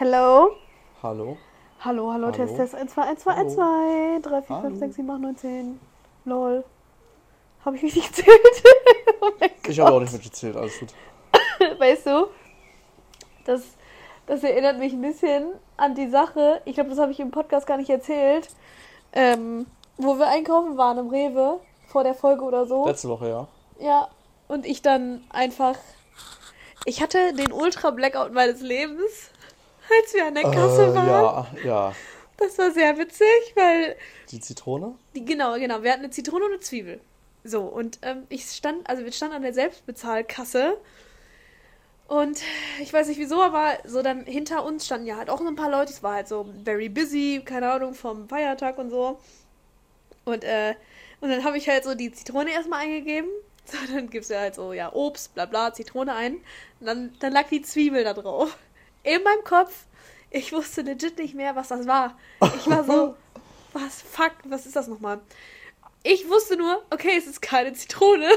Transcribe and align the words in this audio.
Hello? 0.00 0.56
Hallo? 1.02 1.36
Hallo, 1.80 2.10
hallo, 2.10 2.28
Hallo? 2.28 2.30
Test, 2.30 2.56
Test, 2.56 2.74
1, 2.74 2.94
2, 2.94 3.02
1, 3.02 3.20
2, 3.20 3.34
1, 3.34 3.54
2, 3.54 4.20
3, 4.22 4.40
4, 4.40 4.42
5, 4.42 4.48
Hallo? 4.48 4.76
6, 4.76 4.96
7, 4.96 5.10
8, 5.10 5.20
9, 5.20 5.36
10. 5.36 5.80
Lol. 6.24 6.64
Habe 7.66 7.76
ich 7.76 7.82
richtig 7.82 8.06
gezählt? 8.06 8.40
oh 9.20 9.30
Ich 9.68 9.78
habe 9.78 9.92
auch 9.92 10.00
nicht 10.00 10.14
mitgezählt, 10.14 10.56
alles 10.56 10.80
gut. 10.80 10.88
Weißt 11.78 12.06
du, 12.06 12.28
das, 13.44 13.60
das 14.24 14.42
erinnert 14.42 14.78
mich 14.78 14.94
ein 14.94 15.02
bisschen 15.02 15.48
an 15.76 15.94
die 15.94 16.08
Sache, 16.08 16.62
ich 16.64 16.76
glaube, 16.76 16.88
das 16.88 16.98
habe 16.98 17.12
ich 17.12 17.20
im 17.20 17.30
Podcast 17.30 17.66
gar 17.66 17.76
nicht 17.76 17.90
erzählt, 17.90 18.48
ähm, 19.12 19.66
wo 19.98 20.18
wir 20.18 20.28
einkaufen 20.28 20.78
waren 20.78 20.96
im 20.96 21.08
Rewe, 21.08 21.60
vor 21.88 22.04
der 22.04 22.14
Folge 22.14 22.42
oder 22.44 22.64
so. 22.64 22.86
Letzte 22.86 23.10
Woche, 23.10 23.28
ja. 23.28 23.48
Ja, 23.78 24.08
und 24.48 24.64
ich 24.64 24.80
dann 24.80 25.22
einfach. 25.28 25.76
Ich 26.86 27.02
hatte 27.02 27.34
den 27.34 27.52
Ultra-Blackout 27.52 28.32
meines 28.32 28.62
Lebens, 28.62 29.29
als 30.02 30.14
wir 30.14 30.26
an 30.26 30.34
der 30.34 30.44
Kasse 30.44 30.86
Äh, 30.86 30.94
waren. 30.94 31.46
ja, 31.58 31.64
ja. 31.64 31.92
Das 32.36 32.56
war 32.58 32.70
sehr 32.70 32.96
witzig, 32.98 33.26
weil. 33.54 33.96
Die 34.30 34.40
Zitrone? 34.40 34.94
Die, 35.14 35.24
genau, 35.24 35.54
genau. 35.56 35.82
Wir 35.82 35.92
hatten 35.92 36.04
eine 36.04 36.10
Zitrone 36.10 36.46
und 36.46 36.52
eine 36.52 36.60
Zwiebel. 36.60 37.00
So, 37.44 37.62
und 37.62 37.98
ähm, 38.02 38.24
ich 38.28 38.44
stand, 38.50 38.88
also 38.88 39.04
wir 39.04 39.12
standen 39.12 39.36
an 39.36 39.42
der 39.42 39.52
Selbstbezahlkasse. 39.54 40.78
Und 42.08 42.40
ich 42.80 42.92
weiß 42.92 43.06
nicht 43.08 43.20
wieso, 43.20 43.40
aber 43.40 43.78
so 43.84 44.02
dann 44.02 44.24
hinter 44.24 44.64
uns 44.64 44.84
standen 44.86 45.06
ja 45.06 45.16
halt 45.16 45.30
auch 45.30 45.38
so 45.38 45.46
ein 45.46 45.54
paar 45.54 45.70
Leute. 45.70 45.92
Es 45.92 46.02
war 46.02 46.14
halt 46.14 46.28
so 46.28 46.46
very 46.64 46.88
busy, 46.88 47.40
keine 47.44 47.70
Ahnung, 47.70 47.94
vom 47.94 48.28
Feiertag 48.28 48.78
und 48.78 48.90
so. 48.90 49.18
Und, 50.24 50.42
äh, 50.44 50.74
und 51.20 51.30
dann 51.30 51.44
habe 51.44 51.56
ich 51.56 51.68
halt 51.68 51.84
so 51.84 51.94
die 51.94 52.10
Zitrone 52.12 52.50
erstmal 52.52 52.80
eingegeben. 52.80 53.28
So, 53.66 53.76
dann 53.94 54.10
gibst 54.10 54.30
du 54.30 54.38
halt 54.40 54.56
so, 54.56 54.72
ja, 54.72 54.92
Obst, 54.92 55.34
bla 55.34 55.44
bla, 55.44 55.72
Zitrone 55.72 56.12
ein. 56.14 56.36
Und 56.80 56.86
dann, 56.86 57.14
dann 57.20 57.32
lag 57.32 57.46
die 57.50 57.62
Zwiebel 57.62 58.02
da 58.02 58.14
drauf. 58.14 58.56
In 59.02 59.22
meinem 59.22 59.44
Kopf. 59.44 59.86
Ich 60.30 60.52
wusste 60.52 60.82
legit 60.82 61.18
nicht 61.18 61.34
mehr, 61.34 61.56
was 61.56 61.68
das 61.68 61.86
war. 61.86 62.16
Ich 62.56 62.68
war 62.70 62.84
so, 62.84 63.16
was, 63.72 64.00
fuck, 64.02 64.32
was 64.44 64.66
ist 64.66 64.76
das 64.76 64.86
nochmal? 64.86 65.20
Ich 66.02 66.28
wusste 66.28 66.56
nur, 66.56 66.82
okay, 66.90 67.16
es 67.18 67.26
ist 67.26 67.42
keine 67.42 67.72
Zitrone. 67.72 68.28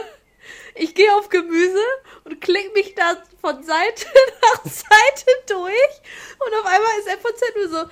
Ich 0.76 0.94
gehe 0.96 1.14
auf 1.16 1.30
Gemüse 1.30 1.80
und 2.26 2.42
klick 2.42 2.74
mich 2.74 2.96
da 2.96 3.16
von 3.40 3.64
Seite 3.64 4.06
nach 4.42 4.64
Seite 4.66 5.26
durch. 5.48 6.02
Und 6.40 6.54
auf 6.60 6.66
einmal 6.66 6.92
ist 7.00 7.10
FOZ 7.22 7.42
nur 7.56 7.70
so, 7.70 7.90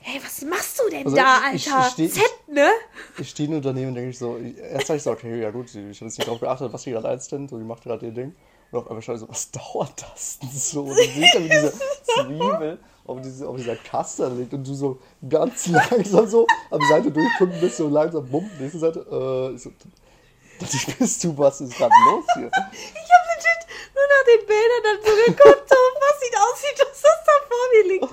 hey, 0.00 0.20
was 0.24 0.42
machst 0.42 0.80
du 0.80 0.88
denn 0.90 1.04
Also, 1.04 1.14
da, 1.16 1.52
ich- 1.52 1.70
Alter? 1.72 1.86
ich 1.86 1.92
steh- 1.92 2.08
Z, 2.08 2.48
ne? 2.48 2.70
Ich 3.18 3.30
stehe 3.30 3.48
nur 3.48 3.60
daneben 3.60 3.88
und 3.88 3.94
denke 3.94 4.10
ich 4.10 4.18
so, 4.18 4.36
erst 4.38 4.88
habe 4.88 4.96
ich 4.96 5.02
so, 5.04 5.12
okay, 5.12 5.40
ja 5.40 5.50
gut, 5.50 5.66
ich 5.68 5.76
habe 5.76 5.88
jetzt 5.90 6.00
nicht 6.02 6.26
drauf 6.26 6.40
geachtet, 6.40 6.72
was 6.72 6.82
die 6.82 6.90
gerade 6.90 7.08
einstimmt, 7.08 7.50
so, 7.50 7.58
die 7.58 7.64
macht 7.64 7.84
gerade 7.84 8.06
ihr 8.06 8.12
Ding. 8.12 8.34
Und 8.70 8.78
auf 8.78 8.88
einmal 8.88 9.02
schaue 9.02 9.14
ich 9.14 9.20
so, 9.20 9.28
was 9.28 9.50
dauert 9.72 10.02
das 10.02 10.38
denn 10.38 10.50
so? 10.50 10.82
Und 10.82 10.98
dann 10.98 11.08
siehst 11.14 11.34
du, 11.34 11.44
wie 11.44 11.48
diese 11.48 11.72
Zwiebel 12.02 12.78
auf, 13.06 13.20
diese, 13.20 13.48
auf 13.48 13.56
dieser 13.56 13.76
Kasse 13.76 14.28
liegt 14.28 14.52
und 14.52 14.66
du 14.66 14.74
so 14.74 14.98
ganz 15.28 15.66
langsam 15.68 16.26
so 16.26 16.46
am 16.70 16.80
Seite 16.88 17.10
durchgucken 17.10 17.60
bist, 17.60 17.76
so 17.76 17.88
langsam, 17.88 18.28
bumm, 18.28 18.50
nächste 18.58 18.78
Seite, 18.78 19.06
äh, 19.10 19.54
ich 19.54 19.62
so, 19.62 19.70
ich, 20.60 20.98
bist 20.98 21.22
du, 21.22 21.36
was 21.36 21.60
ist 21.60 21.76
gerade 21.76 21.92
los 22.10 22.24
hier? 22.34 22.46
Ich 22.46 23.12
habe 23.12 23.26
legit 23.34 23.60
nur 23.94 24.04
nach 24.08 24.24
den 24.26 24.46
Bildern 24.46 24.82
dann 24.82 24.98
so 25.04 25.12
geguckt, 25.26 25.70
was 25.70 26.20
sieht 26.20 26.36
aussieht, 26.36 26.78
dass 26.78 27.02
das 27.02 27.24
da 27.24 27.32
vor 27.48 27.64
mir 27.72 27.92
liegt. 27.92 28.08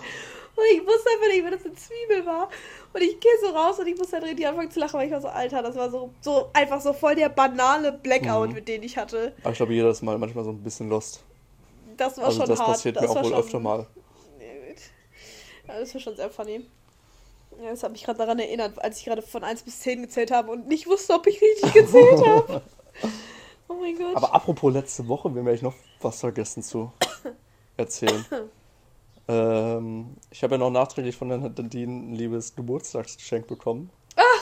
Und 0.55 0.63
ich 0.71 0.81
wusste 0.85 1.09
einfach 1.09 1.27
nicht, 1.29 1.43
wenn 1.43 1.51
das 1.51 1.65
eine 1.65 1.73
Zwiebel 1.73 2.25
war. 2.25 2.49
Und 2.93 3.01
ich 3.01 3.19
gehe 3.19 3.31
so 3.41 3.47
raus 3.49 3.79
und 3.79 3.87
ich 3.87 3.97
musste 3.97 4.17
halt 4.17 4.25
richtig 4.25 4.47
anfangen 4.47 4.69
zu 4.69 4.79
lachen, 4.79 4.99
weil 4.99 5.07
ich 5.07 5.11
war 5.13 5.21
so, 5.21 5.27
Alter, 5.27 5.63
das 5.63 5.75
war 5.75 5.89
so, 5.89 6.13
so 6.21 6.49
einfach 6.53 6.79
so 6.79 6.93
voll 6.93 7.15
der 7.15 7.29
banale 7.29 7.91
Blackout, 7.91 8.49
Mhm. 8.49 8.53
mit 8.55 8.67
dem 8.67 8.83
ich 8.83 8.95
hatte. 8.97 9.33
Aber 9.41 9.51
ich 9.51 9.57
glaube, 9.57 9.73
jeder 9.73 9.89
ist 9.89 10.03
mal 10.03 10.17
manchmal 10.19 10.43
so 10.43 10.51
ein 10.51 10.61
bisschen 10.61 10.89
lost. 10.89 11.23
Das 11.97 12.17
war 12.17 12.25
Also 12.25 12.41
schon 12.41 12.49
das 12.49 12.59
hart. 12.59 12.67
passiert 12.69 12.95
das 12.97 13.03
mir 13.03 13.09
auch 13.09 13.15
wohl 13.23 13.29
schon, 13.31 13.39
öfter 13.39 13.59
mal. 13.59 13.87
Ja, 15.67 15.79
das 15.79 15.93
war 15.93 16.01
schon 16.01 16.15
sehr 16.15 16.29
funny. 16.29 16.65
Ja, 17.63 17.69
das 17.69 17.83
hat 17.83 17.91
mich 17.91 18.03
gerade 18.03 18.17
daran 18.17 18.37
erinnert, 18.39 18.79
als 18.83 18.97
ich 18.99 19.05
gerade 19.05 19.21
von 19.21 19.43
1 19.43 19.63
bis 19.63 19.79
10 19.81 20.01
gezählt 20.03 20.31
habe 20.31 20.51
und 20.51 20.67
nicht 20.67 20.87
wusste, 20.87 21.13
ob 21.13 21.25
ich 21.27 21.41
richtig 21.41 21.71
gezählt 21.73 22.25
habe. 22.25 22.61
Oh 23.67 23.73
mein 23.75 23.97
Gott. 23.97 24.15
Aber 24.15 24.33
apropos 24.35 24.73
letzte 24.73 25.07
Woche, 25.07 25.33
wir 25.33 25.39
haben 25.41 25.47
eigentlich 25.47 25.61
noch 25.61 25.75
was 26.01 26.19
vergessen 26.19 26.61
zu 26.63 26.91
erzählen. 27.77 28.23
ähm, 29.27 30.15
ich 30.29 30.43
habe 30.43 30.55
ja 30.55 30.57
noch 30.59 30.71
nachträglich 30.71 31.15
von 31.15 31.29
der 31.29 31.37
Nadine 31.37 31.91
ein 31.91 32.15
liebes 32.15 32.55
Geburtstagsgeschenk 32.55 33.47
bekommen. 33.47 33.89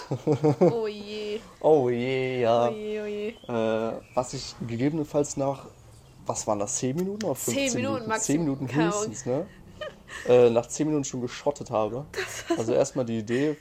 oh 0.60 0.88
je. 0.88 1.40
Oh 1.62 1.90
je, 1.90 2.42
ja. 2.42 2.68
Oh 2.68 2.74
je, 2.74 3.02
oh 3.02 3.06
je. 3.06 3.30
Äh, 3.48 3.94
was 4.14 4.34
ich 4.34 4.56
gegebenenfalls 4.68 5.38
nach, 5.38 5.68
was 6.26 6.46
waren 6.48 6.60
das, 6.60 6.76
10 6.78 6.96
Minuten 6.96 7.26
oder 7.26 7.36
15 7.36 7.70
10 7.70 7.82
Minuten 7.82 8.08
Maximum, 8.08 8.20
10 8.20 8.40
Minuten 8.40 8.76
höchstens, 8.76 9.26
ne? 9.26 9.46
äh, 10.28 10.50
nach 10.50 10.68
10 10.68 10.88
Minuten 10.88 11.06
schon 11.06 11.22
geschottet 11.22 11.72
habe. 11.72 12.06
Also 12.58 12.74
erstmal 12.74 13.06
die 13.06 13.20
Idee, 13.20 13.58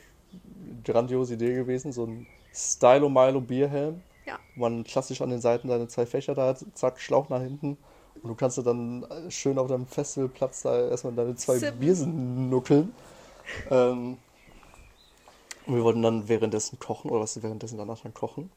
grandiose 0.85 1.35
Idee 1.35 1.55
gewesen, 1.55 1.93
so 1.93 2.07
ein 2.07 2.27
Stylo 2.53 3.09
Milo 3.09 3.41
Bierhelm. 3.41 4.03
Ja. 4.27 4.39
wo 4.55 4.61
man 4.61 4.85
klassisch 4.85 5.23
an 5.23 5.31
den 5.31 5.41
Seiten 5.41 5.67
deine 5.67 5.89
zwei 5.89 6.07
Fächer 6.07 6.35
da 6.35 6.49
hat, 6.49 6.65
zack, 6.75 7.01
Schlauch 7.01 7.31
nach 7.31 7.41
hinten. 7.41 7.79
Und 8.23 8.29
du 8.29 8.35
kannst 8.35 8.59
dann 8.59 9.05
äh, 9.05 9.31
schön 9.31 9.59
auf 9.59 9.69
deinem 9.69 9.87
Festivalplatz 9.87 10.63
da 10.63 10.89
erstmal 10.89 11.15
deine 11.15 11.37
zwei 11.37 11.59
Sippen. 11.59 11.81
Biersen 11.81 12.51
nuckeln. 12.51 12.95
Ähm, 13.71 14.19
und 15.67 15.75
wir 15.75 15.85
wollten 15.85 16.03
dann 16.03 16.29
währenddessen 16.29 16.79
kochen, 16.79 17.11
oder 17.11 17.21
was 17.21 17.43
währenddessen 17.43 17.79
danach 17.79 18.01
dann 18.01 18.15
kochen. 18.15 18.51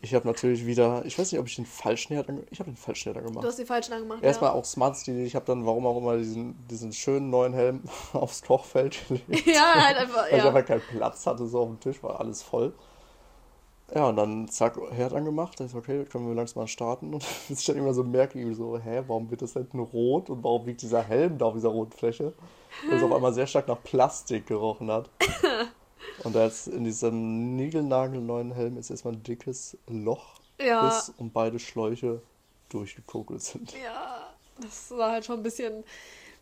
Ich 0.00 0.14
habe 0.14 0.28
natürlich 0.28 0.64
wieder, 0.64 1.04
ich 1.04 1.18
weiß 1.18 1.32
nicht, 1.32 1.40
ob 1.40 1.46
ich 1.46 1.56
den 1.56 1.66
falschen 1.66 2.14
Herd 2.14 2.28
Ich 2.50 2.60
habe 2.60 2.70
den 2.70 2.76
falschen 2.76 3.12
Herd 3.12 3.16
angemacht. 3.16 3.42
Du 3.42 3.48
hast 3.48 3.58
den 3.58 3.66
falschen 3.66 3.92
angemacht. 3.94 4.22
Erstmal 4.22 4.50
ja. 4.50 4.56
auch 4.56 4.64
Smart 4.64 4.96
Stil. 4.96 5.24
Ich 5.24 5.34
habe 5.34 5.44
dann, 5.46 5.66
warum 5.66 5.86
auch 5.86 5.96
immer, 5.96 6.16
diesen, 6.16 6.54
diesen 6.68 6.92
schönen 6.92 7.30
neuen 7.30 7.52
Helm 7.52 7.82
aufs 8.12 8.42
Kochfeld 8.42 8.98
gelegt. 9.08 9.46
Ja, 9.46 9.74
halt 9.74 9.96
einfach, 9.96 10.24
Weil 10.24 10.38
ich 10.38 10.38
ja. 10.38 10.48
einfach 10.48 10.66
keinen 10.66 10.82
Platz 10.82 11.26
hatte, 11.26 11.46
so 11.46 11.60
auf 11.60 11.68
dem 11.68 11.80
Tisch, 11.80 12.02
war 12.02 12.20
alles 12.20 12.42
voll. 12.42 12.72
Ja, 13.94 14.08
und 14.08 14.16
dann 14.16 14.48
zack, 14.48 14.78
Herd 14.90 15.14
angemacht. 15.14 15.58
Da 15.58 15.64
ist 15.64 15.74
okay, 15.74 16.04
können 16.04 16.28
wir 16.28 16.34
langsam 16.34 16.62
mal 16.62 16.66
starten. 16.66 17.14
Und 17.14 17.24
bis 17.48 17.60
ich 17.60 17.66
dann 17.66 17.76
immer 17.76 17.94
so 17.94 18.04
merke, 18.04 18.38
irgendwie 18.38 18.54
so, 18.56 18.78
hä, 18.78 19.02
warum 19.06 19.30
wird 19.30 19.42
das 19.42 19.54
hinten 19.54 19.80
rot 19.80 20.28
und 20.30 20.44
warum 20.44 20.66
liegt 20.66 20.82
dieser 20.82 21.02
Helm 21.02 21.38
da 21.38 21.46
auf 21.46 21.54
dieser 21.54 21.70
roten 21.70 21.92
Fläche? 21.92 22.34
Weil 22.86 22.96
es 22.98 23.02
auf 23.02 23.12
einmal 23.12 23.32
sehr 23.32 23.46
stark 23.46 23.66
nach 23.68 23.82
Plastik 23.82 24.46
gerochen 24.46 24.90
hat. 24.90 25.10
Und 26.24 26.34
da 26.34 26.44
jetzt 26.44 26.68
in 26.68 26.84
diesem 26.84 27.56
niegelnagelneuen 27.56 28.52
Helm 28.52 28.76
ist 28.76 28.90
erstmal 28.90 29.14
ein 29.14 29.22
dickes 29.22 29.76
Loch 29.86 30.40
Ja. 30.60 30.86
ist 30.88 31.12
und 31.16 31.32
beide 31.32 31.58
Schläuche 31.58 32.22
durchgekokelt 32.70 33.42
sind. 33.42 33.72
Ja, 33.72 34.28
das 34.60 34.90
war 34.90 35.12
halt 35.12 35.24
schon 35.24 35.36
ein 35.36 35.42
bisschen 35.42 35.84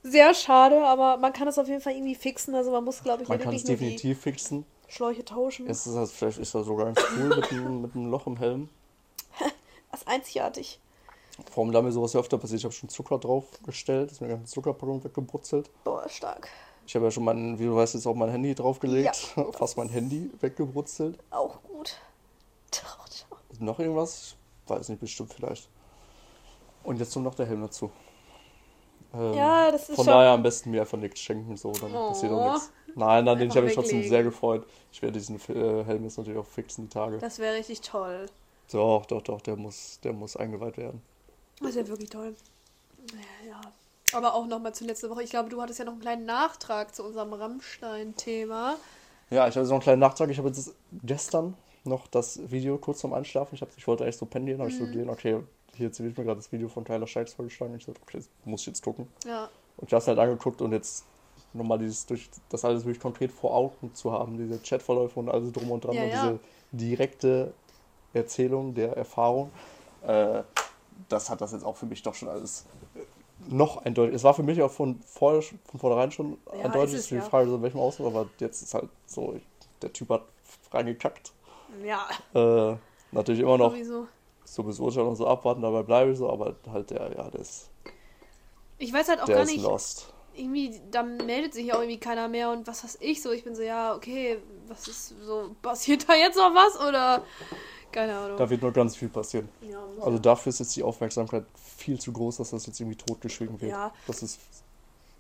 sehr 0.03 0.33
schade, 0.35 0.83
aber 0.87 1.17
man 1.19 1.33
kann 1.33 1.49
es 1.49 1.59
auf 1.59 1.69
jeden 1.69 1.81
Fall 1.81 1.95
irgendwie 1.95 2.15
fixen. 2.15 2.55
Also 2.55 2.71
man 2.71 2.85
muss, 2.85 3.03
glaube 3.03 3.23
ich, 3.23 3.29
Man 3.29 3.39
kann 3.39 3.55
es 3.55 3.65
definitiv 3.65 4.21
fixen. 4.21 4.65
Schläuche 4.89 5.25
tauschen. 5.25 5.67
Ist 5.67 5.87
halt, 5.87 6.11
vielleicht 6.11 6.39
ist 6.39 6.55
das 6.55 6.67
sogar 6.67 6.87
ganz 6.87 7.01
cool 7.17 7.37
mit 7.37 7.51
einem, 7.51 7.83
mit 7.83 7.95
einem 7.95 8.11
Loch 8.11 8.27
im 8.27 8.37
Helm. 8.37 8.69
Das 9.93 10.03
ist 10.03 10.09
einzigartig. 10.09 10.79
Vor 11.51 11.65
allem 11.65 11.73
da 11.73 11.81
mir 11.81 11.93
sowas 11.93 12.13
ja 12.13 12.21
öfter 12.21 12.37
passiert. 12.37 12.59
Ich 12.59 12.65
habe 12.65 12.75
schon 12.75 12.89
Zucker 12.91 13.19
draufgestellt, 13.19 14.11
ist 14.11 14.21
mir 14.21 14.27
eine 14.27 14.37
ganze 14.37 14.53
Zuckerpackung 14.53 15.03
weggebrutzelt. 15.05 15.71
Boah, 15.85 16.07
stark. 16.09 16.49
Ich 16.87 16.95
habe 16.95 17.07
ja 17.07 17.11
schon 17.11 17.25
mein, 17.25 17.59
wie 17.59 17.65
du 17.65 17.75
weißt, 17.75 17.95
jetzt 17.95 18.07
auch 18.07 18.15
mein 18.15 18.31
Handy 18.31 18.55
draufgelegt. 18.55 19.17
Fast 19.53 19.77
mein 19.77 19.89
Handy 19.89 20.31
weggebrutzelt. 20.41 21.19
Auch 21.31 21.63
gut. 21.63 21.97
Doch, 22.71 23.09
doch. 23.09 23.39
Ist 23.51 23.61
noch 23.61 23.79
irgendwas? 23.79 24.37
Ich 24.65 24.71
weiß 24.71 24.89
nicht, 24.91 25.01
bestimmt 25.01 25.33
vielleicht. 25.33 25.69
Und 26.85 26.99
jetzt 26.99 27.13
kommt 27.13 27.25
noch 27.25 27.35
der 27.35 27.47
Helm 27.47 27.63
dazu. 27.63 27.91
Ähm, 29.15 29.33
Ja, 29.35 29.71
das 29.71 29.89
ist 29.89 29.97
Von 29.97 30.05
schon- 30.05 30.15
daher 30.15 30.31
am 30.31 30.43
besten 30.43 30.71
mir 30.71 30.81
einfach 30.83 30.99
nichts 30.99 31.21
schenken, 31.21 31.57
so, 31.57 31.73
dann 31.73 31.93
passiert 31.93 32.33
auch 32.33 32.47
Oh. 32.49 32.53
nichts. 32.53 32.73
Nein, 32.95 33.25
nein, 33.25 33.39
den 33.39 33.49
ich 33.51 33.57
habe 33.57 33.67
mich 33.67 33.75
trotzdem 33.75 34.03
sehr 34.09 34.23
gefreut. 34.23 34.67
Ich 34.91 35.03
werde 35.03 35.19
diesen 35.19 35.37
äh, 35.37 35.85
Helm 35.85 36.05
jetzt 36.05 36.17
natürlich 36.19 36.39
auch 36.39 36.47
fixen, 36.47 36.85
die 36.85 36.91
Tage. 36.91 37.19
Das 37.19 37.39
wäre 37.39 37.55
richtig 37.55 37.83
toll. 37.83 38.27
Doch, 38.73 39.05
doch, 39.07 39.23
doch, 39.23 39.41
der 39.43 39.57
muss, 39.57 40.01
der 40.03 40.13
muss 40.13 40.37
eingeweiht 40.37 40.77
werden. 40.79 41.03
Das 41.61 41.75
wäre 41.75 41.87
wirklich 41.89 42.11
toll. 42.11 42.35
Ja. 43.47 43.61
Aber 44.13 44.35
auch 44.35 44.47
nochmal 44.47 44.75
zur 44.75 44.87
letzten 44.87 45.11
Woche. 45.11 45.23
Ich 45.23 45.31
glaube, 45.31 45.49
du 45.51 45.61
hattest 45.61 45.79
ja 45.79 45.85
noch 45.85 45.93
einen 45.93 46.01
kleinen 46.01 46.25
Nachtrag 46.27 46.95
zu 46.95 47.05
unserem 47.05 47.33
Rammstein-Thema. 47.33 48.77
Ja, 49.31 49.49
ich 49.49 49.57
habe 49.57 49.67
noch 49.67 49.73
einen 49.75 49.83
kleinen 49.83 50.01
Nachtrag. 50.01 50.31
Ich 50.31 50.39
habe 50.39 50.49
jetzt 50.49 50.75
gestern 51.05 51.55
noch 51.85 52.07
das 52.07 52.41
Video 52.51 52.79
kurz 52.79 53.01
vorm 53.01 53.13
Einschlafen. 53.15 53.55
Ich, 53.55 53.63
hab, 53.63 53.69
ich 53.77 53.87
wollte 53.87 54.05
eigentlich 54.05 54.17
so 54.17 54.27
pendeln, 54.27 54.59
habe 54.61 54.71
ich 54.71 54.79
so 54.79 54.87
gesehen, 54.87 55.11
okay, 55.11 55.41
hier 55.77 55.87
jetzt 55.87 56.01
wird 56.03 56.17
mir 56.17 56.25
gerade 56.25 56.37
das 56.39 56.51
Video 56.53 56.69
von 56.69 56.85
Tyler 56.85 57.07
Shikes 57.07 57.35
vorgeschlagen. 57.35 57.75
Ich 57.77 57.87
dachte, 57.87 58.01
okay, 58.03 58.19
das 58.19 58.29
muss 58.45 58.63
ich 58.63 58.69
jetzt 58.69 58.83
gucken. 58.83 59.09
Ja. 59.25 59.49
Und 59.77 59.89
ich 59.89 59.93
habe 59.93 60.01
es 60.01 60.09
halt 60.09 60.19
angeguckt 60.19 60.61
und 60.63 60.73
jetzt 60.73 61.05
nochmal 61.53 61.79
dieses 61.79 62.07
durch 62.07 62.29
das 62.49 62.65
alles 62.65 62.85
wirklich 62.85 63.01
konkret 63.01 63.31
vor 63.33 63.55
Augen 63.55 63.95
zu 63.95 64.13
haben, 64.13 64.37
diese 64.37 64.59
Chatverläufe 64.59 65.19
und 65.19 65.29
alles 65.29 65.53
drum 65.53 65.71
und 65.71 65.85
dran 65.85 65.95
Ja, 65.95 66.03
und 66.05 66.11
ja. 66.11 66.23
diese 66.23 66.41
direkte 66.73 67.53
Erzählung 68.13 68.75
der 68.75 68.97
Erfahrung, 68.97 69.51
äh, 70.07 70.43
das 71.09 71.29
hat 71.31 71.41
das 71.41 71.53
jetzt 71.53 71.65
auch 71.65 71.77
für 71.77 71.87
mich 71.87 72.03
doch 72.03 72.15
schon 72.15 72.29
alles 72.29 72.65
äh, 72.95 73.01
noch 73.49 73.85
eindeutig. 73.85 74.15
Es 74.15 74.25
war 74.25 74.35
für 74.35 74.43
mich 74.43 74.61
auch 74.63 74.71
von, 74.71 75.01
vor, 75.01 75.43
von 75.43 75.81
vornherein 75.81 76.11
schon 76.11 76.39
Ja, 76.59 76.65
eindeutig, 76.65 76.95
ist 76.95 77.11
die. 77.11 77.21
Frage, 77.21 77.49
so 77.49 77.57
in 77.57 77.63
welchem 77.63 77.81
Ausmaß, 77.81 78.07
aber 78.09 78.29
jetzt 78.39 78.63
ist 78.63 78.75
halt 78.75 78.89
so, 79.07 79.35
ich, 79.35 79.43
der 79.83 79.93
Typ 79.93 80.09
hat 80.11 80.23
reingekackt. 80.73 81.33
Ja, 81.85 82.09
Äh, 82.35 82.77
natürlich 83.13 83.41
immer 83.43 83.59
noch 83.59 83.73
sowieso. 83.73 84.07
So 84.47 84.63
bis 84.63 84.79
Urteil 84.81 85.05
und 85.05 85.17
so 85.17 85.27
abwarten, 85.27 85.63
dabei 85.63 85.83
bleibe 85.83 86.13
ich 86.13 86.19
so, 86.19 86.31
aber 86.31 86.57
halt 86.73 86.91
der, 86.91 87.13
ja, 87.17 87.31
der 87.31 87.41
ist, 87.41 87.69
Ich 88.79 88.93
weiß 88.93 89.09
halt 89.09 89.21
auch 89.21 89.27
der 89.27 89.37
gar 89.37 89.45
ist 89.45 89.51
nicht. 89.53 89.63
lost. 89.63 90.13
irgendwie, 90.35 90.81
da 90.91 91.03
meldet 91.03 91.55
sich 91.55 91.73
auch 91.73 91.79
irgendwie 91.81 91.99
keiner 92.01 92.29
mehr 92.29 92.51
und 92.51 92.67
was 92.67 92.85
weiß 92.85 92.99
ich 93.01 93.23
so. 93.23 93.31
Ich 93.33 93.45
bin 93.45 93.55
so, 93.55 93.63
ja, 93.63 93.95
okay, 93.95 94.39
was 94.69 94.87
ist 94.89 95.15
so, 95.25 95.57
passiert 95.63 96.09
da 96.09 96.15
jetzt 96.15 96.37
noch 96.37 96.55
was 96.55 96.79
oder 96.89 97.23
keine 97.93 98.17
Ahnung. 98.19 98.37
Da 98.37 98.49
wird 98.51 98.63
noch 98.63 98.73
ganz 98.73 98.97
viel 98.97 99.09
passieren. 99.09 99.49
Ja, 99.63 99.79
Also 100.01 100.19
dafür 100.19 100.51
ist 100.51 100.59
jetzt 100.61 100.77
die 100.77 100.83
Aufmerksamkeit 100.83 101.47
viel 101.55 101.99
zu 101.99 102.13
groß, 102.13 102.37
dass 102.39 102.51
das 102.51 102.67
jetzt 102.67 102.79
irgendwie 102.81 102.97
totgeschwiegen 102.99 103.61
wird. 103.61 103.73
Ja. 103.73 103.93
Das 104.07 104.23
ist, 104.23 104.39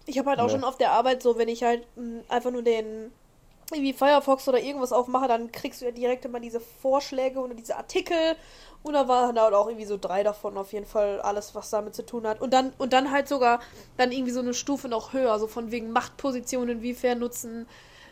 Ich 0.04 0.18
habe 0.18 0.30
halt 0.30 0.40
auch 0.40 0.46
Nee. 0.46 0.52
schon 0.52 0.64
auf 0.64 0.76
der 0.76 0.92
Arbeit 0.92 1.22
so, 1.22 1.38
wenn 1.38 1.48
ich 1.48 1.62
halt 1.64 1.86
mh, 1.96 2.24
einfach 2.28 2.50
nur 2.50 2.62
den 2.62 3.10
irgendwie 3.72 3.92
Firefox 3.92 4.46
oder 4.48 4.60
irgendwas 4.60 4.92
aufmache, 4.92 5.26
dann 5.28 5.50
kriegst 5.50 5.80
du 5.80 5.86
ja 5.86 5.90
direkt 5.90 6.24
immer 6.24 6.38
diese 6.40 6.60
Vorschläge 6.60 7.40
oder 7.40 7.54
diese 7.54 7.76
Artikel. 7.76 8.36
Und 8.82 8.92
da 8.92 9.08
waren 9.08 9.40
halt 9.40 9.54
auch 9.54 9.66
irgendwie 9.66 9.86
so 9.86 9.96
drei 10.00 10.22
davon 10.22 10.56
auf 10.56 10.72
jeden 10.72 10.86
Fall 10.86 11.20
alles, 11.20 11.54
was 11.56 11.70
damit 11.70 11.94
zu 11.94 12.06
tun 12.06 12.26
hat. 12.26 12.40
Und 12.40 12.52
dann, 12.52 12.72
und 12.78 12.92
dann 12.92 13.10
halt 13.10 13.26
sogar 13.26 13.58
dann 13.96 14.12
irgendwie 14.12 14.30
so 14.32 14.40
eine 14.40 14.54
Stufe 14.54 14.88
noch 14.88 15.12
höher, 15.12 15.38
so 15.40 15.48
von 15.48 15.72
wegen 15.72 15.90
Machtpositionen, 15.90 16.78
inwiefern 16.78 17.18
nutzen 17.18 17.66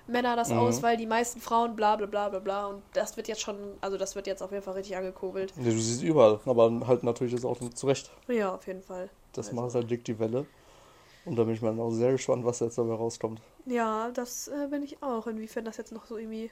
Männer 0.06 0.36
das 0.36 0.50
Mhm. 0.50 0.58
aus, 0.58 0.82
weil 0.82 0.96
die 0.96 1.06
meisten 1.06 1.40
Frauen 1.40 1.76
bla 1.76 1.96
bla 1.96 2.06
bla 2.06 2.28
bla 2.28 2.38
bla. 2.40 2.66
Und 2.66 2.82
das 2.92 3.16
wird 3.16 3.28
jetzt 3.28 3.40
schon, 3.40 3.56
also 3.80 3.96
das 3.96 4.16
wird 4.16 4.26
jetzt 4.26 4.42
auf 4.42 4.50
jeden 4.50 4.62
Fall 4.64 4.74
richtig 4.74 4.96
angekurbelt. 4.96 5.52
ja, 5.56 5.64
du 5.70 5.78
siehst 5.78 6.02
überall, 6.02 6.40
aber 6.44 6.70
halt 6.86 7.04
natürlich 7.04 7.32
ist 7.32 7.44
auch 7.44 7.58
zu 7.74 7.86
Recht. 7.86 8.10
Ja, 8.28 8.54
auf 8.54 8.66
jeden 8.66 8.82
Fall. 8.82 9.08
Das 9.32 9.48
Also. 9.48 9.60
macht 9.60 9.74
halt 9.74 9.90
dick 9.90 10.04
die 10.04 10.18
Welle. 10.18 10.46
Und 11.24 11.36
da 11.36 11.44
bin 11.44 11.54
ich 11.54 11.62
mal 11.62 11.78
auch 11.80 11.90
sehr 11.90 12.12
gespannt, 12.12 12.44
was 12.44 12.60
jetzt 12.60 12.76
dabei 12.78 12.94
rauskommt. 12.94 13.40
Ja, 13.66 14.10
das 14.12 14.48
äh, 14.48 14.68
bin 14.68 14.82
ich 14.82 15.02
auch. 15.02 15.26
Inwiefern 15.26 15.64
das 15.64 15.76
jetzt 15.78 15.92
noch 15.92 16.06
so 16.06 16.16
irgendwie. 16.16 16.50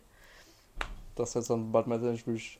Dass 1.14 1.34
jetzt 1.34 1.50
dann 1.50 1.72
bald 1.72 1.86
mal 1.86 2.00
wirklich 2.00 2.58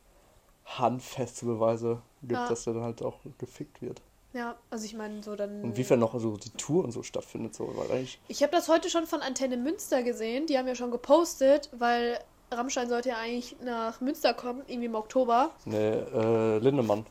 handfeste 0.66 1.46
Beweise 1.46 2.02
gibt, 2.22 2.32
Ja. 2.32 2.48
dass 2.48 2.64
der 2.64 2.74
dann 2.74 2.82
halt 2.82 3.02
auch 3.02 3.16
gefickt 3.38 3.80
wird. 3.82 4.02
Ja, 4.34 4.56
also 4.70 4.84
ich 4.84 4.94
meine, 4.94 5.22
so 5.22 5.36
dann. 5.36 5.62
Inwiefern 5.62 6.00
noch 6.00 6.18
so 6.18 6.36
die 6.36 6.50
Tour 6.50 6.84
und 6.84 6.92
so 6.92 7.02
stattfindet, 7.02 7.54
so, 7.54 7.70
weil 7.76 7.90
eigentlich. 7.90 8.18
Ich 8.28 8.42
habe 8.42 8.52
das 8.52 8.68
heute 8.68 8.88
schon 8.88 9.06
von 9.06 9.20
Antenne 9.20 9.56
Münster 9.56 10.02
gesehen. 10.02 10.46
Die 10.46 10.56
haben 10.56 10.66
ja 10.68 10.74
schon 10.74 10.90
gepostet, 10.90 11.68
weil 11.76 12.18
Rammstein 12.50 12.88
sollte 12.88 13.10
ja 13.10 13.16
eigentlich 13.18 13.56
nach 13.62 14.00
Münster 14.00 14.32
kommen, 14.34 14.62
irgendwie 14.66 14.86
im 14.86 14.94
Oktober. 14.94 15.50
Ne, 15.66 16.06
äh, 16.14 16.58
Lindemann, 16.58 17.04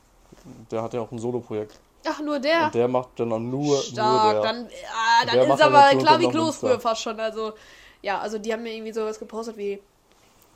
der 0.71 0.81
hat 0.83 0.93
ja 0.93 1.01
auch 1.01 1.11
ein 1.11 1.19
Solo-Projekt. 1.19 1.79
Ach, 2.05 2.19
nur 2.19 2.39
der. 2.39 2.65
Und 2.65 2.75
der 2.75 2.87
macht 2.87 3.19
dann 3.19 3.31
auch 3.31 3.39
nur, 3.39 3.77
Stark, 3.81 4.23
nur 4.23 4.33
der. 4.33 4.41
dann, 4.41 4.69
Der 5.31 5.45
dann 5.45 5.51
ist 5.51 5.61
aber 5.61 5.99
klar 5.99 6.19
wie 6.19 6.27
Klos 6.29 6.57
früher 6.57 6.79
fast 6.79 7.01
schon. 7.01 7.19
Also, 7.19 7.53
ja, 8.01 8.19
also 8.19 8.37
die 8.37 8.51
haben 8.51 8.63
mir 8.63 8.73
irgendwie 8.73 8.93
sowas 8.93 9.19
gepostet 9.19 9.57
wie, 9.57 9.79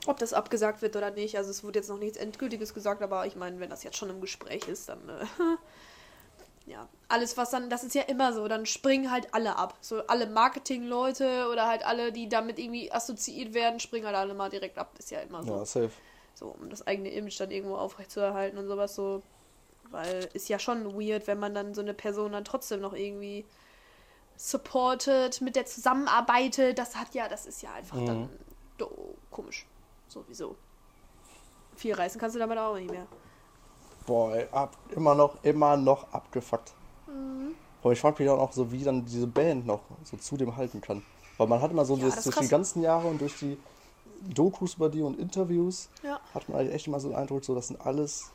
ob 0.08 0.18
das 0.18 0.34
abgesagt 0.34 0.82
wird 0.82 0.96
oder 0.96 1.12
nicht. 1.12 1.38
Also 1.38 1.52
es 1.52 1.64
wurde 1.64 1.80
jetzt 1.80 1.90
noch 1.90 1.98
nichts 2.00 2.18
Endgültiges 2.18 2.74
gesagt, 2.74 3.02
aber 3.02 3.26
ich 3.26 3.36
meine, 3.36 3.60
wenn 3.60 3.70
das 3.70 3.84
jetzt 3.84 3.98
schon 3.98 4.10
im 4.10 4.22
Gespräch 4.22 4.68
ist, 4.68 4.90
dann, 4.90 5.08
äh, 5.10 5.26
ja, 6.72 6.88
alles 7.08 7.38
was 7.38 7.52
dann, 7.52 7.70
das 7.70 7.84
ist 7.84 7.94
ja 7.94 8.04
immer 8.04 8.34
so, 8.34 8.48
dann 8.48 8.66
springen 8.66 9.12
halt 9.12 9.34
alle 9.34 9.58
ab. 9.58 9.76
So 9.82 10.06
alle 10.08 10.26
Marketingleute 10.28 11.48
oder 11.52 11.68
halt 11.68 11.86
alle, 11.86 12.12
die 12.12 12.28
damit 12.28 12.58
irgendwie 12.58 12.92
assoziiert 12.92 13.54
werden, 13.54 13.80
springen 13.80 14.08
halt 14.08 14.16
alle 14.16 14.34
mal 14.34 14.50
direkt 14.50 14.78
ab. 14.80 14.92
Ist 14.98 15.12
ja 15.12 15.20
immer 15.20 15.44
so. 15.44 15.52
Ja, 15.52 15.66
safe. 15.66 15.92
So, 16.34 16.48
um 16.60 16.70
das 16.70 16.86
eigene 16.86 17.10
Image 17.12 17.40
dann 17.40 17.52
irgendwo 17.52 17.76
aufrechtzuerhalten 17.76 18.58
und 18.58 18.68
sowas 18.68 18.96
so. 18.96 19.22
Weil 19.92 20.30
ist 20.34 20.50
ja 20.50 20.60
schon 20.60 20.94
weird, 21.00 21.28
wenn 21.28 21.40
man 21.40 21.54
dann 21.54 21.74
so 21.74 21.82
eine 21.82 21.94
Person 21.94 22.32
dann 22.32 22.44
trotzdem 22.46 22.82
noch 22.82 22.94
irgendwie 22.94 23.46
supportet, 24.38 25.42
mit 25.42 25.56
der 25.56 25.66
zusammenarbeitet. 25.66 26.78
Das 26.78 26.96
hat 26.96 27.14
ja, 27.14 27.28
das 27.28 27.46
ist 27.46 27.62
ja 27.62 27.72
einfach 27.74 27.98
Mhm. 27.98 28.06
dann 28.06 28.30
do, 28.78 29.16
komisch. 29.32 29.66
Sowieso. 30.08 30.56
Viel 31.76 31.94
reißen 31.94 32.20
kannst 32.20 32.36
du 32.36 32.40
damit 32.40 32.58
auch 32.58 32.76
nicht 32.76 32.90
mehr. 32.92 33.06
Boah, 34.06 34.36
ey, 34.36 34.48
ab, 34.52 34.78
immer 34.90 35.16
noch, 35.16 35.44
immer 35.44 35.78
noch 35.78 36.12
abgefuckt. 36.14 36.74
Mhm. 37.08 37.56
Aber 37.82 37.94
ich 37.94 38.00
frage 38.00 38.22
mich 38.24 38.30
dann 38.32 38.40
auch 38.40 38.52
so, 38.52 38.72
wie 38.72 38.84
dann 38.84 39.06
diese 39.06 39.28
Band 39.28 39.66
noch 39.66 39.82
so 40.04 40.18
zu 40.18 40.38
dem 40.38 40.56
halten 40.56 40.82
kann. 40.82 41.04
Weil 41.38 41.48
man 41.48 41.62
hat 41.62 41.72
immer 41.72 41.86
so 41.86 41.96
Ja, 41.98 42.06
das, 42.10 42.24
durch 42.24 42.38
die 42.38 42.48
ganzen 42.48 42.82
Jahre 42.82 43.08
und 43.08 43.20
durch 43.22 43.38
die 43.38 43.58
Dokus 44.22 44.76
über 44.76 44.90
die 44.90 45.02
und 45.02 45.20
Interviews 45.20 45.90
Ja. 46.04 46.20
hat 46.34 46.48
man 46.50 46.60
halt 46.60 46.72
echt 46.72 46.88
immer 46.88 47.00
so 47.00 47.10
den 47.10 47.18
Eindruck, 47.18 47.44
so 47.44 47.54
das 47.56 47.68
sind 47.68 47.80
alles 47.82 48.32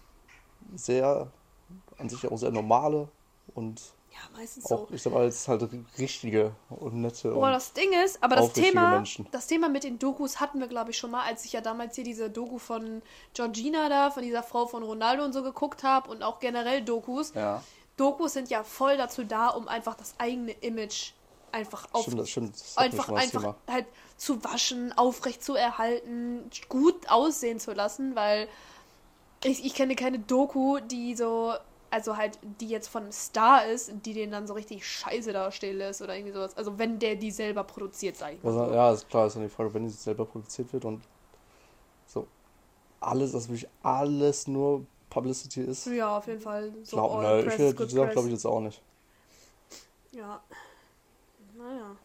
sehr, 0.74 1.28
an 2.00 2.08
sich 2.08 2.26
auch 2.30 2.36
sehr 2.36 2.50
normale 2.50 3.08
und 3.54 3.80
Ja, 4.10 4.18
meistens 4.36 4.64
so. 4.64 4.74
auch, 4.74 4.90
ich 4.90 5.02
sag 5.02 5.12
mal, 5.12 5.24
jetzt 5.24 5.46
halt 5.48 5.68
richtige 5.98 6.52
und 6.68 7.00
nette 7.00 7.30
Boah, 7.32 7.50
das 7.50 7.72
Ding 7.72 7.92
ist, 8.04 8.22
aber 8.22 8.36
das 8.36 8.52
Thema, 8.52 8.90
Menschen. 8.96 9.26
das 9.30 9.46
Thema 9.46 9.68
mit 9.68 9.84
den 9.84 9.98
Dokus 9.98 10.40
hatten 10.40 10.58
wir, 10.60 10.66
glaube 10.68 10.90
ich, 10.90 10.98
schon 10.98 11.10
mal, 11.10 11.22
als 11.24 11.44
ich 11.44 11.52
ja 11.52 11.60
damals 11.60 11.94
hier 11.94 12.04
diese 12.04 12.30
Doku 12.30 12.58
von 12.58 13.02
Georgina 13.34 13.88
da, 13.88 14.10
von 14.10 14.22
dieser 14.22 14.42
Frau 14.42 14.66
von 14.66 14.82
Ronaldo 14.82 15.24
und 15.24 15.32
so 15.32 15.42
geguckt 15.42 15.82
habe 15.84 16.10
und 16.10 16.22
auch 16.22 16.38
generell 16.40 16.82
Dokus. 16.82 17.32
ja, 17.34 17.62
Dokus 17.96 18.32
sind 18.32 18.48
ja 18.50 18.64
voll 18.64 18.96
dazu 18.96 19.24
da, 19.24 19.48
um 19.48 19.68
einfach 19.68 19.94
das 19.94 20.14
eigene 20.18 20.52
Image 20.52 21.12
einfach 21.52 21.86
auf 21.92 22.02
stimmt, 22.04 22.20
das 22.20 22.30
stimmt. 22.30 22.54
Das 22.54 22.76
einfach 22.78 23.08
einfach 23.10 23.40
Thema. 23.42 23.56
halt 23.68 23.86
zu 24.16 24.42
waschen, 24.44 24.92
aufrecht 24.96 25.42
zu 25.44 25.54
erhalten, 25.54 26.48
gut 26.68 27.10
aussehen 27.10 27.58
zu 27.60 27.72
lassen, 27.72 28.14
weil 28.16 28.48
ich, 29.44 29.64
ich 29.64 29.74
kenne 29.74 29.96
keine 29.96 30.18
Doku, 30.18 30.78
die 30.80 31.14
so 31.16 31.54
also 31.90 32.16
halt 32.16 32.38
die 32.60 32.68
jetzt 32.68 32.88
von 32.88 33.04
einem 33.04 33.12
Star 33.12 33.66
ist, 33.66 33.92
die 34.04 34.14
den 34.14 34.30
dann 34.30 34.46
so 34.46 34.54
richtig 34.54 34.86
scheiße 34.86 35.32
dastehen 35.32 35.78
lässt 35.78 36.02
oder 36.02 36.14
irgendwie 36.14 36.32
sowas. 36.32 36.56
Also 36.56 36.78
wenn 36.78 36.98
der 36.98 37.16
die 37.16 37.30
selber 37.30 37.64
produziert, 37.64 38.16
sag 38.16 38.34
ich 38.34 38.42
mal. 38.42 38.50
Also, 38.50 38.66
so. 38.66 38.74
ja, 38.74 38.92
ist 38.92 39.08
klar, 39.08 39.26
ist 39.26 39.36
dann 39.36 39.42
die 39.42 39.48
Frage, 39.48 39.74
wenn 39.74 39.84
die 39.84 39.90
selber 39.90 40.24
produziert 40.24 40.72
wird 40.72 40.84
und 40.84 41.02
so 42.06 42.26
alles, 43.00 43.32
dass 43.32 43.48
wirklich 43.48 43.68
alles 43.82 44.46
nur 44.46 44.86
Publicity 45.08 45.62
ist. 45.62 45.86
Ja, 45.86 46.18
auf 46.18 46.26
jeden 46.26 46.40
Fall. 46.40 46.72
So 46.84 46.96
Glaub, 46.96 47.20
ne, 47.20 47.40
ich 47.40 47.46
hätte 47.46 47.74
good 47.74 47.88
gesagt, 47.88 48.12
glaube 48.12 48.28
ich 48.28 48.34
jetzt 48.34 48.46
auch 48.46 48.60
nicht. 48.60 48.80
Ja. 50.12 50.40
Naja. 51.56 51.96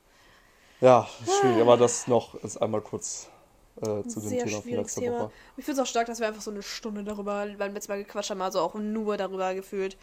Ja, 0.82 1.08
schwierig, 1.24 1.62
aber 1.62 1.78
das 1.78 2.08
noch 2.08 2.36
ist 2.36 2.58
einmal 2.58 2.82
kurz 2.82 3.30
äh, 3.78 4.04
zu 4.08 4.20
dem 4.20 4.30
Sehr 4.30 4.46
Thema 4.46 4.52
von 4.52 4.62
schwieriges 4.62 4.96
letzter 4.96 5.02
Thema. 5.02 5.20
Woche. 5.20 5.32
Ich 5.58 5.66
finde 5.66 5.82
es 5.82 5.88
auch 5.88 5.90
stark, 5.90 6.08
dass 6.08 6.20
wir 6.20 6.28
einfach 6.28 6.42
so 6.42 6.52
eine 6.52 6.64
Stunde 6.64 7.04
darüber 7.04 7.48
beim 7.58 7.74
letzten 7.74 7.92
Mal 7.92 8.04
gequatscht 8.04 8.30
haben, 8.30 8.42
also 8.42 8.60
auch 8.60 8.76
nur 8.76 9.18
darüber 9.18 9.54
gefühlt. 9.54 9.98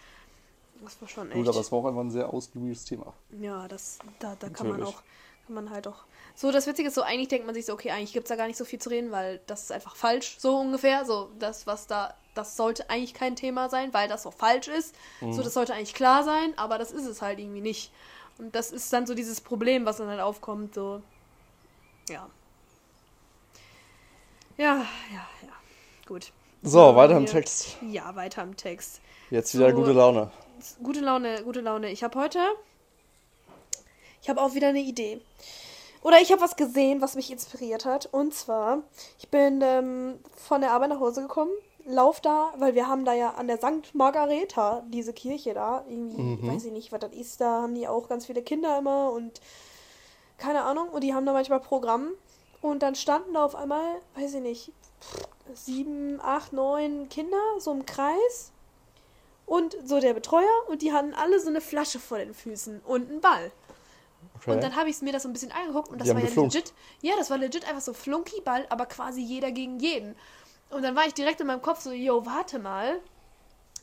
Das 0.83 1.01
war 1.01 1.09
schon 1.09 1.29
echt. 1.29 1.37
Gut, 1.37 1.49
aber 1.49 1.61
es 1.61 1.71
war 1.71 1.79
auch 1.79 1.87
einfach 1.87 2.01
ein 2.01 2.11
sehr 2.11 2.33
ausgiebiges 2.33 2.85
Thema. 2.85 3.13
Ja, 3.41 3.69
das, 3.69 3.99
da, 4.19 4.37
da 4.39 4.49
kann 4.49 4.69
man 4.69 4.83
auch, 4.83 5.03
kann 5.47 5.55
man 5.55 5.71
halt 5.71 5.87
auch. 5.87 6.05
So, 6.35 6.51
das 6.51 6.67
Witzige 6.67 6.89
ist 6.89 6.95
so, 6.95 7.03
eigentlich 7.03 7.29
denkt 7.29 7.47
man 7.47 7.55
sich 7.55 7.67
so, 7.67 7.75
okay, 7.75 7.91
eigentlich 7.91 8.13
gibt 8.13 8.25
es 8.25 8.29
da 8.29 8.37
gar 8.37 8.47
nicht 8.47 8.57
so 8.57 8.65
viel 8.65 8.79
zu 8.79 8.89
reden, 8.89 9.13
weil 9.13 9.41
das 9.47 9.65
ist 9.65 9.73
einfach 9.73 9.97
falsch, 9.97 10.37
so 10.39 10.59
ungefähr. 10.59 11.05
So, 11.05 11.31
das, 11.39 11.67
was 11.67 11.87
da, 11.87 12.15
das 12.35 12.57
sollte 12.57 12.91
eigentlich 12.91 13.15
kein 13.15 13.37
Thema 13.37 13.69
sein, 13.69 13.93
weil 13.95 14.09
das 14.09 14.23
so 14.23 14.31
falsch 14.31 14.69
ist. 14.69 14.95
Mhm. 15.21 15.33
So, 15.35 15.43
das 15.43 15.55
sollte 15.55 15.75
eigentlich 15.75 15.95
klar 15.95 16.25
sein, 16.25 16.53
aber 16.57 16.79
das 16.79 16.91
ist 16.91 17.07
es 17.07 17.23
halt 17.23 17.39
irgendwie 17.39 17.61
nicht. 17.61 17.93
Und 18.39 18.55
das 18.55 18.73
ist 18.73 18.93
dann 18.93 19.07
so 19.07 19.15
dieses 19.15 19.41
Problem, 19.41 19.85
was 19.85 19.99
dann 19.99 20.09
halt 20.09 20.21
aufkommt, 20.21 20.75
so. 20.75 21.03
Ja. 22.09 22.29
Ja, 24.57 24.77
ja, 24.77 25.27
ja. 25.43 25.53
Gut. 26.07 26.33
So, 26.63 26.95
weiter 26.95 27.17
im 27.17 27.27
Text. 27.27 27.77
Ja, 27.91 28.15
weiter 28.15 28.43
im 28.43 28.57
Text. 28.57 29.01
Jetzt 29.31 29.55
wieder 29.55 29.71
So. 29.71 29.77
gute 29.77 29.93
Laune. 29.93 30.31
Gute 30.83 31.01
Laune, 31.01 31.43
gute 31.43 31.61
Laune. 31.61 31.91
Ich 31.91 32.05
habe 32.05 32.19
heute. 32.21 32.39
Ich 34.21 34.29
habe 34.29 34.41
auch 34.41 34.55
wieder 34.55 34.69
eine 34.69 34.81
Idee. 34.81 35.21
Oder 36.03 36.21
ich 36.21 36.31
habe 36.31 36.41
was 36.41 36.57
gesehen, 36.57 37.01
was 37.01 37.15
mich 37.17 37.31
inspiriert 37.31 37.85
hat. 37.85 38.09
Und 38.13 38.35
zwar, 38.35 38.79
ich 39.19 39.29
bin 39.29 39.61
ähm, 39.63 40.19
von 40.37 40.61
der 40.61 40.73
Arbeit 40.73 40.91
nach 40.91 41.01
Hause 41.01 41.23
gekommen, 41.23 41.51
lauf 41.85 42.21
da, 42.21 42.53
weil 42.59 42.75
wir 42.75 42.87
haben 42.89 43.05
da 43.05 43.13
ja 43.13 43.31
an 43.35 43.47
der 43.49 43.57
St. 43.59 43.95
Margareta 43.95 44.85
diese 44.89 45.13
Kirche 45.13 45.55
da. 45.55 45.85
Irgendwie, 45.89 46.47
weiß 46.47 46.65
ich 46.67 46.73
nicht, 46.73 46.93
was 46.93 47.01
das 47.01 47.13
ist. 47.13 47.41
Da 47.41 47.63
haben 47.63 47.75
die 47.75 47.89
auch 47.89 48.09
ganz 48.09 48.27
viele 48.27 48.43
Kinder 48.43 48.79
immer 48.79 49.11
und 49.13 49.41
keine 50.39 50.63
Ahnung. 50.63 50.89
Und 50.91 51.03
die 51.03 51.15
haben 51.15 51.27
da 51.27 51.33
manchmal 51.33 51.61
Programm. 51.61 52.09
Und 52.63 52.83
dann 52.83 52.95
standen 52.95 53.35
da 53.35 53.45
auf 53.45 53.55
einmal, 53.55 54.01
weiß 54.15 54.35
ich 54.35 54.41
nicht, 54.41 54.73
sieben, 55.53 56.21
acht, 56.23 56.53
neun 56.53 57.09
Kinder 57.09 57.37
so 57.59 57.73
im 57.73 57.85
Kreis 57.85 58.53
und 59.47 59.77
so 59.85 60.01
der 60.01 60.15
Betreuer 60.15 60.49
und 60.69 60.81
die 60.81 60.93
hatten 60.93 61.13
alle 61.13 61.41
so 61.41 61.49
eine 61.49 61.61
Flasche 61.61 61.99
vor 61.99 62.19
den 62.19 62.33
Füßen 62.33 62.81
und 62.87 63.11
einen 63.11 63.21
Ball. 63.21 63.51
Okay. 64.37 64.53
Und 64.53 64.63
dann 64.63 64.77
habe 64.77 64.89
ich 64.89 65.03
mir 65.03 65.13
das 65.13 65.25
so 65.25 65.29
ein 65.29 65.33
bisschen 65.33 65.53
angeguckt 65.53 65.89
und 65.89 65.99
das 65.99 66.07
Die 66.07 66.15
war 66.15 66.21
ja 66.21 66.27
geflunkt. 66.27 66.55
legit. 66.55 66.73
Ja, 67.01 67.15
das 67.19 67.31
war 67.31 67.39
legit 67.39 67.67
einfach 67.67 67.83
so 67.83 67.93
Flunkyball, 67.93 68.67
aber 68.71 68.87
quasi 68.87 69.21
jeder 69.21 69.51
gegen 69.51 69.81
jeden. 69.81 70.15
Und 70.71 70.83
dann 70.83 70.95
war 70.95 71.07
ich 71.07 71.15
direkt 71.15 71.41
in 71.41 71.49
meinem 71.49 71.63
Kopf 71.63 71.81
so, 71.81 71.91
yo, 71.91 72.25
warte 72.25 72.61
mal, 72.61 73.01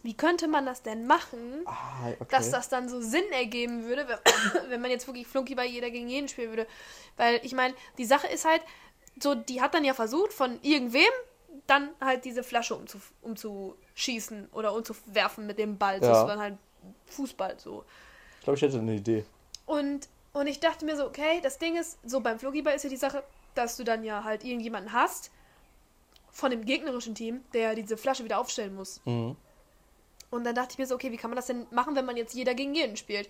wie 0.01 0.13
könnte 0.13 0.47
man 0.47 0.65
das 0.65 0.81
denn 0.81 1.07
machen, 1.07 1.63
ah, 1.65 2.11
okay. 2.19 2.27
dass 2.29 2.51
das 2.51 2.69
dann 2.69 2.87
so 2.87 3.01
Sinn 3.01 3.29
ergeben 3.31 3.83
würde, 3.85 4.07
wenn, 4.07 4.69
wenn 4.69 4.81
man 4.81 4.91
jetzt 4.91 5.07
wirklich 5.07 5.27
Flunkyball 5.27 5.65
jeder 5.65 5.89
gegen 5.89 6.07
jeden 6.07 6.27
spielen 6.27 6.49
würde. 6.49 6.67
Weil 7.17 7.41
ich 7.43 7.53
meine, 7.53 7.73
die 7.97 8.05
Sache 8.05 8.27
ist 8.27 8.45
halt, 8.45 8.61
so, 9.21 9.35
die 9.35 9.61
hat 9.61 9.73
dann 9.73 9.83
ja 9.83 9.93
versucht, 9.93 10.31
von 10.31 10.59
irgendwem 10.61 11.11
dann 11.67 11.89
halt 11.99 12.25
diese 12.25 12.43
Flasche 12.43 12.75
umzu, 12.75 12.99
umzuschießen 13.21 14.49
oder 14.53 14.73
umzuwerfen 14.73 15.45
mit 15.45 15.59
dem 15.59 15.77
Ball. 15.77 15.99
So, 15.99 16.05
Ja. 16.05 16.11
Das 16.11 16.21
war 16.21 16.27
dann 16.27 16.39
halt 16.39 16.57
Fußball 17.07 17.59
so. 17.59 17.83
ich 18.37 18.43
glaube, 18.43 18.57
ich 18.57 18.61
hätte 18.61 18.79
eine 18.79 18.95
Idee. 18.95 19.25
Und, 19.65 20.07
und 20.33 20.47
ich 20.47 20.59
dachte 20.59 20.85
mir 20.85 20.95
so, 20.95 21.05
okay, 21.05 21.41
das 21.43 21.57
Ding 21.57 21.75
ist, 21.75 21.97
so 22.05 22.21
beim 22.21 22.39
Flunkyball 22.39 22.75
ist 22.75 22.83
ja 22.83 22.89
die 22.89 22.97
Sache, 22.97 23.23
dass 23.55 23.77
du 23.77 23.83
dann 23.83 24.03
ja 24.03 24.23
halt 24.23 24.43
irgendjemanden 24.43 24.93
hast 24.93 25.31
von 26.31 26.51
dem 26.51 26.63
gegnerischen 26.65 27.15
Team, 27.15 27.43
der 27.53 27.75
diese 27.75 27.97
Flasche 27.97 28.23
wieder 28.23 28.39
aufstellen 28.39 28.75
muss. 28.75 29.01
Mhm. 29.05 29.35
Und 30.31 30.43
dann 30.43 30.55
dachte 30.55 30.73
ich 30.73 30.77
mir 30.77 30.85
so, 30.85 30.95
okay, 30.95 31.11
wie 31.11 31.17
kann 31.17 31.29
man 31.29 31.35
das 31.35 31.47
denn 31.47 31.65
machen, 31.71 31.95
wenn 31.95 32.05
man 32.05 32.17
jetzt 32.17 32.33
jeder 32.33 32.53
gegen 32.53 32.73
jeden 32.75 32.97
spielt? 32.97 33.29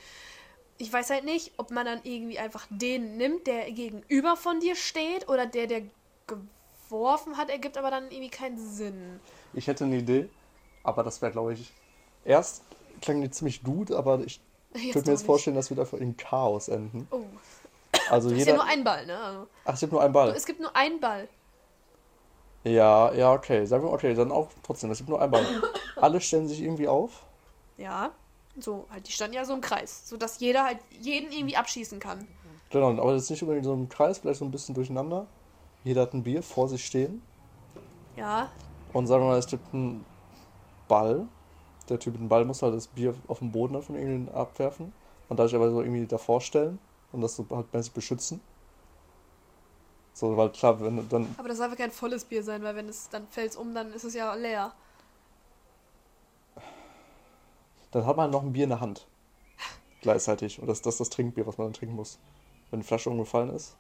ich 0.80 0.92
weiß 0.92 1.10
halt 1.10 1.26
nicht, 1.26 1.52
ob 1.58 1.72
man 1.72 1.86
dann 1.86 2.00
irgendwie 2.04 2.40
einfach 2.40 2.66
den 2.70 3.18
nimmt, 3.18 3.48
der 3.48 3.70
gegenüber 3.72 4.38
von 4.38 4.62
dir 4.62 4.76
steht 4.76 5.28
oder 5.28 5.46
der, 5.46 5.68
der 5.68 5.82
geworfen 6.26 7.38
hat, 7.38 7.50
ergibt 7.50 7.78
aber 7.78 7.92
dann 7.92 8.10
irgendwie 8.10 8.30
keinen 8.30 8.58
Sinn. 8.58 9.20
Ich 9.54 9.68
hätte 9.68 9.84
eine 9.84 9.98
Idee, 9.98 10.30
aber 10.84 11.04
das 11.04 11.22
wäre, 11.22 11.34
glaube 11.34 11.54
ich, 11.54 11.72
erst 12.24 12.64
klang 13.02 13.22
die 13.22 13.30
ziemlich 13.30 13.62
gut, 13.62 13.92
aber 13.92 14.22
ich 14.22 14.40
könnte 14.94 15.10
mir 15.10 15.12
jetzt 15.18 15.26
vorstellen, 15.26 15.58
dass 15.58 15.70
wir 15.70 15.76
dafür 15.76 16.00
in 16.00 16.16
Chaos 16.16 16.70
enden. 16.70 17.08
Oh, 17.12 17.26
Also 18.10 18.30
es 18.30 18.34
ist 18.36 18.40
jeder. 18.40 18.52
ja 18.52 18.64
nur 18.64 18.66
ein 18.66 18.84
Ball, 18.86 19.06
ne? 19.06 19.48
Ach, 19.66 19.74
es 19.74 19.82
gibt 19.82 19.92
nur 19.92 20.02
einen 20.02 20.14
Ball. 20.14 20.30
es 20.30 20.46
gibt 20.46 20.62
nur 20.62 20.74
einen 20.78 21.02
Ball. 21.02 21.28
Ja, 22.64 23.14
ja, 23.14 23.34
okay. 23.34 23.66
Sagen 23.66 23.84
wir, 23.84 23.92
okay, 23.92 24.14
dann 24.14 24.32
auch 24.32 24.50
trotzdem, 24.64 24.92
es 24.92 24.98
gibt 24.98 25.10
nur 25.10 25.22
einen 25.22 25.32
Ball. 25.32 25.46
Alle 25.96 26.20
stellen 26.20 26.48
sich 26.48 26.62
irgendwie 26.62 26.88
auf. 26.88 27.24
Ja. 27.78 28.12
So, 28.58 28.86
halt, 28.92 29.08
die 29.08 29.12
standen 29.12 29.36
ja 29.36 29.46
so 29.46 29.54
im 29.54 29.62
Kreis, 29.62 30.08
sodass 30.10 30.40
jeder 30.40 30.66
halt 30.66 30.80
jeden 31.00 31.32
irgendwie 31.32 31.56
abschießen 31.56 32.00
kann. 32.00 32.28
Genau, 32.72 32.90
aber 32.90 33.14
das 33.14 33.24
ist 33.24 33.30
nicht 33.30 33.42
unbedingt 33.42 33.66
so 33.66 33.74
im 33.74 33.90
Kreis, 33.90 34.20
vielleicht 34.20 34.40
so 34.40 34.46
ein 34.46 34.52
bisschen 34.52 34.76
durcheinander. 34.76 35.28
Jeder 35.84 36.02
hat 36.02 36.14
ein 36.14 36.24
Bier 36.24 36.44
vor 36.44 36.68
sich 36.68 36.86
stehen. 36.86 37.22
Ja. 38.16 38.50
Und 38.92 39.08
sagen 39.08 39.24
wir 39.24 39.30
mal, 39.30 39.40
es 39.40 39.48
gibt 39.48 39.74
einen 39.74 40.06
Ball. 40.88 41.26
Der 41.88 42.00
Typ 42.00 42.14
mit 42.14 42.22
dem 42.22 42.30
Ball 42.30 42.46
muss 42.46 42.62
halt 42.62 42.76
das 42.76 42.88
Bier 42.88 43.16
auf 43.28 43.40
den 43.40 43.52
Boden 43.52 43.82
von 43.82 43.96
irgendjemandem 43.96 44.36
abwerfen. 44.36 44.94
Und 45.30 45.40
dadurch 45.40 45.56
aber 45.56 45.72
so 45.72 45.82
irgendwie 45.82 46.06
davor 46.06 46.42
stellen 46.42 46.80
und 47.12 47.22
das 47.22 47.36
so 47.36 47.46
halt 47.50 47.74
mäßig 47.74 47.94
beschützen. 47.94 48.42
So, 50.14 50.36
weil 50.36 50.50
klar, 50.50 50.82
wenn 50.82 51.08
dann. 51.10 51.34
Aber 51.38 51.48
das 51.48 51.60
darf 51.60 51.70
ja 51.72 51.76
kein 51.76 51.92
volles 51.92 52.26
Bier 52.26 52.44
sein, 52.44 52.62
weil 52.64 52.76
wenn 52.76 52.90
es 52.90 53.10
dann 53.10 53.28
fällt 53.28 53.56
um, 53.56 53.74
dann 53.74 53.94
ist 53.94 54.04
es 54.04 54.14
ja 54.14 54.34
leer. 54.34 54.74
Dann 57.92 58.06
hat 58.06 58.18
man 58.18 58.30
noch 58.30 58.44
ein 58.44 58.54
Bier 58.54 58.66
in 58.66 58.70
der 58.70 58.82
Hand. 58.82 59.08
Gleichzeitig. 60.02 60.60
Und 60.60 60.68
das, 60.68 60.82
das 60.82 60.96
ist 60.96 61.00
das 61.00 61.10
Trinkbier, 61.10 61.46
was 61.48 61.58
man 61.58 61.68
dann 61.68 61.74
trinken 61.74 61.96
muss. 61.96 62.20
Wenn 62.72 62.82
die 62.82 62.86
Flasche 62.86 63.10
umgefallen 63.10 63.50
ist, 63.50 63.76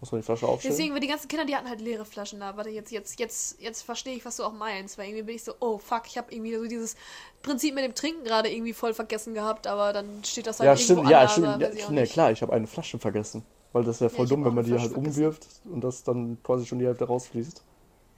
muss 0.00 0.12
man 0.12 0.20
die 0.20 0.24
Flasche 0.24 0.46
aufstellen. 0.46 0.76
Deswegen, 0.76 0.92
weil 0.92 1.00
die 1.00 1.06
ganzen 1.06 1.28
Kinder, 1.28 1.44
die 1.44 1.56
hatten 1.56 1.68
halt 1.68 1.80
leere 1.80 2.04
Flaschen 2.04 2.40
da. 2.40 2.56
Warte, 2.56 2.70
jetzt, 2.70 2.92
jetzt, 2.92 3.18
jetzt, 3.18 3.60
jetzt 3.60 3.82
verstehe 3.82 4.14
ich, 4.14 4.24
was 4.24 4.36
du 4.36 4.44
auch 4.44 4.52
meinst. 4.52 4.98
Weil 4.98 5.06
irgendwie 5.06 5.22
bin 5.24 5.36
ich 5.36 5.44
so, 5.44 5.54
oh 5.60 5.78
fuck, 5.78 6.02
ich 6.06 6.18
habe 6.18 6.32
irgendwie 6.32 6.54
so 6.54 6.64
dieses 6.66 6.96
Prinzip 7.42 7.74
mit 7.74 7.84
dem 7.84 7.94
Trinken 7.94 8.24
gerade 8.24 8.52
irgendwie 8.52 8.74
voll 8.74 8.92
vergessen 8.92 9.34
gehabt, 9.34 9.66
aber 9.66 9.92
dann 9.92 10.22
steht 10.24 10.46
das 10.46 10.60
halt 10.60 10.66
ja, 10.66 10.72
irgendwo 10.72 11.02
stimmt, 11.02 11.10
ja, 11.10 11.18
anders, 11.20 11.32
stimmt. 11.32 11.46
Ja, 11.46 11.68
weiß 11.68 11.74
ich 11.76 11.84
auch 11.84 11.90
nee, 11.90 12.06
klar, 12.06 12.30
ich 12.32 12.42
habe 12.42 12.52
eine 12.52 12.66
Flasche 12.66 12.98
vergessen. 12.98 13.44
Weil 13.74 13.82
das 13.82 13.96
ist 13.96 14.00
ja 14.02 14.08
voll 14.08 14.24
ich 14.24 14.30
dumm, 14.30 14.44
wenn 14.44 14.54
man 14.54 14.64
die 14.64 14.72
halt 14.78 14.96
umwirft 14.96 15.46
und 15.64 15.82
das 15.82 16.04
dann 16.04 16.38
quasi 16.44 16.64
schon 16.64 16.78
die 16.78 16.86
Hälfte 16.86 17.06
rausfließt. 17.06 17.60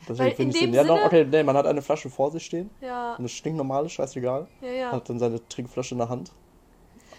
Deswegen 0.06 0.36
finde 0.36 0.54
ich 0.54 0.62
den. 0.62 0.74
Ja, 0.74 0.84
doch, 0.84 0.96
Sinne- 0.96 1.06
okay, 1.06 1.24
nee, 1.24 1.42
man 1.42 1.56
hat 1.56 1.66
eine 1.66 1.80
Flasche 1.80 2.10
vor 2.10 2.30
sich 2.30 2.44
stehen. 2.44 2.68
Ja, 2.82 3.14
Eine 3.14 3.28
stinknormale, 3.28 3.88
scheißegal. 3.88 4.46
ja, 4.60 4.68
ja. 4.68 4.92
Hat 4.92 5.08
dann 5.08 5.18
seine 5.18 5.40
Trinkflasche 5.48 5.94
in 5.94 5.98
der 5.98 6.10
Hand. 6.10 6.30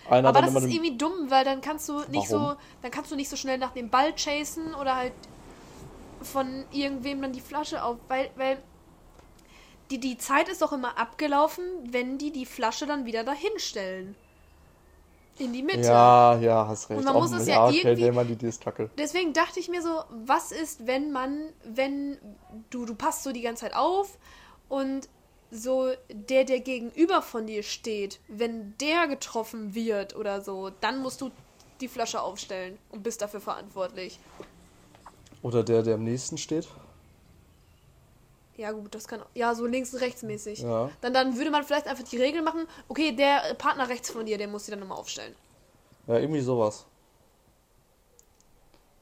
Einer 0.07 0.29
Aber 0.29 0.41
das 0.41 0.53
ist 0.53 0.63
den, 0.63 0.71
irgendwie 0.71 0.97
dumm, 0.97 1.29
weil 1.29 1.43
dann 1.43 1.61
kannst 1.61 1.89
du 1.89 1.93
nicht 2.11 2.29
Warum? 2.31 2.51
so, 2.51 2.55
dann 2.83 2.91
kannst 2.91 3.11
du 3.11 3.15
nicht 3.15 3.27
so 3.29 3.35
schnell 3.35 3.57
nach 3.57 3.71
dem 3.71 3.89
Ball 3.89 4.13
chasen 4.13 4.75
oder 4.75 4.95
halt 4.95 5.13
von 6.21 6.63
irgendwem 6.71 7.21
dann 7.23 7.33
die 7.33 7.41
Flasche 7.41 7.83
auf, 7.83 7.97
weil, 8.07 8.29
weil 8.35 8.59
die, 9.89 9.99
die 9.99 10.17
Zeit 10.19 10.47
ist 10.47 10.61
doch 10.61 10.73
immer 10.73 10.99
abgelaufen, 10.99 11.63
wenn 11.89 12.19
die 12.19 12.31
die 12.31 12.45
Flasche 12.45 12.85
dann 12.85 13.05
wieder 13.05 13.23
dahin 13.23 13.57
stellen. 13.57 14.15
In 15.39 15.53
die 15.53 15.63
Mitte. 15.63 15.81
Ja, 15.81 16.37
ja, 16.39 16.67
hast 16.67 16.89
recht. 16.89 16.97
Und 16.97 17.05
man 17.05 17.15
Auch 17.15 17.21
muss 17.21 17.31
es 17.31 17.47
ja 17.47 17.69
irgendwie- 17.69 18.11
man, 18.11 18.27
die 18.27 18.51
kacke. 18.59 18.89
Deswegen 18.97 19.33
dachte 19.33 19.59
ich 19.59 19.69
mir 19.69 19.81
so, 19.81 19.89
was 20.25 20.51
ist, 20.51 20.87
wenn 20.87 21.11
man, 21.11 21.49
wenn 21.63 22.17
du, 22.69 22.85
du 22.85 22.95
passt 22.95 23.23
so 23.23 23.31
die 23.31 23.41
ganze 23.41 23.61
Zeit 23.61 23.75
auf 23.75 24.17
und 24.69 25.09
so 25.51 25.91
der, 26.11 26.43
der 26.43 26.59
gegenüber 26.59 27.21
von 27.21 27.47
dir 27.47 27.63
steht, 27.63 28.19
wenn 28.27 28.75
der 28.81 29.07
getroffen 29.07 29.75
wird 29.75 30.15
oder 30.15 30.41
so, 30.41 30.71
dann 30.81 31.01
musst 31.01 31.21
du 31.21 31.31
die 31.79 31.87
Flasche 31.87 32.21
aufstellen 32.21 32.77
und 32.89 33.03
bist 33.03 33.21
dafür 33.21 33.39
verantwortlich. 33.39 34.19
Oder 35.43 35.63
der, 35.63 35.83
der 35.83 35.95
am 35.95 36.03
nächsten 36.03 36.37
steht. 36.37 36.67
Ja 38.57 38.71
gut, 38.71 38.93
das 38.95 39.07
kann 39.07 39.21
ja 39.35 39.53
so 39.53 39.67
links 39.67 39.93
und 39.93 40.01
rechts 40.01 40.23
mäßig. 40.23 40.61
Ja. 40.61 40.89
Dann, 41.01 41.13
dann 41.13 41.37
würde 41.37 41.51
man 41.51 41.63
vielleicht 41.63 41.87
einfach 41.87 42.03
die 42.03 42.17
Regel 42.17 42.41
machen, 42.41 42.67
okay, 42.87 43.11
der 43.11 43.53
Partner 43.55 43.87
rechts 43.87 44.09
von 44.09 44.25
dir, 44.25 44.37
der 44.37 44.47
muss 44.47 44.65
sie 44.65 44.71
dann 44.71 44.79
nochmal 44.79 44.97
aufstellen. 44.97 45.35
Ja, 46.07 46.17
irgendwie 46.17 46.41
sowas. 46.41 46.85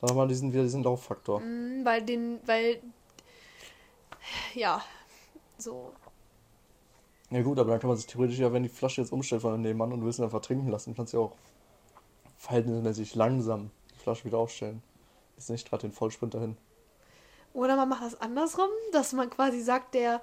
Dann 0.02 0.10
haben 0.10 0.18
wir 0.18 0.28
diesen, 0.28 0.52
wieder 0.52 0.64
diesen 0.64 0.84
Lauffaktor. 0.84 1.40
Mhm, 1.40 1.86
weil 1.86 2.02
den, 2.02 2.40
weil 2.46 2.82
ja, 4.54 4.84
so. 5.58 5.94
Ja 7.32 7.42
gut, 7.42 7.58
aber 7.58 7.72
dann 7.72 7.80
kann 7.80 7.88
man 7.88 7.98
sich 7.98 8.08
theoretisch 8.08 8.38
ja, 8.38 8.52
wenn 8.52 8.64
die 8.64 8.70
Flasche 8.70 9.02
jetzt 9.02 9.12
umstellt 9.12 9.42
von 9.42 9.54
dem 9.54 9.62
Nebenmann 9.62 9.94
und 9.94 10.02
du 10.02 10.06
willst 10.06 10.20
ihn 10.20 10.26
einfach 10.26 10.42
trinken 10.42 10.68
lassen, 10.68 10.96
kannst 10.96 11.14
du 11.14 11.18
ja 11.18 11.24
auch 11.24 11.36
verhältnismäßig 12.38 13.16
langsam 13.16 13.72
die 13.94 14.00
Flasche 14.00 14.26
wieder 14.26 14.38
aufstellen. 14.38 14.84
Ist 15.38 15.50
nicht 15.50 15.68
gerade 15.68 15.82
den 15.82 15.92
Vollsprint 15.92 16.34
dahin. 16.34 16.58
Oder 17.56 17.76
man 17.78 17.88
macht 17.88 18.04
das 18.04 18.20
andersrum, 18.20 18.68
dass 18.92 19.14
man 19.14 19.30
quasi 19.30 19.62
sagt, 19.62 19.94
der, 19.94 20.22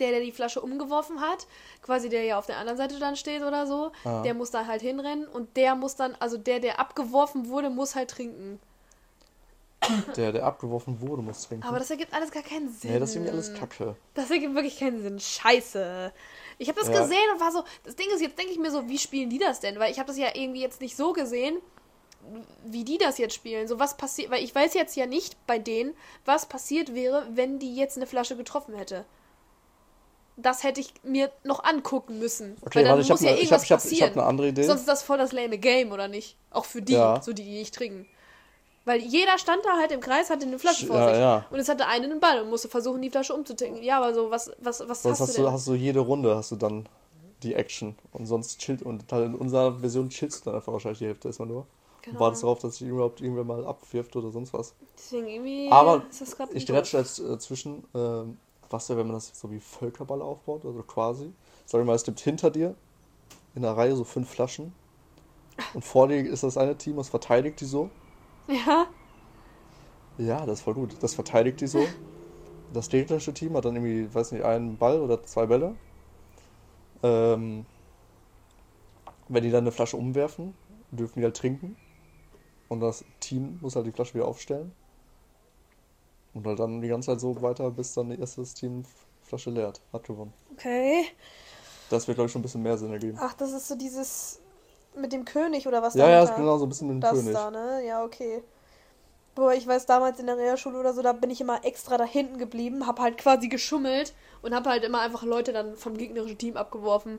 der, 0.00 0.10
der 0.10 0.20
die 0.20 0.32
Flasche 0.32 0.60
umgeworfen 0.60 1.20
hat, 1.20 1.46
quasi 1.80 2.08
der 2.08 2.24
ja 2.24 2.38
auf 2.38 2.46
der 2.46 2.58
anderen 2.58 2.76
Seite 2.76 2.98
dann 2.98 3.14
steht 3.14 3.42
oder 3.42 3.66
so, 3.68 3.92
Ah. 4.04 4.22
der 4.22 4.34
muss 4.34 4.50
da 4.50 4.66
halt 4.66 4.82
hinrennen 4.82 5.28
und 5.28 5.56
der 5.56 5.76
muss 5.76 5.94
dann, 5.94 6.16
also 6.18 6.36
der, 6.36 6.58
der 6.58 6.80
abgeworfen 6.80 7.48
wurde, 7.48 7.70
muss 7.70 7.94
halt 7.94 8.10
trinken. 8.10 8.58
Der, 10.16 10.32
der 10.32 10.44
abgeworfen 10.44 11.00
wurde, 11.00 11.22
muss 11.22 11.42
trinken. 11.48 11.66
Aber 11.66 11.78
das 11.78 11.90
ergibt 11.90 12.12
alles 12.12 12.30
gar 12.30 12.42
keinen 12.42 12.68
Sinn. 12.70 12.92
nee, 12.92 12.98
das 13.00 13.10
ist 13.10 13.16
irgendwie 13.16 13.32
alles 13.32 13.54
Kacke. 13.54 13.96
Das 14.14 14.30
ergibt 14.30 14.54
wirklich 14.54 14.78
keinen 14.78 15.00
Sinn. 15.02 15.18
Scheiße. 15.18 16.12
Ich 16.58 16.68
habe 16.68 16.78
das 16.78 16.88
Ja. 16.90 17.00
gesehen 17.00 17.30
und 17.34 17.40
war 17.40 17.50
so, 17.50 17.64
das 17.84 17.96
Ding 17.96 18.06
ist, 18.10 18.20
jetzt 18.20 18.36
denke 18.38 18.52
ich 18.52 18.58
mir 18.58 18.70
so, 18.70 18.88
wie 18.88 18.98
spielen 18.98 19.30
die 19.30 19.38
das 19.38 19.60
denn? 19.60 19.78
Weil 19.78 19.90
ich 19.90 19.98
habe 19.98 20.08
das 20.08 20.18
ja 20.18 20.28
irgendwie 20.34 20.60
jetzt 20.60 20.80
nicht 20.80 20.96
so 20.96 21.12
gesehen, 21.12 21.56
wie 22.64 22.84
die 22.84 22.98
das 22.98 23.18
jetzt 23.18 23.34
spielen. 23.34 23.66
So 23.68 23.78
was 23.78 23.96
passiert, 23.96 24.30
weil 24.30 24.44
ich 24.44 24.54
weiß 24.54 24.74
jetzt 24.74 24.96
ja 24.96 25.06
nicht 25.06 25.36
bei 25.46 25.58
denen, 25.58 25.94
was 26.24 26.46
passiert 26.46 26.94
wäre, 26.94 27.26
wenn 27.34 27.58
die 27.58 27.74
jetzt 27.74 27.96
eine 27.96 28.06
Flasche 28.06 28.36
getroffen 28.36 28.74
hätte. 28.74 29.04
Das 30.36 30.62
hätte 30.62 30.80
ich 30.80 30.94
mir 31.02 31.30
noch 31.44 31.64
angucken 31.64 32.18
müssen. 32.18 32.56
Okay, 32.62 32.76
weil 32.78 32.84
dann 32.84 32.90
warte, 32.92 33.02
ich 33.02 33.08
muss 33.10 33.20
ja 33.20 33.30
ne, 33.32 33.36
irgendwas 33.38 33.62
ich 33.64 33.72
hab, 33.72 33.78
ich 33.84 33.90
hab 33.90 33.90
passieren. 33.90 34.12
eine 34.12 34.22
andere 34.24 34.48
Idee. 34.48 34.62
Sonst 34.62 34.80
ist 34.80 34.88
das 34.88 35.02
voll 35.02 35.18
das 35.18 35.32
lame 35.32 35.58
Game, 35.58 35.92
oder 35.92 36.08
nicht? 36.08 36.36
Auch 36.50 36.64
für 36.64 36.80
die, 36.80 36.94
Ja. 36.94 37.20
so 37.20 37.32
die, 37.32 37.44
die 37.44 37.58
nicht 37.58 37.74
trinken. 37.74 38.06
Weil 38.86 39.00
jeder 39.00 39.36
stand 39.38 39.62
da 39.66 39.76
halt 39.78 39.92
im 39.92 40.00
Kreis, 40.00 40.30
hatte 40.30 40.46
eine 40.46 40.58
Flasche 40.58 40.86
Sch- 40.86 40.88
vor 40.88 41.08
sich. 41.10 41.18
ja. 41.18 41.44
Und 41.50 41.58
es 41.58 41.68
hatte 41.68 41.86
einen 41.86 42.10
einen 42.12 42.20
Ball 42.20 42.40
und 42.42 42.48
musste 42.48 42.68
versuchen, 42.68 43.02
die 43.02 43.10
Flasche 43.10 43.34
umzutrinken. 43.34 43.82
Ja, 43.82 43.98
aber 43.98 44.14
so, 44.14 44.30
was, 44.30 44.50
was, 44.58 44.80
was 44.88 45.02
Sonst 45.02 45.20
hast, 45.20 45.28
hast 45.28 45.38
du 45.38 45.42
denn? 45.42 45.52
hast 45.52 45.66
du 45.68 45.74
jede 45.74 46.00
Runde 46.00 46.34
hast 46.34 46.50
du 46.52 46.56
dann 46.56 46.88
die 47.42 47.54
Action. 47.54 47.94
Und 48.12 48.24
sonst 48.24 48.58
chillt, 48.60 48.80
und 48.80 49.12
halt 49.12 49.26
in 49.26 49.34
unserer 49.34 49.78
Version 49.80 50.08
chillst 50.08 50.40
du 50.40 50.44
dann 50.46 50.54
einfach 50.56 50.72
wahrscheinlich 50.72 51.00
die 51.00 51.06
Hälfte 51.06 51.28
erstmal 51.28 51.48
nur. 51.48 51.66
Genau. 52.02 52.20
Wartest 52.20 52.42
darauf, 52.42 52.58
dass 52.60 52.76
sich 52.76 52.88
überhaupt 52.88 53.20
irgendwer 53.20 53.44
mal 53.44 53.66
abwirft 53.66 54.16
oder 54.16 54.30
sonst 54.30 54.52
was. 54.52 54.74
Deswegen 54.96 55.28
irgendwie 55.28 55.68
Aber 55.70 56.02
ist 56.10 56.20
das 56.20 56.36
gerade 56.36 56.52
Ich 56.54 56.66
grätsche 56.66 56.98
jetzt 56.98 57.18
äh, 57.18 57.38
zwischen, 57.38 57.84
ähm, 57.94 58.38
was 58.70 58.88
wäre, 58.88 59.00
wenn 59.00 59.06
man 59.06 59.16
das 59.16 59.32
so 59.38 59.50
wie 59.50 59.60
Völkerball 59.60 60.22
aufbaut, 60.22 60.64
also 60.64 60.82
quasi. 60.82 61.30
Sag 61.66 61.80
ich 61.80 61.86
mal, 61.86 61.94
es 61.94 62.04
gibt 62.04 62.20
hinter 62.20 62.50
dir 62.50 62.74
in 63.54 63.62
der 63.62 63.76
Reihe 63.76 63.96
so 63.96 64.04
fünf 64.04 64.30
Flaschen. 64.30 64.72
Und 65.74 65.84
vor 65.84 66.08
dir 66.08 66.24
ist 66.26 66.42
das 66.42 66.56
eine 66.56 66.76
Team, 66.76 66.96
das 66.96 67.08
verteidigt 67.08 67.60
die 67.60 67.66
so. 67.66 67.90
Ja, 68.48 68.86
Ja, 70.18 70.44
das 70.44 70.58
ist 70.58 70.64
voll 70.64 70.74
gut. 70.74 70.96
Das 71.00 71.14
verteidigt 71.14 71.60
die 71.60 71.66
so. 71.66 71.86
Das 72.72 72.88
gegnerische 72.88 73.32
Team 73.32 73.56
hat 73.56 73.64
dann 73.64 73.76
irgendwie, 73.76 74.12
weiß 74.14 74.32
nicht, 74.32 74.44
einen 74.44 74.76
Ball 74.76 75.00
oder 75.00 75.22
zwei 75.24 75.46
Bälle. 75.46 75.74
Ähm, 77.02 77.64
wenn 79.28 79.42
die 79.42 79.50
dann 79.50 79.64
eine 79.64 79.72
Flasche 79.72 79.96
umwerfen, 79.96 80.54
dürfen 80.90 81.20
die 81.20 81.24
halt 81.24 81.36
trinken. 81.36 81.76
Und 82.70 82.80
das 82.80 83.04
Team 83.18 83.58
muss 83.60 83.74
halt 83.76 83.86
die 83.86 83.92
Flasche 83.92 84.14
wieder 84.14 84.26
aufstellen. 84.26 84.72
Und 86.32 86.46
halt 86.46 86.60
dann 86.60 86.80
die 86.80 86.88
ganze 86.88 87.06
Zeit 87.10 87.20
so 87.20 87.42
weiter, 87.42 87.70
bis 87.70 87.92
dann 87.94 88.10
das 88.16 88.38
erste 88.38 88.54
Team 88.54 88.84
Flasche 89.22 89.50
leert. 89.50 89.80
Hat 89.92 90.04
gewonnen. 90.04 90.32
okay. 90.52 91.04
Das 91.90 92.06
wird, 92.06 92.16
glaube 92.16 92.26
ich, 92.26 92.32
schon 92.32 92.40
ein 92.40 92.42
bisschen 92.44 92.62
mehr 92.62 92.78
Sinn 92.78 92.92
ergeben. 92.92 93.18
Ach, 93.20 93.34
das 93.34 93.50
ist 93.50 93.66
so 93.66 93.74
dieses 93.74 94.40
mit 94.94 95.12
dem 95.12 95.24
König 95.24 95.66
oder 95.66 95.82
was 95.82 95.94
Ja, 95.94 96.08
ja, 96.08 96.22
ist 96.22 96.36
genau 96.36 96.56
so 96.56 96.66
ein 96.66 96.68
bisschen 96.68 96.86
mit 96.86 96.96
dem 96.96 97.00
Das 97.00 97.18
König. 97.18 97.34
da, 97.34 97.50
ne? 97.50 97.84
Ja, 97.84 98.04
okay. 98.04 98.42
Boah, 99.34 99.52
ich 99.52 99.66
weiß, 99.66 99.86
damals 99.86 100.20
in 100.20 100.26
der 100.26 100.36
Realschule 100.36 100.78
oder 100.78 100.94
so, 100.94 101.02
da 101.02 101.12
bin 101.12 101.30
ich 101.30 101.40
immer 101.40 101.64
extra 101.64 101.98
da 101.98 102.04
hinten 102.04 102.38
geblieben, 102.38 102.86
hab 102.86 103.00
halt 103.00 103.18
quasi 103.18 103.48
geschummelt 103.48 104.14
und 104.42 104.54
hab 104.54 104.66
halt 104.66 104.84
immer 104.84 105.00
einfach 105.00 105.24
Leute 105.24 105.52
dann 105.52 105.76
vom 105.76 105.96
gegnerischen 105.96 106.38
Team 106.38 106.56
abgeworfen. 106.56 107.18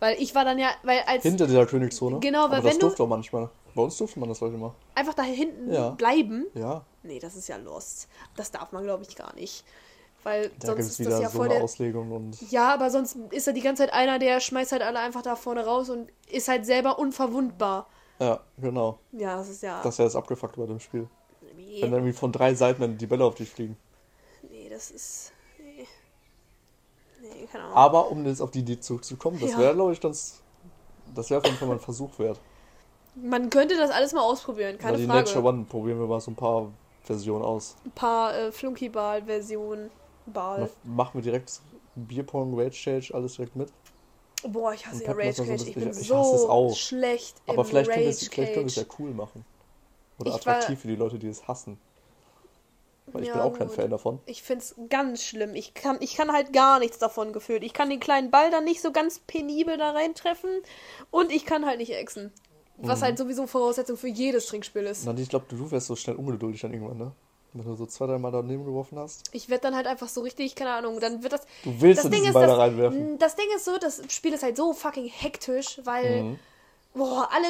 Weil 0.00 0.20
ich 0.20 0.34
war 0.34 0.44
dann 0.44 0.58
ja, 0.58 0.70
weil 0.82 1.00
als 1.06 1.22
Hinter 1.22 1.46
dieser 1.46 1.66
Königszone. 1.66 2.18
Genau, 2.20 2.44
weil 2.44 2.46
Aber 2.46 2.56
das 2.56 2.64
wenn 2.64 2.78
du- 2.80 2.86
durfte 2.86 3.02
auch 3.04 3.08
manchmal. 3.08 3.48
Bei 3.74 3.82
uns 3.82 3.96
durfte 3.98 4.18
man 4.18 4.28
das 4.28 4.40
heute 4.40 4.54
immer. 4.56 4.74
einfach 4.96 5.14
da 5.14 5.22
hinten 5.22 5.72
Ja. 5.72 5.90
bleiben, 5.90 6.46
Ja, 6.54 6.84
nee, 7.04 7.20
das 7.20 7.36
ist 7.36 7.46
ja 7.48 7.56
lost. 7.56 8.08
Das 8.34 8.50
darf 8.50 8.72
man, 8.72 8.82
glaube 8.82 9.04
ich, 9.08 9.14
gar 9.14 9.32
nicht. 9.34 9.64
Weil 10.24 10.50
da 10.58 10.68
sonst 10.68 10.98
ist 11.00 11.06
das 11.06 11.20
ja 11.20 11.28
so 11.30 11.38
voll 11.38 11.46
eine 11.46 11.54
der. 11.54 11.64
Auslegung 11.64 12.10
und 12.12 12.50
Ja, 12.50 12.74
aber 12.74 12.90
sonst 12.90 13.16
ist 13.30 13.46
da 13.46 13.52
die 13.52 13.60
ganze 13.62 13.84
Zeit 13.84 13.92
einer, 13.94 14.18
der 14.18 14.40
schmeißt 14.40 14.72
halt 14.72 14.82
alle 14.82 14.98
einfach 14.98 15.22
da 15.22 15.36
vorne 15.36 15.64
raus 15.64 15.88
und 15.88 16.10
ist 16.30 16.48
halt 16.48 16.66
selber 16.66 16.98
unverwundbar. 16.98 17.86
Ja, 18.18 18.40
genau. 18.58 18.98
Ja, 19.12 19.36
das 19.36 19.48
ist 19.48 19.62
ja. 19.62 19.80
Das 19.82 19.94
ist 19.94 19.98
ja 19.98 20.04
das 20.06 20.16
Abgefuckt 20.16 20.56
bei 20.56 20.66
dem 20.66 20.80
Spiel. 20.80 21.08
nee, 21.56 21.76
Wenn 21.80 21.90
dann 21.92 22.00
irgendwie 22.00 22.12
von 22.18 22.32
drei 22.32 22.54
Seiten 22.54 22.80
dann 22.82 22.98
die 22.98 23.06
Bälle 23.06 23.24
auf 23.24 23.34
dich 23.36 23.48
fliegen. 23.50 23.76
nee, 24.50 24.68
das 24.68 24.90
ist. 24.90 25.32
Nee. 27.40 27.46
Keine 27.50 27.64
Ahnung. 27.64 27.76
Aber 27.76 28.10
um 28.10 28.24
jetzt 28.26 28.40
auf 28.40 28.50
die 28.50 28.60
Idee 28.60 28.78
zurückzukommen, 28.80 29.38
das 29.40 29.52
Ja. 29.52 29.58
wäre, 29.58 29.74
glaube 29.74 29.92
ich, 29.92 30.00
ganz. 30.00 30.40
Das 31.14 31.28
wäre 31.30 31.38
auf 31.40 31.44
jeden 31.46 31.56
Fall 31.58 31.68
mal 31.68 31.74
ein 31.74 31.80
Versuch 31.80 32.18
wert. 32.18 32.38
Man 33.16 33.50
könnte 33.50 33.76
das 33.76 33.90
alles 33.90 34.12
mal 34.12 34.22
ausprobieren, 34.22 34.76
Na, 34.78 34.82
keine 34.82 34.98
die 34.98 35.06
Frage. 35.06 35.18
Nature 35.24 35.44
One 35.44 35.64
probieren 35.64 35.98
wir 35.98 36.06
mal 36.06 36.20
so 36.20 36.30
ein 36.30 36.36
paar 36.36 36.68
Versionen 37.02 37.44
aus. 37.44 37.74
Ein 37.84 37.90
paar 37.90 38.34
äh, 38.36 38.52
Flunkyball-Versionen. 38.52 39.90
Ball. 40.26 40.70
machen 40.84 41.14
wir 41.14 41.22
direkt 41.22 41.60
Bierpong, 41.96 42.54
Rage 42.56 42.70
Change, 42.70 43.10
alles 43.14 43.34
direkt 43.34 43.56
mit. 43.56 43.72
Boah, 44.46 44.72
ich 44.72 44.86
hasse 44.86 45.02
ja 45.04 45.10
Rage 45.12 45.32
so 45.32 45.44
Cage. 45.44 45.62
Ich 45.66 45.74
bin 45.74 45.90
ich 45.90 45.96
hasse 46.12 46.34
es 46.36 46.42
so 46.42 46.48
auch. 46.48 46.76
schlecht 46.76 47.36
Aber 47.48 47.62
im 47.62 47.64
vielleicht 47.64 47.90
können 47.90 48.00
wir 48.02 48.06
Rage 48.06 48.16
es 48.16 48.28
vielleicht 48.28 48.52
können 48.54 48.66
wir 48.66 48.70
es 48.70 48.76
ja 48.76 48.84
cool 49.00 49.10
machen. 49.10 49.44
Oder 50.20 50.36
Ich 50.36 50.46
war- 50.46 50.54
attraktiv 50.56 50.80
für 50.80 50.88
die 50.88 50.94
Leute, 50.96 51.18
die 51.18 51.26
es 51.26 51.48
hassen. 51.48 51.78
Weil 53.12 53.22
ich 53.22 53.28
Ja, 53.28 53.34
bin 53.34 53.42
auch 53.42 53.58
kein 53.58 53.66
gut. 53.68 53.76
Fan 53.76 53.90
davon. 53.90 54.20
Ich 54.26 54.42
find's 54.42 54.74
ganz 54.88 55.22
schlimm. 55.22 55.54
Ich 55.54 55.74
kann, 55.74 55.98
ich 56.00 56.16
kann 56.16 56.32
halt 56.32 56.52
gar 56.52 56.78
nichts 56.78 56.98
davon 56.98 57.32
gefühlt. 57.32 57.62
Ich 57.64 57.72
kann 57.72 57.90
den 57.90 58.00
kleinen 58.00 58.30
Ball 58.30 58.50
dann 58.50 58.64
nicht 58.64 58.80
so 58.82 58.92
ganz 58.92 59.18
penibel 59.20 59.76
da 59.76 59.90
reintreffen 59.90 60.50
und 61.10 61.30
ich 61.32 61.44
kann 61.46 61.66
halt 61.66 61.78
nicht 61.78 61.92
exen. 61.94 62.32
Was 62.76 63.00
Mhm. 63.00 63.04
halt 63.04 63.18
sowieso 63.18 63.46
Voraussetzung 63.46 63.96
für 63.96 64.08
jedes 64.08 64.46
Trinkspiel 64.46 64.84
ist. 64.84 65.04
Na, 65.04 65.14
ich 65.16 65.28
glaube, 65.28 65.46
du 65.48 65.70
wärst 65.70 65.86
so 65.88 65.96
schnell 65.96 66.16
ungeduldig 66.16 66.60
dann 66.62 66.72
irgendwann, 66.72 66.98
ne? 66.98 67.12
Wenn 67.52 67.64
du 67.64 67.74
so 67.74 67.84
zwei, 67.86 68.06
drei 68.06 68.16
Mal 68.18 68.30
daneben 68.30 68.64
geworfen 68.64 68.96
hast. 68.98 69.24
Ich 69.32 69.48
werde 69.48 69.62
dann 69.62 69.74
halt 69.74 69.88
einfach 69.88 70.08
so 70.08 70.20
richtig, 70.20 70.54
keine 70.54 70.70
Ahnung, 70.70 71.00
dann 71.00 71.22
wird 71.24 71.32
das. 71.32 71.42
Du 71.64 71.80
willst 71.80 71.98
Das 71.98 72.04
in 72.06 72.12
Ding 72.12 72.24
ist, 72.24 72.32
Ball 72.32 72.46
da 72.46 72.54
reinwerfen. 72.56 73.18
das 73.18 73.34
Ding 73.34 73.46
ist 73.56 73.64
so, 73.64 73.76
das 73.76 74.00
Spiel 74.08 74.32
ist 74.32 74.44
halt 74.44 74.56
so 74.56 74.72
fucking 74.72 75.08
hektisch, 75.08 75.80
weil, 75.84 76.22
Mhm. 76.22 76.38
boah, 76.94 77.28
alle 77.32 77.48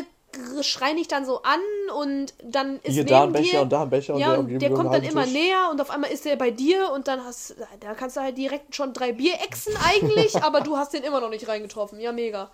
schreien 0.62 0.96
dich 0.96 1.08
dann 1.08 1.24
so 1.24 1.42
an 1.42 1.60
und 1.98 2.34
dann 2.42 2.76
ist 2.76 2.94
Hier 2.94 3.04
neben 3.04 3.08
da 3.08 3.22
ein 3.24 3.32
Becher 3.32 3.52
dir, 3.52 3.60
und 3.62 3.68
da 3.72 3.82
ein 3.82 3.90
Becher 3.90 4.14
und 4.14 4.20
ja, 4.20 4.30
der 4.30 4.38
und 4.38 4.58
der 4.58 4.70
kommt 4.70 4.94
dann 4.94 5.02
immer 5.02 5.24
Tisch. 5.24 5.32
näher 5.32 5.68
und 5.70 5.80
auf 5.80 5.90
einmal 5.90 6.10
ist 6.10 6.24
der 6.24 6.36
bei 6.36 6.50
dir 6.50 6.92
und 6.92 7.08
dann 7.08 7.24
hast 7.24 7.56
da 7.80 7.94
kannst 7.94 8.16
du 8.16 8.20
halt 8.20 8.38
direkt 8.38 8.74
schon 8.74 8.92
drei 8.92 9.12
Bierechsen 9.12 9.72
eigentlich, 9.84 10.36
aber 10.42 10.60
du 10.60 10.76
hast 10.76 10.92
den 10.94 11.02
immer 11.02 11.20
noch 11.20 11.30
nicht 11.30 11.48
reingetroffen. 11.48 12.00
Ja, 12.00 12.12
mega. 12.12 12.50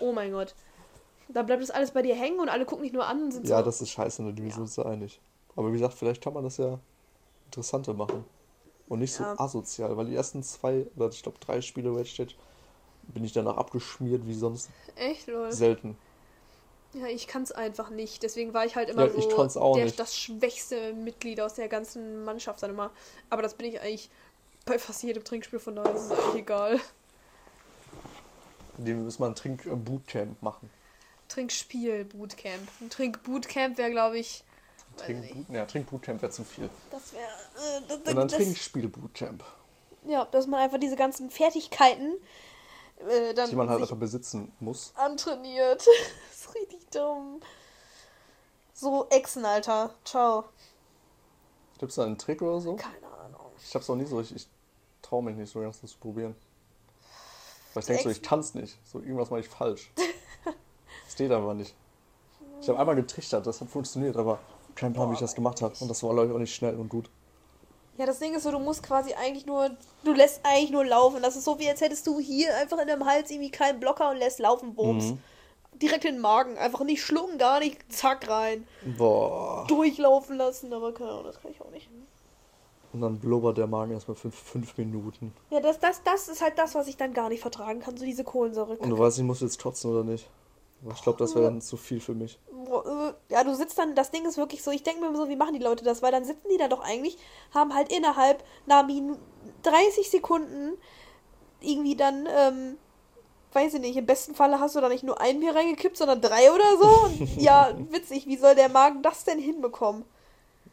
Oh 0.00 0.12
mein 0.12 0.32
Gott. 0.32 0.54
Da 1.28 1.42
bleibt 1.42 1.62
das 1.62 1.70
alles 1.70 1.90
bei 1.90 2.00
dir 2.02 2.14
hängen 2.14 2.40
und 2.40 2.48
alle 2.48 2.64
gucken 2.64 2.84
dich 2.84 2.92
nur 2.92 3.06
an 3.06 3.24
und 3.24 3.32
sind 3.32 3.46
Ja, 3.46 3.58
so. 3.58 3.64
das 3.66 3.82
ist 3.82 3.90
scheiße, 3.90 4.22
ne? 4.22 4.32
Die 4.32 4.50
sind 4.50 4.62
uns 4.62 4.76
da 4.76 4.82
einig. 4.84 5.20
Aber 5.56 5.68
wie 5.68 5.72
gesagt, 5.72 5.94
vielleicht 5.94 6.22
kann 6.22 6.32
man 6.32 6.44
das 6.44 6.56
ja 6.56 6.78
interessanter 7.46 7.92
machen. 7.92 8.24
Und 8.88 9.00
nicht 9.00 9.12
so 9.12 9.22
Ja. 9.24 9.38
asozial, 9.38 9.94
weil 9.98 10.06
die 10.06 10.14
ersten 10.14 10.42
zwei, 10.42 10.86
oder 10.96 11.08
ich 11.10 11.22
glaube 11.22 11.36
drei 11.40 11.60
Spiele 11.60 11.90
Rage 11.94 12.06
Stage 12.08 12.34
bin 13.02 13.22
ich 13.24 13.32
danach 13.32 13.58
abgeschmiert 13.58 14.26
wie 14.26 14.32
sonst 14.34 14.70
Echt, 14.96 15.26
lol. 15.26 15.52
selten. 15.52 15.98
Ja, 16.94 17.06
ich 17.06 17.26
kann's 17.26 17.52
einfach 17.52 17.90
nicht. 17.90 18.22
Deswegen 18.22 18.54
war 18.54 18.64
ich 18.64 18.76
halt 18.76 18.88
immer 18.88 19.06
Ja, 19.06 19.48
so 19.48 19.74
der, 19.74 19.90
das 19.90 20.16
schwächste 20.16 20.94
Mitglied 20.94 21.40
aus 21.40 21.54
der 21.54 21.68
ganzen 21.68 22.24
Mannschaft 22.24 22.62
dann 22.62 22.70
immer. 22.70 22.90
Aber 23.28 23.42
das 23.42 23.54
bin 23.54 23.66
ich 23.66 23.80
eigentlich 23.80 24.10
bei 24.64 24.78
fast 24.78 25.02
jedem 25.02 25.24
Trinkspiel, 25.24 25.58
von 25.58 25.76
daher 25.76 25.94
ist 25.94 26.02
es 26.02 26.10
eigentlich 26.10 26.42
egal. 26.42 26.80
Dem 28.78 29.04
müssen 29.04 29.20
wir 29.20 29.26
ein 29.26 29.34
Trink-Bootcamp 29.34 30.42
machen. 30.42 30.70
Trinkspiel, 31.28 32.04
Bootcamp. 32.04 32.68
Ein 32.80 32.90
Trink-Bootcamp 32.90 33.76
wäre, 33.76 33.90
glaube 33.90 34.18
ich. 34.18 34.44
Trink 34.96 35.46
ja, 35.50 35.64
Trink-Bootcamp 35.64 36.22
wäre 36.22 36.32
zu 36.32 36.44
viel. 36.44 36.70
Das 36.90 37.12
wäre. 37.12 37.22
Äh, 37.22 37.82
das, 37.88 37.98
Und 37.98 38.16
dann 38.16 38.28
Trinkspiel-Bootcamp, 38.28 39.44
ja, 40.06 40.24
dass 40.26 40.46
man 40.46 40.60
einfach 40.60 40.78
diese 40.78 40.96
ganzen 40.96 41.30
Fertigkeiten 41.30 42.14
äh, 43.06 43.34
dann 43.34 43.48
die 43.48 43.56
man 43.56 43.68
halt 43.68 43.80
einfach 43.80 43.96
besitzen 43.96 44.52
muss. 44.60 44.92
antrainiert. 44.96 45.86
dumm. 46.94 47.40
So, 48.74 49.06
Echsen, 49.10 49.44
Alter. 49.44 49.90
Ciao. 50.04 50.44
Gibt 51.78 51.90
es 51.90 51.96
da 51.96 52.04
einen 52.04 52.18
Trick 52.18 52.42
oder 52.42 52.60
so? 52.60 52.76
Keine 52.76 53.06
Ahnung. 53.06 53.40
Ich 53.62 53.74
hab's 53.74 53.88
noch 53.88 53.96
nie 53.96 54.06
so, 54.06 54.20
ich, 54.20 54.34
ich 54.34 54.46
traue 55.02 55.22
mich 55.22 55.36
nicht 55.36 55.52
so 55.52 55.60
ganz, 55.60 55.80
das 55.80 55.90
zu 55.90 55.98
probieren. 55.98 56.34
Weil 57.74 57.80
ich 57.80 57.86
denke 57.86 58.02
so, 58.04 58.10
ich 58.10 58.22
kann's 58.22 58.54
nicht. 58.54 58.78
So, 58.84 59.00
irgendwas 59.00 59.30
mache 59.30 59.40
ich 59.40 59.48
falsch. 59.48 59.90
Das 61.04 61.14
steht 61.14 61.32
aber 61.32 61.54
nicht. 61.54 61.74
Ich 62.60 62.68
habe 62.68 62.78
einmal 62.78 62.94
getrichtert, 62.94 63.46
das 63.46 63.62
hat 63.62 63.68
funktioniert, 63.68 64.16
aber 64.18 64.38
kein 64.74 64.92
Plan, 64.92 65.08
wie 65.08 65.14
ich 65.14 65.20
das 65.20 65.34
gemacht 65.34 65.62
habe. 65.62 65.74
Und 65.80 65.88
das 65.88 66.02
war, 66.02 66.12
glaube 66.12 66.28
ich, 66.28 66.34
auch 66.34 66.38
nicht 66.38 66.54
schnell 66.54 66.76
und 66.76 66.90
gut. 66.90 67.08
Ja, 67.96 68.06
das 68.06 68.18
Ding 68.18 68.34
ist 68.34 68.42
so, 68.42 68.50
du 68.50 68.58
musst 68.58 68.82
quasi 68.82 69.14
eigentlich 69.14 69.46
nur, 69.46 69.70
du 70.04 70.12
lässt 70.12 70.40
eigentlich 70.44 70.70
nur 70.70 70.84
laufen. 70.84 71.22
Das 71.22 71.34
ist 71.34 71.44
so, 71.44 71.58
wie 71.58 71.68
als 71.68 71.80
hättest 71.80 72.06
du 72.06 72.20
hier 72.20 72.54
einfach 72.58 72.78
in 72.78 72.88
deinem 72.88 73.04
Hals 73.06 73.30
irgendwie 73.30 73.50
keinen 73.50 73.80
Blocker 73.80 74.10
und 74.10 74.18
lässt 74.18 74.38
laufen, 74.38 74.74
Bums. 74.74 75.04
Mhm. 75.04 75.22
Direkt 75.82 76.04
in 76.04 76.14
den 76.16 76.20
Magen. 76.20 76.56
Einfach 76.58 76.84
nicht 76.84 77.02
schlucken, 77.02 77.38
gar 77.38 77.60
nicht, 77.60 77.92
zack 77.92 78.28
rein. 78.28 78.66
Boah. 78.96 79.64
Durchlaufen 79.68 80.36
lassen, 80.36 80.72
aber 80.72 80.92
keine 80.92 81.10
Ahnung, 81.10 81.24
das 81.24 81.40
kann 81.40 81.50
ich 81.50 81.60
auch 81.60 81.70
nicht. 81.70 81.88
Und 82.92 83.02
dann 83.02 83.18
blubbert 83.18 83.58
der 83.58 83.66
Magen 83.66 83.92
erstmal 83.92 84.16
fünf, 84.16 84.34
fünf 84.34 84.76
Minuten. 84.78 85.32
Ja, 85.50 85.60
das, 85.60 85.78
das, 85.78 86.02
das 86.04 86.28
ist 86.28 86.40
halt 86.42 86.58
das, 86.58 86.74
was 86.74 86.88
ich 86.88 86.96
dann 86.96 87.12
gar 87.12 87.28
nicht 87.28 87.42
vertragen 87.42 87.80
kann, 87.80 87.96
so 87.96 88.04
diese 88.04 88.24
Kohlensäure. 88.24 88.76
Und 88.78 88.90
du 88.90 88.98
weißt 88.98 89.18
nicht, 89.18 89.26
musst 89.26 89.42
du 89.42 89.44
jetzt 89.44 89.60
kotzen 89.62 89.90
oder 89.90 90.04
nicht. 90.04 90.28
Ich 90.94 91.02
glaube, 91.02 91.18
das 91.18 91.34
wäre 91.34 91.44
dann 91.44 91.60
zu 91.60 91.76
viel 91.76 92.00
für 92.00 92.14
mich. 92.14 92.38
Äh, 92.50 93.12
Ja, 93.32 93.42
du 93.42 93.54
sitzt 93.54 93.76
dann, 93.78 93.94
das 93.96 94.10
Ding 94.12 94.24
ist 94.24 94.38
wirklich 94.38 94.62
so, 94.62 94.70
ich 94.70 94.84
denke 94.84 95.00
mir 95.00 95.08
immer 95.08 95.16
so, 95.18 95.28
wie 95.28 95.36
machen 95.36 95.54
die 95.54 95.62
Leute 95.62 95.84
das? 95.84 96.02
Weil 96.02 96.12
dann 96.12 96.24
sitzen 96.24 96.48
die 96.52 96.56
da 96.56 96.68
doch 96.68 96.80
eigentlich, 96.84 97.18
haben 97.52 97.74
halt 97.74 97.92
innerhalb 97.92 98.44
einer 98.66 98.84
Minu 98.84 99.16
30 99.64 100.08
Sekunden 100.08 100.78
irgendwie 101.60 101.96
dann, 101.96 102.26
ähm, 102.30 102.76
weiß 103.52 103.74
ich 103.74 103.80
nicht, 103.80 103.96
im 103.96 104.06
besten 104.06 104.34
Falle 104.34 104.60
hast 104.60 104.76
du 104.76 104.80
da 104.80 104.88
nicht 104.88 105.04
nur 105.04 105.20
ein 105.20 105.40
Bier 105.40 105.54
reingekippt, 105.54 105.96
sondern 105.96 106.20
drei 106.20 106.50
oder 106.52 106.76
so. 106.78 106.88
Und 107.06 107.36
ja, 107.40 107.74
witzig, 107.90 108.26
wie 108.26 108.36
soll 108.36 108.54
der 108.54 108.68
Magen 108.68 109.02
das 109.02 109.24
denn 109.24 109.38
hinbekommen? 109.38 110.04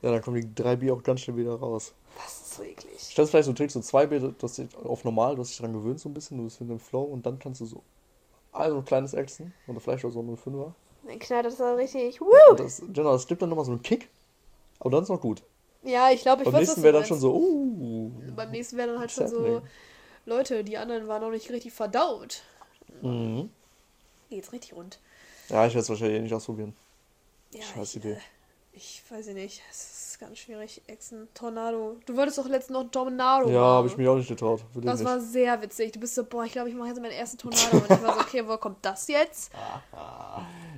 Ja, 0.02 0.12
dann 0.12 0.22
kommen 0.22 0.42
die 0.42 0.56
drei 0.56 0.76
Bier 0.76 0.94
auch 0.94 1.04
ganz 1.04 1.22
schnell 1.22 1.38
wieder 1.38 1.56
raus. 1.56 1.94
Das 2.18 2.34
ist 2.34 2.56
so 2.56 2.64
eklig. 2.64 3.00
Stellst 3.00 3.32
vielleicht 3.32 3.46
so 3.46 3.54
Trick, 3.54 3.72
so 3.72 3.82
zwei 3.82 4.06
Bier, 4.06 4.20
du 4.20 4.34
hast 4.42 4.58
dich 4.58 4.68
auf 4.84 5.04
normal, 5.04 5.36
du 5.36 5.42
hast 5.42 5.50
dich 5.50 5.58
dran 5.58 5.74
gewöhnt 5.74 6.00
so 6.00 6.10
ein 6.10 6.14
bisschen, 6.14 6.38
du 6.38 6.44
bist 6.44 6.62
in 6.62 6.68
dem 6.68 6.80
Flow 6.80 7.04
und 7.04 7.26
dann 7.26 7.40
kannst 7.40 7.62
du 7.62 7.66
so 7.66 7.82
also 8.52 8.78
ein 8.78 8.86
kleines 8.86 9.14
Echsen 9.14 9.54
oder 9.68 9.80
vielleicht 9.80 10.06
auch 10.06 10.12
so 10.12 10.22
ein 10.22 10.38
Fünfer. 10.38 10.74
Dann 11.06 11.20
knallt 11.20 11.46
das 11.46 11.58
dann 11.58 11.76
richtig. 11.76 12.22
Woo! 12.22 12.56
das, 12.56 12.82
genau, 12.94 13.12
das 13.12 13.28
gibt 13.28 13.42
dann 13.42 13.50
nochmal 13.50 13.66
so 13.66 13.72
einen 13.72 13.82
Kick, 13.82 14.10
aber 14.80 14.92
dann 14.92 15.04
ist 15.04 15.10
noch 15.10 15.22
gut. 15.22 15.44
Ja, 15.84 16.10
ich 16.10 16.22
glaube, 16.22 16.44
ich 16.44 16.50
Beim 16.50 16.60
nächsten 16.60 16.78
was 16.78 16.84
wäre 16.84 16.94
dann 16.94 17.06
schon 17.06 17.20
so, 17.20 17.36
uh. 17.36 18.12
Beim 18.36 18.52
nächsten 18.52 18.78
wäre 18.78 18.90
dann 18.90 19.00
halt 19.00 19.12
schon 19.12 19.28
so? 19.28 19.62
Leute, 20.26 20.64
die 20.64 20.78
anderen 20.78 21.08
waren 21.08 21.22
noch 21.22 21.30
nicht 21.30 21.52
richtig 21.52 21.74
verdaut. 21.74 22.42
Mhm. 23.02 23.50
Geht's 24.30 24.52
richtig 24.52 24.74
rund. 24.74 25.00
Ja, 25.50 25.66
ich 25.68 25.74
werde 25.74 25.80
es 25.84 25.90
wahrscheinlich 25.90 26.18
eh 26.18 26.22
nicht 26.22 26.34
ausprobieren. 26.34 26.76
Ja, 27.52 27.62
Scheiß 27.62 27.92
ich, 27.92 27.96
Idee. 27.98 28.14
Äh, 28.14 28.20
ich 28.74 29.04
weiß 29.10 29.28
nicht. 29.28 29.62
Es 29.72 30.10
ist 30.10 30.20
ganz 30.20 30.38
schwierig. 30.40 30.82
Echsen, 30.88 31.28
Tornado. 31.34 31.98
Du 32.06 32.18
wolltest 32.18 32.38
doch 32.38 32.48
letztens 32.48 32.78
noch 32.78 32.92
Tornado 32.92 33.50
Ja, 33.50 33.62
habe 33.62 33.88
ich 33.88 33.96
mich 33.96 34.08
auch 34.08 34.16
nicht 34.18 34.28
getraut. 34.28 34.66
Das 34.74 35.00
nicht. 35.00 35.08
war 35.08 35.22
sehr 35.22 35.62
witzig. 35.62 35.94
Du 35.94 36.00
bist 36.00 36.16
so, 36.16 36.26
boah, 36.26 36.44
ich 36.44 36.52
glaube, 36.52 36.70
ich 36.70 36.76
mache 36.76 36.90
jetzt 36.90 37.02
meinen 37.02 37.12
ersten 37.12 37.38
Tornado. 37.38 37.78
Und 37.78 37.84
ich 37.84 38.04
war 38.04 38.16
so, 38.16 38.20
okay, 38.22 38.48
wo 38.48 38.58
kommt 38.58 38.84
das 38.84 39.08
jetzt? 39.08 39.52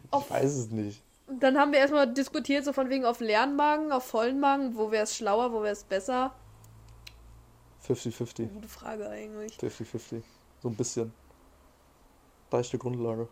Ich 0.09 0.29
weiß 0.29 0.53
es 0.55 0.69
nicht. 0.69 1.01
Und 1.27 1.43
dann 1.43 1.57
haben 1.57 1.73
wir 1.73 1.79
erstmal 1.79 2.11
diskutiert, 2.11 2.63
so 2.63 2.71
von 2.71 2.89
wegen 2.89 3.03
auf 3.03 3.19
leeren 3.19 3.57
Magen, 3.57 3.91
auf 3.91 4.05
vollen 4.05 4.39
Magen. 4.39 4.77
Wo 4.77 4.89
wäre 4.89 5.03
es 5.03 5.17
schlauer, 5.17 5.51
wo 5.51 5.61
wäre 5.61 5.73
es 5.73 5.83
besser? 5.83 6.33
50-50. 7.85 8.47
Gute 8.47 8.67
Frage 8.69 9.09
eigentlich. 9.09 9.57
50-50. 9.57 10.21
So 10.63 10.69
ein 10.69 10.75
bisschen. 10.75 11.11
Leichte 12.51 12.77
Grundlage. 12.77 13.27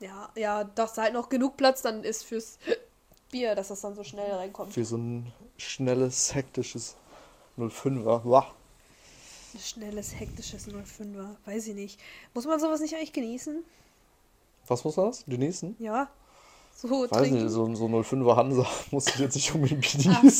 Ja, 0.00 0.28
ja, 0.36 0.64
dass 0.64 0.98
halt 0.98 1.14
noch 1.14 1.28
genug 1.28 1.56
Platz 1.56 1.82
dann 1.82 2.02
ist 2.04 2.24
fürs 2.24 2.58
Bier, 3.30 3.54
dass 3.54 3.68
das 3.68 3.80
dann 3.80 3.94
so 3.94 4.04
schnell 4.04 4.30
reinkommt. 4.32 4.72
Für 4.72 4.84
so 4.84 4.96
ein 4.96 5.32
schnelles, 5.56 6.34
hektisches 6.34 6.96
05er. 7.58 8.20
Wah. 8.24 8.46
Ein 9.54 9.60
schnelles, 9.60 10.18
hektisches 10.18 10.68
05er. 10.68 11.36
Weiß 11.44 11.68
ich 11.68 11.74
nicht. 11.74 12.00
Muss 12.34 12.46
man 12.46 12.58
sowas 12.58 12.80
nicht 12.80 12.94
eigentlich 12.96 13.12
genießen? 13.12 13.62
Was 14.66 14.84
muss 14.84 14.96
das? 14.96 15.24
Genießen? 15.26 15.76
Ja. 15.78 16.08
So 16.74 16.88
Weiß 16.90 17.10
trinken. 17.10 17.44
nicht, 17.44 17.52
so, 17.52 17.72
so 17.74 17.86
05er 17.86 18.36
Hansa 18.36 18.66
muss 18.90 19.06
ich 19.06 19.18
jetzt 19.18 19.34
nicht 19.36 19.54
unbedingt 19.54 19.82
genießen. 19.82 20.16
Ach 20.16 20.30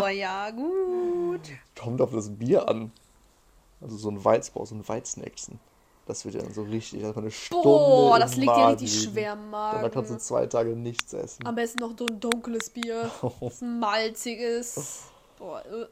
so, 0.00 0.06
ja, 0.08 0.50
gut. 0.50 1.40
Kommt 1.78 2.00
auf 2.00 2.10
das 2.10 2.30
Bier 2.30 2.68
an. 2.68 2.90
Also 3.80 3.96
so 3.96 4.10
ein 4.10 4.24
Weizbau, 4.24 4.64
so 4.64 4.74
ein 4.74 4.86
Weizenechsen. 4.88 5.60
Das 6.06 6.24
wird 6.24 6.34
ja 6.34 6.42
dann 6.42 6.52
so 6.52 6.62
richtig, 6.62 7.04
also 7.04 7.20
eine 7.20 7.30
Stunde 7.30 7.62
Boah, 7.62 8.18
das 8.18 8.36
liegt 8.36 8.50
dir 8.50 8.56
Magen 8.56 8.70
richtig 8.72 8.92
liegen. 9.00 9.12
schwer 9.12 9.32
im 9.34 9.52
Dann 9.52 9.90
kannst 9.90 10.10
du 10.10 10.18
zwei 10.18 10.46
Tage 10.46 10.70
nichts 10.70 11.12
essen. 11.12 11.46
Am 11.46 11.54
besten 11.54 11.78
noch 11.78 11.96
so 11.96 12.06
ein 12.06 12.18
dunkles 12.18 12.70
Bier. 12.70 13.10
Das 13.40 13.60
malziges. 13.60 15.04
Boah, 15.38 15.62
äh. 15.64 15.86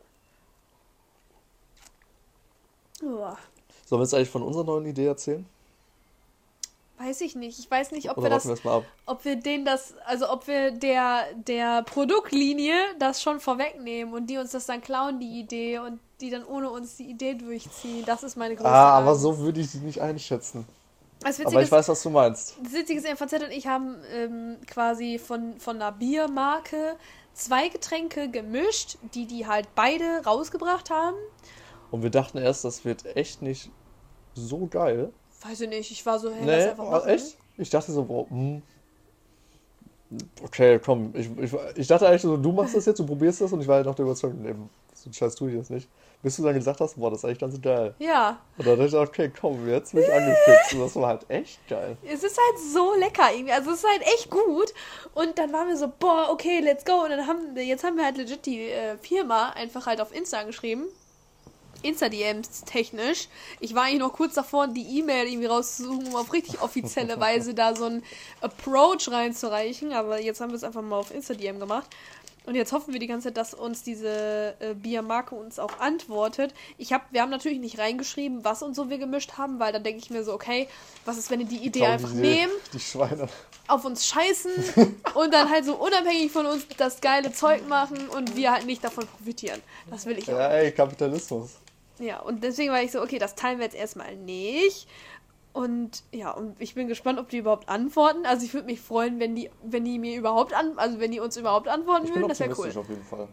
Boah. 3.00 3.38
Sollen 3.86 4.00
wir 4.00 4.04
jetzt 4.04 4.14
eigentlich 4.14 4.30
von 4.30 4.42
unserer 4.42 4.64
neuen 4.64 4.86
Idee 4.86 5.06
erzählen? 5.06 5.46
Weiß 6.98 7.22
ich 7.22 7.34
nicht. 7.34 7.58
Ich 7.58 7.70
weiß 7.70 7.92
nicht, 7.92 8.10
ob 8.10 8.18
Oder 8.18 8.26
wir 8.26 8.30
das, 8.30 8.64
wir 8.64 8.84
ob 9.06 9.24
wir 9.24 9.36
denen 9.36 9.64
das, 9.64 9.94
also 10.04 10.28
ob 10.30 10.46
wir 10.46 10.70
der, 10.70 11.32
der 11.34 11.82
Produktlinie 11.82 12.74
das 12.98 13.22
schon 13.22 13.40
vorwegnehmen 13.40 14.12
und 14.12 14.26
die 14.28 14.36
uns 14.36 14.50
das 14.50 14.66
dann 14.66 14.82
klauen, 14.82 15.18
die 15.18 15.40
Idee, 15.40 15.78
und 15.78 15.98
die 16.20 16.30
dann 16.30 16.44
ohne 16.44 16.70
uns 16.70 16.96
die 16.96 17.04
Idee 17.04 17.34
durchziehen. 17.34 18.04
Das 18.06 18.22
ist 18.22 18.36
meine 18.36 18.54
größte 18.54 18.70
Ah, 18.70 18.98
aber 18.98 19.10
Angst. 19.10 19.22
so 19.22 19.38
würde 19.38 19.60
ich 19.60 19.70
sie 19.70 19.78
nicht 19.78 20.00
einschätzen. 20.00 20.66
Aber 21.22 21.62
ich 21.62 21.70
weiß, 21.70 21.88
was 21.88 22.02
du 22.02 22.10
meinst. 22.10 22.56
Das 22.62 22.72
Witzige 22.72 22.98
ist, 23.00 23.06
MVZ 23.06 23.44
und 23.44 23.50
ich 23.50 23.66
haben 23.66 23.96
ähm, 24.10 24.56
quasi 24.66 25.18
von, 25.18 25.58
von 25.60 25.76
einer 25.76 25.92
Biermarke 25.92 26.96
zwei 27.34 27.68
Getränke 27.68 28.30
gemischt, 28.30 28.96
die 29.14 29.26
die 29.26 29.46
halt 29.46 29.68
beide 29.74 30.24
rausgebracht 30.24 30.90
haben. 30.90 31.16
Und 31.90 32.02
wir 32.02 32.10
dachten 32.10 32.38
erst, 32.38 32.64
das 32.64 32.84
wird 32.84 33.04
echt 33.16 33.42
nicht 33.42 33.70
so 34.34 34.66
geil. 34.66 35.12
Weiß 35.42 35.60
ich 35.60 35.68
nicht, 35.68 35.90
ich 35.90 36.06
war 36.06 36.18
so, 36.18 36.30
hey, 36.30 36.44
lass 36.44 36.64
Nee, 36.64 36.70
einfach 36.70 36.86
ah, 36.86 36.90
machen. 36.92 37.08
echt? 37.08 37.36
Ich 37.58 37.68
dachte 37.70 37.92
so, 37.92 38.04
boah, 38.04 38.28
hm, 38.30 38.62
Okay, 40.42 40.80
komm, 40.84 41.12
ich, 41.14 41.30
ich, 41.38 41.52
ich 41.76 41.86
dachte 41.86 42.08
eigentlich 42.08 42.22
so, 42.22 42.36
du 42.36 42.50
machst 42.50 42.74
das 42.74 42.86
jetzt, 42.86 42.98
du 42.98 43.06
probierst 43.06 43.42
das 43.42 43.52
und 43.52 43.60
ich 43.60 43.68
war 43.68 43.76
halt 43.76 43.86
noch 43.86 43.94
der 43.94 44.04
Überzeugung, 44.04 44.68
so 45.02 45.12
Scheiß 45.12 45.34
tue 45.34 45.50
ich 45.50 45.56
jetzt 45.56 45.70
nicht. 45.70 45.88
Bis 46.22 46.36
du 46.36 46.42
dann 46.42 46.54
gesagt 46.54 46.80
hast, 46.80 46.96
boah, 46.96 47.10
das 47.10 47.20
ist 47.20 47.24
eigentlich 47.24 47.38
ganz 47.38 47.60
geil. 47.62 47.94
Ja. 47.98 48.38
Und 48.58 48.66
dann 48.66 48.78
dachte 48.78 48.88
ich, 48.88 48.94
okay, 48.94 49.32
komm, 49.40 49.66
jetzt 49.68 49.94
bin 49.94 50.02
ich 50.02 50.12
angefixt. 50.12 50.74
Und 50.74 50.80
das 50.80 50.94
war 50.96 51.08
halt 51.08 51.30
echt 51.30 51.66
geil. 51.66 51.96
Es 52.06 52.22
ist 52.22 52.36
halt 52.36 52.58
so 52.74 52.94
lecker 52.94 53.32
irgendwie. 53.32 53.52
Also 53.52 53.70
es 53.70 53.78
ist 53.78 53.90
halt 53.90 54.02
echt 54.02 54.30
gut. 54.30 54.74
Und 55.14 55.38
dann 55.38 55.50
waren 55.52 55.68
wir 55.68 55.78
so, 55.78 55.90
boah, 55.98 56.28
okay, 56.30 56.60
let's 56.60 56.84
go. 56.84 57.04
Und 57.04 57.10
dann 57.10 57.26
haben 57.26 57.54
wir, 57.54 57.64
jetzt 57.64 57.84
haben 57.84 57.96
wir 57.96 58.04
halt 58.04 58.18
legit 58.18 58.44
die 58.44 58.68
äh, 58.68 58.98
Firma 58.98 59.50
einfach 59.50 59.86
halt 59.86 60.00
auf 60.00 60.14
Insta 60.14 60.42
geschrieben. 60.42 60.84
Insta-DMs 61.82 62.64
technisch. 62.64 63.28
Ich 63.58 63.74
war 63.74 63.84
eigentlich 63.84 64.00
noch 64.00 64.12
kurz 64.12 64.34
davor, 64.34 64.68
die 64.68 64.98
E-Mail 64.98 65.26
irgendwie 65.26 65.46
rauszusuchen, 65.46 66.08
um 66.08 66.16
auf 66.16 66.32
richtig 66.32 66.60
offizielle 66.60 67.18
Weise 67.20 67.54
da 67.54 67.74
so 67.74 67.86
einen 67.86 68.04
Approach 68.40 69.10
reinzureichen. 69.10 69.92
Aber 69.92 70.20
jetzt 70.20 70.40
haben 70.40 70.50
wir 70.50 70.56
es 70.56 70.64
einfach 70.64 70.82
mal 70.82 70.98
auf 70.98 71.10
Insta-DM 71.10 71.58
gemacht. 71.58 71.88
Und 72.46 72.54
jetzt 72.54 72.72
hoffen 72.72 72.92
wir 72.92 73.00
die 73.00 73.06
ganze 73.06 73.28
Zeit, 73.28 73.36
dass 73.36 73.52
uns 73.54 73.82
diese 73.82 74.54
äh, 74.60 74.74
Biermarke 74.74 75.34
uns 75.34 75.58
auch 75.58 75.78
antwortet. 75.78 76.54
Ich 76.78 76.92
hab, 76.92 77.12
wir 77.12 77.20
haben 77.20 77.30
natürlich 77.30 77.58
nicht 77.60 77.78
reingeschrieben, 77.78 78.44
was 78.44 78.62
und 78.62 78.74
so 78.74 78.88
wir 78.88 78.98
gemischt 78.98 79.32
haben, 79.36 79.60
weil 79.60 79.72
dann 79.72 79.82
denke 79.84 80.00
ich 80.02 80.10
mir 80.10 80.24
so, 80.24 80.32
okay, 80.32 80.66
was 81.04 81.18
ist, 81.18 81.30
wenn 81.30 81.40
die 81.40 81.44
die 81.44 81.58
Idee 81.64 81.80
Komm, 81.80 81.90
einfach 81.90 82.12
nehmen, 82.12 82.52
Die 82.72 82.80
Schweine. 82.80 83.28
auf 83.68 83.84
uns 83.84 84.06
scheißen 84.06 84.52
und 85.14 85.34
dann 85.34 85.50
halt 85.50 85.64
so 85.66 85.74
unabhängig 85.76 86.32
von 86.32 86.46
uns 86.46 86.66
das 86.76 87.00
geile 87.00 87.32
Zeug 87.32 87.68
machen 87.68 88.08
und 88.08 88.34
wir 88.36 88.52
halt 88.52 88.66
nicht 88.66 88.82
davon 88.82 89.06
profitieren. 89.06 89.60
Das 89.90 90.06
will 90.06 90.18
ich 90.18 90.28
auch. 90.28 90.38
Ja, 90.38 90.48
ey, 90.48 90.72
Kapitalismus. 90.72 91.50
Ja, 91.98 92.20
und 92.20 92.42
deswegen 92.42 92.72
war 92.72 92.82
ich 92.82 92.90
so, 92.92 93.02
okay, 93.02 93.18
das 93.18 93.34
teilen 93.34 93.58
wir 93.58 93.66
jetzt 93.66 93.76
erstmal 93.76 94.16
nicht. 94.16 94.86
Und 95.52 96.04
ja, 96.12 96.30
und 96.30 96.60
ich 96.60 96.74
bin 96.74 96.86
gespannt, 96.86 97.18
ob 97.18 97.28
die 97.28 97.38
überhaupt 97.38 97.68
antworten. 97.68 98.24
Also 98.24 98.44
ich 98.46 98.54
würde 98.54 98.66
mich 98.66 98.80
freuen, 98.80 99.18
wenn 99.18 99.34
die, 99.34 99.50
wenn 99.64 99.84
die 99.84 99.98
mir 99.98 100.16
überhaupt 100.16 100.52
an, 100.54 100.74
also 100.78 101.00
wenn 101.00 101.10
die 101.10 101.18
uns 101.20 101.36
überhaupt 101.36 101.66
antworten 101.66 102.06
Ich 102.06 102.14
würden, 102.14 102.28
das 102.28 102.38
wäre 102.40 102.54
cool. 102.56 102.68
auf 102.76 102.88
jeden 102.88 103.02
Fall. 103.04 103.26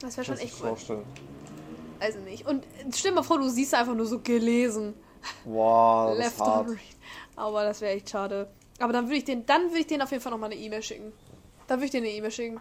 Das 0.00 0.16
wäre 0.16 0.24
schon 0.24 0.38
echt 0.38 0.54
cool. 0.60 0.68
vorstellen. 0.68 1.04
Also 2.00 2.18
nicht. 2.20 2.46
Und 2.46 2.64
stell 2.94 3.10
dir 3.10 3.16
mal 3.16 3.22
vor, 3.22 3.38
du 3.38 3.48
siehst 3.48 3.74
einfach 3.74 3.94
nur 3.94 4.06
so 4.06 4.20
gelesen. 4.20 4.94
Wow, 5.44 6.16
das 6.16 6.18
ist 6.18 6.24
Left 6.24 6.40
hart. 6.40 6.66
on 6.66 6.72
read. 6.72 6.80
Aber 7.36 7.64
das 7.64 7.80
wäre 7.80 7.92
echt 7.94 8.10
schade. 8.10 8.48
Aber 8.80 8.92
dann 8.92 9.04
würde 9.06 9.16
ich 9.16 9.24
den, 9.24 9.46
dann 9.46 9.68
würde 9.68 9.80
ich 9.80 9.86
den 9.86 10.02
auf 10.02 10.10
jeden 10.10 10.22
Fall 10.22 10.32
nochmal 10.32 10.50
eine 10.50 10.60
E-Mail 10.60 10.82
schicken. 10.82 11.12
Dann 11.68 11.78
würde 11.78 11.84
ich 11.84 11.90
denen 11.92 12.06
eine 12.06 12.14
E-Mail 12.14 12.30
schicken. 12.30 12.60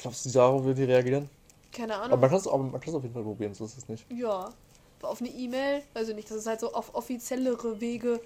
Glaubst 0.00 0.24
du, 0.24 0.30
darauf 0.30 0.64
wird 0.64 0.78
die 0.78 0.84
reagieren? 0.84 1.28
Keine 1.72 1.94
Aber 1.96 2.04
Ahnung. 2.04 2.20
man 2.20 2.30
kann 2.30 2.38
es 2.38 2.46
aber 2.46 2.96
auf 2.96 3.02
jeden 3.02 3.12
Fall 3.14 3.22
probieren, 3.22 3.52
so 3.52 3.64
ist 3.64 3.76
es 3.76 3.88
nicht. 3.88 4.06
Ja. 4.10 4.50
Auf 5.02 5.20
eine 5.20 5.30
E-Mail, 5.30 5.82
also 5.94 6.12
nicht, 6.12 6.30
das 6.30 6.38
ist 6.38 6.46
halt 6.46 6.60
so 6.60 6.72
auf 6.72 6.94
offiziellere 6.94 7.80
Wege, 7.80 8.20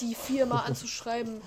die 0.00 0.14
Firma 0.14 0.60
anzuschreiben. 0.66 1.40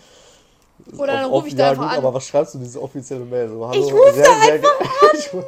Oder 0.98 1.14
dann 1.14 1.26
rufe 1.26 1.48
ich 1.48 1.56
da 1.56 1.64
ja, 1.64 1.70
einfach 1.72 1.84
gut, 1.84 1.92
an. 1.94 1.98
aber 1.98 2.14
was 2.14 2.28
schreibst 2.28 2.54
du 2.54 2.60
in 2.60 2.64
diese 2.64 2.82
offizielle 2.82 3.26
Mail? 3.26 3.50
So, 3.50 3.68
hallo, 3.68 3.88
Ich 3.88 3.92
rufe 3.92 4.06
da 4.08 4.14
sehr, 4.14 4.60
sehr 4.60 4.62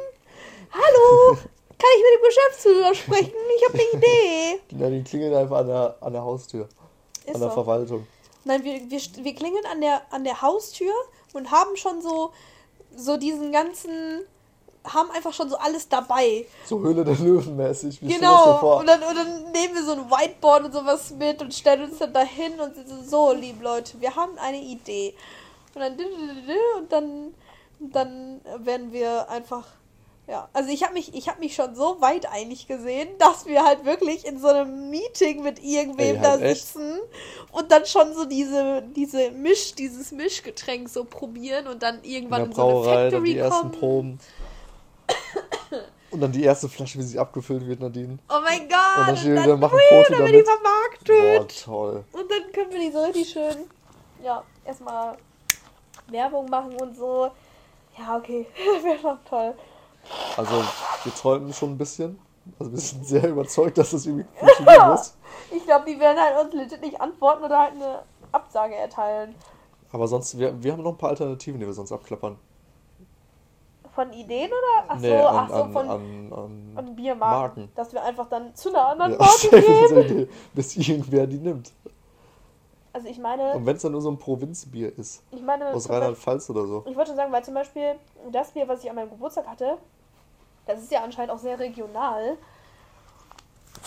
Hallo, 0.72 1.36
kann 1.80 1.90
ich 1.96 2.02
mit 2.04 2.14
dem 2.14 2.24
Geschäftsführer 2.28 2.94
sprechen? 2.94 3.34
Ich 3.56 3.68
habe 3.68 3.74
eine 3.74 3.98
Idee. 3.98 4.60
Nein, 4.76 4.92
die 4.92 5.02
klingeln 5.02 5.34
einfach 5.34 5.58
an 5.58 5.66
der, 5.68 5.96
an 6.00 6.12
der 6.12 6.22
Haustür, 6.22 6.68
Ist 7.24 7.34
an 7.34 7.40
der 7.40 7.48
so. 7.48 7.54
Verwaltung. 7.54 8.06
Nein, 8.44 8.64
wir, 8.64 8.90
wir, 8.90 9.00
wir 9.24 9.34
klingeln 9.34 9.64
an 9.66 9.80
der, 9.80 10.02
an 10.10 10.24
der 10.24 10.42
Haustür 10.42 10.92
und 11.32 11.50
haben 11.50 11.76
schon 11.76 12.02
so, 12.02 12.32
so 12.96 13.16
diesen 13.16 13.52
ganzen, 13.52 14.22
haben 14.84 15.10
einfach 15.10 15.32
schon 15.32 15.48
so 15.48 15.56
alles 15.56 15.88
dabei. 15.88 16.46
So 16.64 16.80
Höhle 16.80 17.04
der 17.04 17.16
Löwen 17.16 17.56
mäßig. 17.56 18.00
Genau. 18.00 18.60
so? 18.60 18.78
Und 18.78 18.86
dann, 18.86 19.02
und 19.02 19.16
dann 19.16 19.52
nehmen 19.52 19.74
wir 19.74 19.84
so 19.84 19.92
ein 19.92 20.10
Whiteboard 20.10 20.64
und 20.64 20.72
sowas 20.72 21.10
mit 21.18 21.42
und 21.42 21.54
stellen 21.54 21.90
uns 21.90 21.98
dann 21.98 22.12
dahin 22.12 22.58
und 22.60 22.74
so, 22.86 23.02
so, 23.02 23.32
liebe 23.32 23.62
Leute, 23.62 24.00
wir 24.00 24.16
haben 24.16 24.38
eine 24.38 24.60
Idee. 24.60 25.14
Und 25.74 25.82
dann, 25.82 25.92
und 26.78 26.92
dann, 26.92 27.34
dann 27.78 28.40
werden 28.64 28.92
wir 28.92 29.28
einfach, 29.28 29.66
ja. 30.26 30.48
Also 30.52 30.70
ich 30.70 30.82
habe 30.82 30.94
mich, 30.94 31.14
ich 31.14 31.28
habe 31.28 31.40
mich 31.40 31.54
schon 31.54 31.74
so 31.74 32.00
weit 32.00 32.26
einig 32.32 32.66
gesehen, 32.66 33.08
dass 33.18 33.44
wir 33.44 33.64
halt 33.64 33.84
wirklich 33.84 34.26
in 34.26 34.38
so 34.38 34.48
einem 34.48 34.88
Meeting 34.88 35.42
mit 35.42 35.62
irgendwem 35.62 36.16
Ey, 36.16 36.22
da 36.22 36.30
halt 36.30 36.42
echt? 36.42 36.66
sitzen 36.68 36.98
und 37.52 37.70
dann 37.70 37.84
schon 37.84 38.14
so 38.14 38.24
diese, 38.24 38.82
diese 38.96 39.30
Misch, 39.32 39.74
dieses 39.74 40.10
Mischgetränk 40.10 40.88
so 40.88 41.04
probieren 41.04 41.66
und 41.66 41.82
dann 41.82 41.98
in 42.02 42.10
irgendwann 42.10 42.40
der 42.40 42.50
in, 42.50 42.54
so 42.54 42.82
eine 42.82 42.84
Factory 42.84 43.32
die 43.34 43.38
ersten 43.38 43.78
kommen. 43.78 44.18
Und 46.10 46.20
dann 46.20 46.32
die 46.32 46.42
erste 46.42 46.68
Flasche, 46.68 46.98
wie 46.98 47.02
sie 47.02 47.18
abgefüllt 47.18 47.66
wird, 47.66 47.80
Nadine. 47.80 48.18
Oh 48.28 48.40
mein 48.42 48.68
Gott! 48.68 49.08
Und 49.08 49.26
dann 49.26 49.46
wir 49.46 49.54
und 49.54 49.60
machen 49.60 49.78
Foto 49.88 50.12
dann 50.12 50.18
wird 50.18 50.28
die 50.28 50.32
damit. 50.32 50.46
vermarktet. 50.46 51.64
Boah, 51.64 51.64
toll. 51.64 52.04
Und 52.12 52.30
dann 52.30 52.52
können 52.52 52.72
wir 52.72 52.80
die 52.80 52.90
so 52.90 53.02
richtig 53.04 53.30
schön, 53.30 53.56
ja, 54.22 54.42
erstmal 54.64 55.16
Werbung 56.08 56.50
machen 56.50 56.74
und 56.80 56.96
so. 56.96 57.30
Ja, 57.98 58.16
okay, 58.16 58.46
wäre 58.82 58.98
schon 58.98 59.18
toll. 59.28 59.54
Also, 60.36 60.64
wir 61.04 61.14
träumen 61.14 61.52
schon 61.52 61.72
ein 61.72 61.78
bisschen. 61.78 62.18
Also, 62.58 62.72
wir 62.72 62.78
sind 62.78 63.06
sehr 63.06 63.28
überzeugt, 63.28 63.78
dass 63.78 63.90
das 63.90 64.06
irgendwie 64.06 64.26
funktionieren 64.36 64.88
muss. 64.90 65.14
Ich 65.52 65.64
glaube, 65.64 65.84
die 65.88 66.00
werden 66.00 66.18
halt 66.18 66.44
uns 66.44 66.54
legit 66.54 66.80
nicht 66.80 67.00
antworten 67.00 67.44
oder 67.44 67.58
halt 67.58 67.72
eine 67.74 68.02
Absage 68.32 68.74
erteilen. 68.74 69.34
Aber 69.92 70.08
sonst, 70.08 70.38
wir, 70.38 70.60
wir 70.62 70.72
haben 70.72 70.82
noch 70.82 70.92
ein 70.92 70.98
paar 70.98 71.10
Alternativen, 71.10 71.60
die 71.60 71.66
wir 71.66 71.72
sonst 71.72 71.92
abklappern. 71.92 72.36
Von 73.94 74.12
Ideen 74.12 74.48
oder? 74.48 74.84
Ach 74.88 74.94
so, 75.00 75.06
Nee, 75.06 75.16
an, 75.16 75.36
ach 75.36 75.48
so, 75.48 75.54
an, 75.54 75.72
von 75.72 75.90
an, 75.90 76.72
an, 76.76 76.96
Biermarken. 76.96 77.62
Marken. 77.64 77.72
Dass 77.74 77.92
wir 77.92 78.02
einfach 78.04 78.28
dann 78.28 78.54
zu 78.54 78.68
einer 78.68 78.88
anderen 78.88 79.12
Ja, 79.12 79.18
Marke 79.18 79.50
das 79.50 79.90
ist 79.90 80.08
gehen. 80.08 80.28
bis 80.54 80.76
irgendwer 80.76 81.26
die 81.26 81.38
nimmt. 81.38 81.72
Also 82.92 83.08
ich 83.08 83.18
meine, 83.18 83.52
Und 83.52 83.66
wenn 83.66 83.76
es 83.76 83.82
dann 83.82 83.92
nur 83.92 84.00
so 84.00 84.10
ein 84.10 84.18
Provinzbier 84.18 84.96
ist, 84.98 85.22
ich 85.30 85.42
meine, 85.42 85.68
aus 85.68 85.88
Rheinland-Pfalz 85.88 86.50
oder 86.50 86.66
so. 86.66 86.84
Ich 86.88 86.96
wollte 86.96 87.08
schon 87.10 87.16
sagen, 87.16 87.32
weil 87.32 87.44
zum 87.44 87.54
Beispiel 87.54 87.94
das 88.32 88.50
Bier, 88.50 88.66
was 88.66 88.82
ich 88.82 88.90
an 88.90 88.96
meinem 88.96 89.10
Geburtstag 89.10 89.46
hatte, 89.46 89.78
das 90.66 90.80
ist 90.80 90.90
ja 90.90 91.02
anscheinend 91.02 91.30
auch 91.32 91.38
sehr 91.38 91.58
regional. 91.58 92.36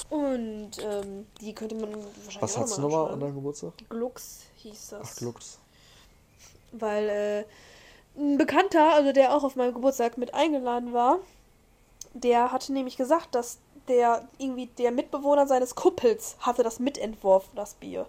Und 0.10 0.72
ähm, 0.82 1.28
die 1.42 1.54
könnte 1.54 1.76
man 1.76 1.94
wahrscheinlich 1.94 2.42
Was 2.42 2.58
auch 2.58 2.62
hast 2.62 2.78
du 2.78 2.82
noch 2.82 2.89
mal 2.89 2.98
nochmal 2.98 3.13
an 3.13 3.20
deinem 3.20 3.36
Geburtstag? 3.36 3.74
Glux 3.89 4.42
hieß 4.56 4.89
das. 4.92 5.12
Ach, 5.12 5.16
Glux. 5.18 5.60
Weil 6.72 7.10
äh, 7.10 7.44
ein 8.17 8.38
Bekannter, 8.38 8.93
also 8.93 9.12
der 9.12 9.34
auch 9.36 9.43
auf 9.43 9.56
meinem 9.56 9.73
Geburtstag 9.73 10.17
mit 10.17 10.34
eingeladen 10.34 10.93
war, 10.93 11.19
der 12.13 12.52
hatte 12.52 12.73
nämlich 12.73 12.97
gesagt, 12.97 13.34
dass 13.36 13.58
der 13.88 14.28
irgendwie 14.38 14.67
der 14.67 14.91
Mitbewohner 14.91 15.47
seines 15.47 15.76
Kuppels 15.76 16.36
hatte 16.39 16.63
das 16.63 16.80
mitentworfen, 16.80 17.52
das 17.56 17.73
Bier. 17.73 18.06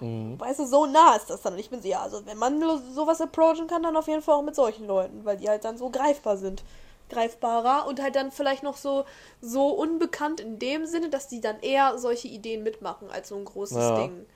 Mhm. 0.00 0.38
Weißt 0.38 0.60
du, 0.60 0.66
so 0.66 0.86
nah 0.86 1.16
ist 1.16 1.30
das 1.30 1.42
dann. 1.42 1.54
Und 1.54 1.58
ich 1.58 1.70
bin 1.70 1.80
so, 1.80 1.88
ja, 1.88 2.02
also 2.02 2.24
wenn 2.26 2.38
man 2.38 2.60
sowas 2.94 3.20
approachen 3.20 3.66
kann, 3.66 3.82
dann 3.82 3.96
auf 3.96 4.08
jeden 4.08 4.22
Fall 4.22 4.34
auch 4.36 4.42
mit 4.42 4.54
solchen 4.54 4.86
Leuten, 4.86 5.24
weil 5.24 5.38
die 5.38 5.48
halt 5.48 5.64
dann 5.64 5.78
so 5.78 5.90
greifbar 5.90 6.36
sind. 6.36 6.62
Greifbarer 7.08 7.86
und 7.86 8.02
halt 8.02 8.16
dann 8.16 8.32
vielleicht 8.32 8.64
noch 8.64 8.76
so, 8.76 9.04
so 9.40 9.68
unbekannt 9.68 10.40
in 10.40 10.58
dem 10.58 10.86
Sinne, 10.86 11.08
dass 11.08 11.28
die 11.28 11.40
dann 11.40 11.60
eher 11.60 11.98
solche 11.98 12.26
Ideen 12.26 12.64
mitmachen 12.64 13.10
als 13.10 13.28
so 13.28 13.36
ein 13.36 13.44
großes 13.44 13.76
Ja. 13.76 13.96
Ding. 13.96 14.26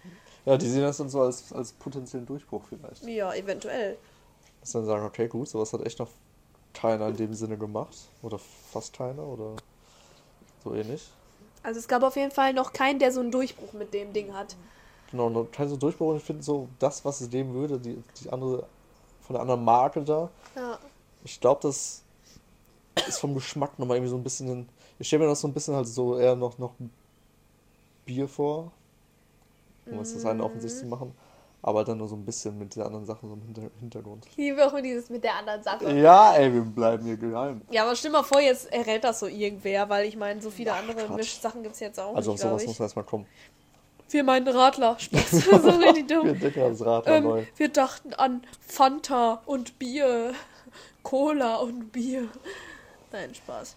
Ja, 0.46 0.56
die 0.56 0.68
sehen 0.68 0.83
das 0.83 0.96
dann 0.96 1.09
so 1.11 1.20
als, 1.20 1.52
als 1.52 1.72
potenziellen 1.72 2.26
Durchbruch 2.26 2.62
vielleicht. 2.68 3.04
Ja, 3.04 3.35
eventuell. 3.35 3.98
Dass 4.61 4.73
dann 4.73 4.85
sagen, 4.85 5.05
okay, 5.05 5.29
gut, 5.29 5.49
sowas 5.49 5.73
hat 5.73 5.85
echt 5.87 5.99
noch 5.99 6.09
keiner 6.75 7.09
in 7.09 7.16
dem 7.16 7.35
Sinne 7.35 7.57
gemacht. 7.57 7.96
Oder 8.23 8.38
fast 8.38 8.92
keiner 8.92 9.23
oder 9.23 9.57
so 10.64 10.75
ähnlich. 10.75 11.09
Also 11.62 11.79
es 11.81 11.88
gab 11.88 12.03
auf 12.03 12.16
jeden 12.16 12.31
Fall 12.31 12.53
noch 12.55 12.73
keinen, 12.73 12.99
der 12.99 13.12
so 13.12 13.20
einen 13.20 13.31
Durchbruch 13.31 13.73
mit 13.73 13.92
dem 13.92 14.12
Ding 14.12 14.33
hat. 14.35 14.57
Genau, 15.11 15.27
und 15.27 15.53
kein 15.53 15.68
so 15.68 15.77
Durchbruch. 15.77 16.16
Ich 16.16 16.23
finde 16.23 16.42
so, 16.42 16.68
das, 16.79 17.05
was 17.05 17.20
es 17.20 17.29
geben 17.31 17.53
würde, 17.55 17.79
die, 17.79 18.03
die 18.23 18.31
andere, 18.31 18.66
von 19.23 19.35
der 19.35 19.42
anderen 19.42 19.64
Marke 19.64 20.03
da, 20.03 20.31
Ja. 20.57 20.79
ich 21.25 21.40
glaube, 21.40 21.61
das 21.62 22.03
ist 23.09 23.18
vom 23.18 23.35
Geschmack 23.35 23.79
nochmal 23.79 23.96
irgendwie 23.96 24.11
so 24.11 24.16
ein 24.16 24.23
bisschen. 24.23 24.68
Ich 24.99 25.07
stelle 25.07 25.25
mir 25.25 25.31
das 25.31 25.40
so 25.40 25.49
ein 25.49 25.55
bisschen 25.55 25.75
halt 25.75 25.88
so 25.88 26.18
eher 26.18 26.37
noch, 26.37 26.59
noch 26.59 26.73
Bier 28.05 28.29
vor, 28.29 28.70
um 29.87 29.99
es 29.99 30.14
das 30.14 30.25
eine 30.25 30.44
offensichtlich 30.44 30.81
zu 30.83 30.87
machen. 30.87 31.14
Aber 31.62 31.85
dann 31.85 31.99
nur 31.99 32.09
so 32.09 32.16
ein 32.16 32.25
bisschen 32.25 32.57
mit 32.59 32.75
den 32.75 32.83
anderen 32.83 33.05
Sachen 33.05 33.29
so 33.29 33.35
im 33.35 33.42
Hinter 33.42 33.70
Hintergrund. 33.81 34.27
Ich 34.31 34.37
liebe 34.37 34.66
auch 34.66 34.75
dieses 34.81 35.11
mit 35.11 35.23
der 35.25 35.35
anderen 35.35 35.62
Sache. 35.62 35.92
Ja, 35.92 36.33
ey, 36.35 36.53
wir 36.55 36.62
bleiben 36.62 37.05
hier 37.05 37.18
geheim. 37.18 37.61
Ja, 37.70 37.83
aber 37.85 37.94
stell 37.94 38.11
mal 38.11 38.23
vor, 38.23 38.40
jetzt 38.40 38.73
errät 38.73 39.05
das 39.05 39.20
so 39.20 39.27
irgendwer, 39.27 39.88
weil 39.90 40.07
ich 40.07 40.16
meine, 40.16 40.40
so 40.40 40.51
viele 40.51 40.73
Ach, 40.73 40.79
andere. 40.79 41.14
Mischsachen 41.14 41.62
gibt 41.62 41.75
es 41.75 41.81
jetzt 41.81 42.01
auch 42.01 42.14
Also 42.14 42.31
auf 42.31 42.35
nicht, 42.37 42.40
glaube 42.42 42.59
sowas 42.61 42.66
muss 42.66 42.73
ich. 42.75 42.79
man 42.79 42.87
erstmal 42.87 43.05
kommen. 43.05 43.27
Wir 44.09 44.25
meinen 44.25 44.49
Radler. 44.49 44.99
Spaß. 44.99 45.31
so 45.31 45.68
richtig 45.70 46.09
Wir 46.09 46.18
dumm. 46.18 46.29
entdecken 46.29 46.61
das 46.61 46.85
Rad 46.85 47.07
mal 47.07 47.20
neu. 47.20 47.38
Ähm, 47.40 47.46
wir 47.57 47.68
dachten 47.68 48.14
an 48.14 48.42
Fanta 48.66 49.42
und 49.44 49.79
Bier. 49.79 50.33
Cola 51.03 51.57
und 51.57 51.92
Bier. 51.92 52.27
Nein, 53.12 53.35
Spaß. 53.35 53.77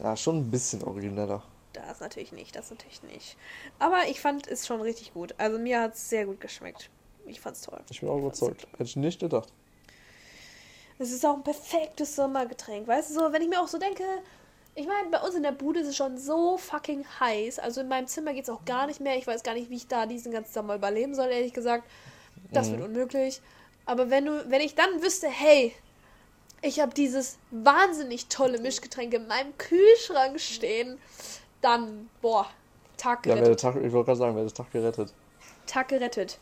Ja, 0.00 0.16
schon 0.16 0.38
ein 0.38 0.50
bisschen 0.50 0.82
origineller. 0.82 1.42
Das 1.74 2.00
natürlich 2.00 2.32
nicht, 2.32 2.56
das 2.56 2.70
natürlich 2.70 3.02
nicht. 3.02 3.36
Aber 3.78 4.08
ich 4.08 4.20
fand 4.20 4.46
es 4.46 4.66
schon 4.66 4.80
richtig 4.80 5.12
gut. 5.14 5.34
Also 5.38 5.58
mir 5.58 5.80
hat 5.80 5.94
es 5.94 6.08
sehr 6.08 6.26
gut 6.26 6.40
geschmeckt. 6.40 6.90
Ich 7.28 7.40
fand's 7.40 7.60
toll. 7.62 7.80
Ich 7.90 8.00
bin 8.00 8.08
auch 8.08 8.18
überzeugt. 8.18 8.66
Hätte 8.72 8.84
ich 8.84 8.96
nicht 8.96 9.20
gedacht. 9.20 9.48
Es 10.98 11.12
ist 11.12 11.24
auch 11.24 11.34
ein 11.34 11.44
perfektes 11.44 12.16
Sommergetränk. 12.16 12.88
Weißt 12.88 13.10
du, 13.10 13.14
so, 13.14 13.32
wenn 13.32 13.42
ich 13.42 13.48
mir 13.48 13.60
auch 13.60 13.68
so 13.68 13.78
denke, 13.78 14.02
ich 14.74 14.86
meine, 14.86 15.08
bei 15.10 15.20
uns 15.20 15.34
in 15.34 15.42
der 15.42 15.52
Bude 15.52 15.80
ist 15.80 15.88
es 15.88 15.96
schon 15.96 16.18
so 16.18 16.56
fucking 16.58 17.04
heiß. 17.20 17.58
Also 17.58 17.80
in 17.82 17.88
meinem 17.88 18.06
Zimmer 18.06 18.32
geht 18.32 18.44
es 18.44 18.50
auch 18.50 18.64
gar 18.64 18.86
nicht 18.86 19.00
mehr. 19.00 19.16
Ich 19.16 19.26
weiß 19.26 19.42
gar 19.42 19.54
nicht, 19.54 19.70
wie 19.70 19.76
ich 19.76 19.86
da 19.86 20.06
diesen 20.06 20.32
ganzen 20.32 20.52
Sommer 20.52 20.74
überleben 20.74 21.14
soll, 21.14 21.28
ehrlich 21.28 21.52
gesagt. 21.52 21.84
Das 22.52 22.68
Mhm. 22.68 22.72
wird 22.72 22.82
unmöglich. 22.82 23.40
Aber 23.86 24.10
wenn 24.10 24.24
du, 24.26 24.50
wenn 24.50 24.60
ich 24.60 24.74
dann 24.74 25.02
wüsste, 25.02 25.28
hey, 25.28 25.72
ich 26.62 26.80
habe 26.80 26.92
dieses 26.94 27.38
wahnsinnig 27.50 28.26
tolle 28.26 28.58
Mischgetränk 28.58 29.14
in 29.14 29.26
meinem 29.28 29.56
Kühlschrank 29.58 30.40
stehen, 30.40 30.98
dann, 31.60 32.08
boah, 32.20 32.46
Tag 32.96 33.24
Ja, 33.26 33.34
gerettet. 33.34 33.40
wäre 33.42 33.56
der 33.56 33.56
Tag, 33.56 33.84
ich 33.84 33.92
wollte 33.92 34.06
gerade 34.06 34.18
sagen, 34.18 34.34
wäre 34.34 34.46
der 34.46 34.54
Tag 34.54 34.70
gerettet. 34.72 35.14
Tag 35.66 35.88
gerettet. 35.88 36.38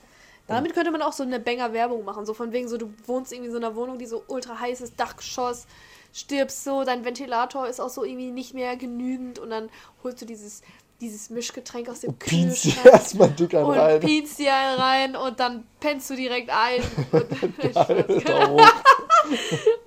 Damit 0.47 0.75
könnte 0.75 0.91
man 0.91 1.03
auch 1.03 1.13
so 1.13 1.25
eine 1.25 1.41
Banger 1.41 1.73
Werbung 1.73 2.05
machen. 2.05 2.25
So 2.25 2.35
von 2.35 2.53
wegen 2.53 2.69
so, 2.69 2.77
du 2.77 2.93
wohnst 3.07 3.33
irgendwie 3.33 3.49
in 3.49 3.53
so 3.53 3.59
einer 3.59 3.75
Wohnung, 3.75 3.99
die 3.99 4.07
so 4.07 4.23
ultra 4.29 4.61
heiß 4.61 4.81
ist, 4.81 4.99
Dachgeschoss, 4.99 5.67
stirbst 6.13 6.65
so, 6.65 6.85
dein 6.85 7.05
Ventilator 7.05 7.67
ist 7.67 7.81
auch 7.81 7.89
so 7.89 8.05
irgendwie 8.05 8.31
nicht 8.31 8.55
mehr 8.55 8.77
genügend 8.77 9.39
und 9.39 9.51
dann 9.51 9.69
holst 10.05 10.23
du 10.23 10.27
dieses, 10.27 10.63
dieses 11.01 11.31
Mischgetränk 11.31 11.89
aus 11.89 12.01
dem 12.01 12.15
Pienst 12.15 12.65
dir 12.65 12.71
Kühlschrank 12.71 12.95
erstmal 12.95 13.31
dick 13.31 13.55
einen 13.55 13.65
und 13.67 13.79
rein. 13.79 14.01
pienst 14.01 14.39
dir 14.39 14.55
einen 14.55 14.81
rein 14.81 15.17
und 15.17 15.41
dann 15.41 15.67
pennst 15.81 16.09
du 16.11 16.17
direkt 16.17 16.51
ein. 16.51 16.83
Und 17.13 18.25
Geil, 18.25 18.49
hoch. 18.49 18.69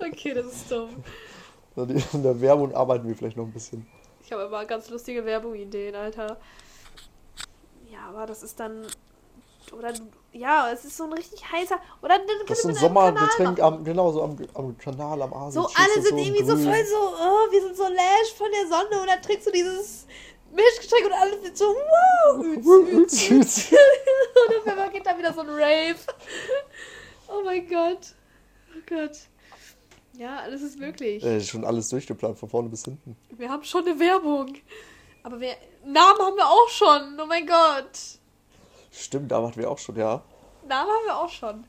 okay, 0.00 0.34
das 0.34 0.46
ist 0.46 0.70
dumm. 0.70 0.90
In 1.76 2.22
der 2.22 2.40
Werbung 2.40 2.74
arbeiten 2.74 3.08
wir 3.08 3.16
vielleicht 3.16 3.36
noch 3.36 3.44
ein 3.44 3.52
bisschen. 3.52 3.86
Ich 4.22 4.32
habe 4.32 4.44
immer 4.44 4.64
ganz 4.64 4.90
lustige 4.90 5.24
Werbungideen, 5.24 5.94
Alter. 5.94 6.36
Ja, 7.90 8.00
aber 8.08 8.26
das 8.26 8.42
ist 8.42 8.60
dann. 8.60 8.86
Oder 9.72 9.92
ja, 10.32 10.70
es 10.72 10.84
ist 10.84 10.96
so 10.96 11.04
ein 11.04 11.12
richtig 11.12 11.42
heißer. 11.50 11.78
Oder 12.02 12.18
dann 12.18 12.26
Das 12.46 12.58
ist 12.58 12.62
so 12.62 12.68
ein 12.68 12.74
Sommergetränk 12.74 13.60
am, 13.60 13.84
genau, 13.84 14.12
so 14.12 14.22
am, 14.22 14.36
am 14.54 14.76
Kanal, 14.78 15.22
am 15.22 15.32
Aasee. 15.32 15.54
So, 15.54 15.68
alle 15.74 16.02
sind 16.02 16.18
im 16.18 16.18
irgendwie 16.18 16.44
so 16.44 16.56
voll 16.56 16.84
so, 16.84 16.96
oh, 16.96 17.52
wir 17.52 17.62
sind 17.62 17.76
so 17.76 17.84
lash 17.84 18.34
von 18.36 18.48
der 18.52 18.68
Sonne 18.68 19.00
und 19.00 19.08
dann 19.08 19.22
trinkst 19.22 19.46
du 19.46 19.50
dieses 19.50 20.06
Mischgetränk 20.52 21.06
und 21.06 21.12
alle 21.12 21.40
sind 21.40 21.56
so, 21.56 21.66
wow, 21.66 22.44
üz, 22.44 22.66
üz, 22.92 23.30
üz. 23.30 23.72
und 24.48 24.56
auf 24.58 24.66
einmal 24.66 24.90
geht 24.90 25.06
da 25.06 25.16
wieder 25.16 25.32
so 25.32 25.40
ein 25.40 25.48
Rave. 25.48 25.96
Oh 27.32 27.44
mein 27.44 27.64
Gott. 27.68 28.16
Oh 28.74 28.80
Gott. 28.88 29.16
Ja, 30.14 30.38
alles 30.40 30.62
ist 30.62 30.80
möglich. 30.80 31.22
Äh, 31.22 31.40
schon 31.40 31.64
alles 31.64 31.88
durchgeplant, 31.90 32.36
von 32.36 32.48
vorne 32.48 32.68
bis 32.68 32.84
hinten. 32.84 33.16
Wir 33.30 33.48
haben 33.48 33.62
schon 33.62 33.86
eine 33.86 34.00
Werbung. 34.00 34.54
Aber 35.22 35.38
wir, 35.38 35.54
Namen 35.84 36.20
haben 36.20 36.36
wir 36.36 36.46
auch 36.46 36.68
schon. 36.68 37.20
Oh 37.20 37.26
mein 37.26 37.46
Gott. 37.46 38.19
Stimmt, 38.92 39.30
da 39.30 39.42
hatten 39.42 39.56
wir 39.56 39.70
auch 39.70 39.78
schon, 39.78 39.96
ja. 39.96 40.22
Namen 40.66 40.90
haben 40.90 41.06
wir 41.06 41.16
auch 41.18 41.28
schon. 41.28 41.64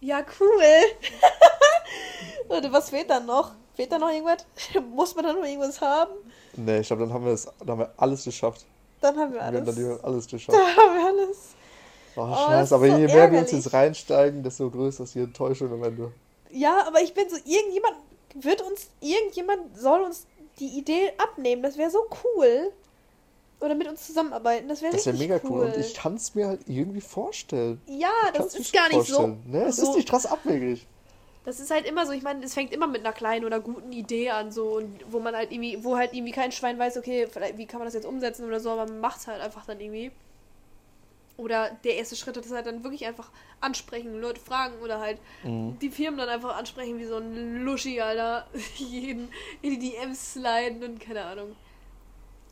Ja, 0.00 0.24
cool. 0.40 0.62
Warte, 2.48 2.72
was 2.72 2.90
fehlt 2.90 3.08
dann 3.10 3.26
noch? 3.26 3.52
Fehlt 3.74 3.92
da 3.92 3.98
noch 3.98 4.10
irgendwas? 4.10 4.44
Muss 4.94 5.14
man 5.14 5.24
da 5.24 5.32
noch 5.32 5.44
irgendwas 5.44 5.80
haben? 5.80 6.12
Nee, 6.54 6.80
ich 6.80 6.86
glaube, 6.88 7.04
dann 7.04 7.12
haben 7.14 7.24
wir 7.24 7.32
es, 7.32 7.46
dann 7.60 7.70
haben 7.70 7.78
wir 7.80 7.92
alles 7.96 8.24
geschafft. 8.24 8.64
Dann 9.00 9.16
haben 9.18 9.32
wir 9.32 9.40
Wir 9.40 9.46
haben 9.46 9.56
alles. 9.56 9.74
dann 9.76 10.00
alles 10.02 10.26
geschafft. 10.26 10.58
Da 10.76 10.82
haben 10.82 10.94
wir 10.98 11.06
alles. 11.06 11.38
Oh, 12.14 12.26
das 12.28 12.38
scheiße, 12.40 12.74
aber 12.74 12.86
so 12.88 12.92
je 12.92 12.98
mehr 13.06 13.08
wir 13.08 13.20
ärgerlich. 13.22 13.52
uns 13.54 13.64
jetzt 13.64 13.72
reinsteigen, 13.72 14.42
desto 14.42 14.68
größer 14.68 15.04
ist 15.04 15.14
die 15.14 15.20
Enttäuschung 15.20 15.72
am 15.72 15.82
Ende. 15.82 16.12
Ja, 16.50 16.86
aber 16.86 17.00
ich 17.00 17.14
bin 17.14 17.28
so, 17.30 17.36
irgendjemand 17.36 17.96
wird 18.34 18.60
uns, 18.60 18.90
irgendjemand 19.00 19.78
soll 19.78 20.02
uns 20.02 20.26
die 20.58 20.78
Idee 20.78 21.12
abnehmen. 21.16 21.62
Das 21.62 21.78
wäre 21.78 21.90
so 21.90 22.00
cool. 22.24 22.70
Oder 23.62 23.76
mit 23.76 23.86
uns 23.86 24.04
zusammenarbeiten. 24.06 24.68
Das 24.68 24.82
wäre 24.82 24.92
Das 24.92 25.06
wäre 25.06 25.14
richtig 25.16 25.28
mega 25.28 25.40
cool. 25.48 25.66
Und 25.66 25.76
ich 25.76 25.94
kann 25.94 26.16
es 26.16 26.34
mir 26.34 26.48
halt 26.48 26.62
irgendwie 26.66 27.00
vorstellen. 27.00 27.80
Ja, 27.86 28.10
Ich 28.26 28.32
das 28.32 28.54
ist 28.56 28.72
gar 28.72 28.88
nicht 28.88 29.06
so. 29.06 29.38
Ne, 29.46 29.66
es 29.66 29.76
so 29.76 29.90
ist 29.90 29.96
nicht 29.96 30.08
krass 30.08 30.26
abwegig. 30.26 30.84
Das 31.44 31.60
ist 31.60 31.70
halt 31.70 31.86
immer 31.86 32.04
so, 32.04 32.12
ich 32.12 32.22
meine, 32.22 32.44
es 32.44 32.54
fängt 32.54 32.72
immer 32.72 32.88
mit 32.88 33.04
einer 33.04 33.12
kleinen 33.12 33.44
oder 33.44 33.60
guten 33.60 33.92
Idee 33.92 34.30
an, 34.30 34.50
so, 34.52 34.76
und 34.76 35.00
wo 35.10 35.18
man 35.20 35.34
halt 35.36 35.50
irgendwie, 35.52 35.82
wo 35.84 35.96
halt 35.96 36.12
irgendwie 36.12 36.32
kein 36.32 36.50
Schwein 36.52 36.78
weiß, 36.78 36.96
okay, 36.98 37.26
vielleicht, 37.30 37.56
wie 37.56 37.66
kann 37.66 37.78
man 37.78 37.86
das 37.86 37.94
jetzt 37.94 38.06
umsetzen 38.06 38.46
oder 38.46 38.58
so, 38.60 38.70
aber 38.70 38.86
man 38.86 39.00
macht 39.00 39.20
es 39.20 39.26
halt 39.28 39.40
einfach 39.40 39.64
dann 39.64 39.80
irgendwie. 39.80 40.10
Oder 41.36 41.70
der 41.84 41.96
erste 41.96 42.14
Schritt 42.14 42.36
ist 42.36 42.52
halt 42.52 42.66
dann 42.66 42.84
wirklich 42.84 43.06
einfach 43.06 43.30
ansprechen, 43.60 44.20
Leute 44.20 44.40
fragen 44.40 44.74
oder 44.82 45.00
halt 45.00 45.18
Mhm. 45.44 45.78
die 45.80 45.90
Firmen 45.90 46.18
dann 46.18 46.28
einfach 46.28 46.56
ansprechen, 46.56 46.98
wie 46.98 47.06
so 47.06 47.16
ein 47.16 47.64
Luschi, 47.64 48.00
Alter, 48.00 48.46
jeden 48.76 49.28
in 49.62 49.78
die 49.78 49.90
DMs 49.90 50.34
sliden 50.34 50.82
und 50.84 51.00
keine 51.00 51.24
Ahnung. 51.24 51.56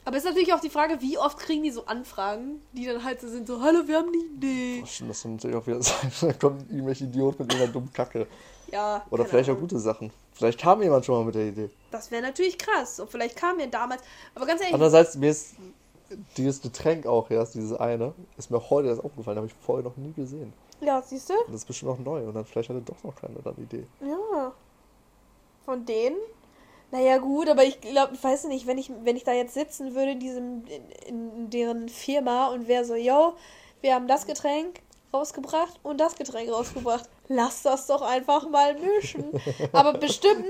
Aber 0.05 0.17
es 0.17 0.25
ist 0.25 0.29
natürlich 0.31 0.53
auch 0.55 0.61
die 0.61 0.71
Frage, 0.71 1.01
wie 1.01 1.19
oft 1.19 1.39
kriegen 1.39 1.63
die 1.63 1.71
so 1.71 1.85
Anfragen, 1.87 2.63
die 2.73 2.87
dann 2.87 3.05
halt 3.05 3.21
so 3.21 3.29
sind, 3.29 3.47
so, 3.47 3.61
hallo, 3.61 3.81
wir 3.87 3.99
haben 3.99 4.09
eine 4.09 4.17
Idee. 4.25 4.83
Stimmt, 4.87 5.11
das 5.11 5.23
kann 5.23 5.33
natürlich 5.35 5.57
auch 5.57 5.67
wieder 5.67 5.83
sein. 5.83 6.11
Da 6.21 6.33
kommen 6.33 6.59
irgendwelche 6.71 7.05
Idioten 7.05 7.43
mit 7.43 7.53
irgendeiner 7.53 7.73
dummen 7.73 7.93
Kacke. 7.93 8.27
Ja. 8.73 9.05
Oder 9.11 9.25
keine 9.25 9.29
vielleicht 9.29 9.51
auch 9.51 9.55
Ahnung. 9.55 9.69
gute 9.69 9.79
Sachen. 9.79 10.11
Vielleicht 10.33 10.59
kam 10.61 10.83
jemand 10.83 11.05
schon 11.05 11.17
mal 11.17 11.25
mit 11.25 11.35
der 11.35 11.49
Idee. 11.49 11.71
Das 11.91 12.11
wäre 12.11 12.23
natürlich 12.23 12.57
krass. 12.57 12.99
Und 13.01 13.11
vielleicht 13.11 13.37
kam 13.37 13.57
mir 13.59 13.67
damals. 13.69 14.03
Aber 14.35 14.47
ganz 14.47 14.61
ehrlich, 14.61 14.75
Andererseits, 14.75 15.17
mir 15.17 15.31
ist 15.31 15.55
dieses 16.37 16.63
Getränk 16.63 17.07
auch 17.07 17.31
erst, 17.31 17.55
dieses 17.55 17.73
eine, 17.75 18.15
ist 18.39 18.51
mir 18.51 18.71
heute 18.71 18.89
erst 18.89 19.05
aufgefallen, 19.05 19.37
habe 19.37 19.47
ich 19.49 19.55
vorher 19.61 19.85
noch 19.85 19.97
nie 19.97 20.13
gesehen. 20.13 20.53
ja, 20.81 21.03
siehst 21.03 21.29
du? 21.31 21.35
Und 21.35 21.49
das 21.49 21.57
ist 21.63 21.67
bestimmt 21.67 21.91
noch 21.91 21.99
neu. 21.99 22.27
Und 22.27 22.35
dann 22.35 22.45
vielleicht 22.45 22.69
hatte 22.71 22.81
doch 22.81 23.03
noch 23.05 23.15
keiner 23.15 23.41
dann 23.43 23.55
Idee. 23.57 23.87
Ja. 24.01 24.53
Von 25.67 25.85
denen? 25.85 26.17
Naja, 26.93 27.19
gut, 27.19 27.49
aber 27.49 27.65
ich 27.65 27.81
glaube, 27.81 28.15
ich 28.15 28.23
weiß 28.25 28.45
nicht, 28.45 28.67
wenn 28.67 28.79
ich, 28.79 28.91
wenn 29.03 29.17
ich 29.17 29.25
da 29.25 29.33
jetzt 29.33 29.55
sitzen 29.55 29.95
würde 29.95 30.13
in 30.13 30.21
diesem, 30.21 30.65
in, 31.07 31.31
in 31.31 31.51
deren 31.51 31.89
Firma 31.89 32.49
und 32.49 32.67
wäre 32.69 32.85
so, 32.85 32.95
yo, 32.97 33.35
wir 33.81 33.95
haben 33.95 34.09
das 34.09 34.27
Getränk 34.27 34.81
rausgebracht 35.13 35.79
und 35.83 35.99
das 35.99 36.15
Getränk 36.17 36.51
rausgebracht. 36.51 37.09
Lass 37.29 37.63
das 37.63 37.87
doch 37.87 38.03
einfach 38.03 38.49
mal 38.49 38.75
mischen. 38.75 39.25
Aber 39.73 39.93
bestimmt, 39.95 40.45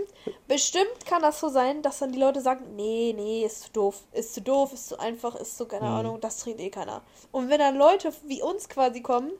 bestimmt 0.48 1.06
kann 1.06 1.22
das 1.22 1.40
so 1.40 1.48
sein, 1.48 1.82
dass 1.82 1.98
dann 1.98 2.12
die 2.12 2.18
Leute 2.18 2.40
sagen, 2.40 2.74
nee, 2.76 3.14
nee, 3.16 3.44
ist 3.44 3.64
zu 3.64 3.70
doof, 3.72 4.02
ist 4.12 4.34
zu 4.34 4.40
doof, 4.40 4.72
ist 4.72 4.88
zu 4.88 4.98
einfach, 4.98 5.34
ist 5.36 5.56
zu, 5.58 5.66
keine 5.66 5.86
Mhm. 5.86 5.92
Ahnung, 5.92 6.20
das 6.20 6.38
trinkt 6.38 6.60
eh 6.60 6.70
keiner. 6.70 7.02
Und 7.32 7.48
wenn 7.50 7.58
dann 7.58 7.76
Leute 7.76 8.12
wie 8.24 8.42
uns 8.42 8.68
quasi 8.68 9.00
kommen, 9.02 9.30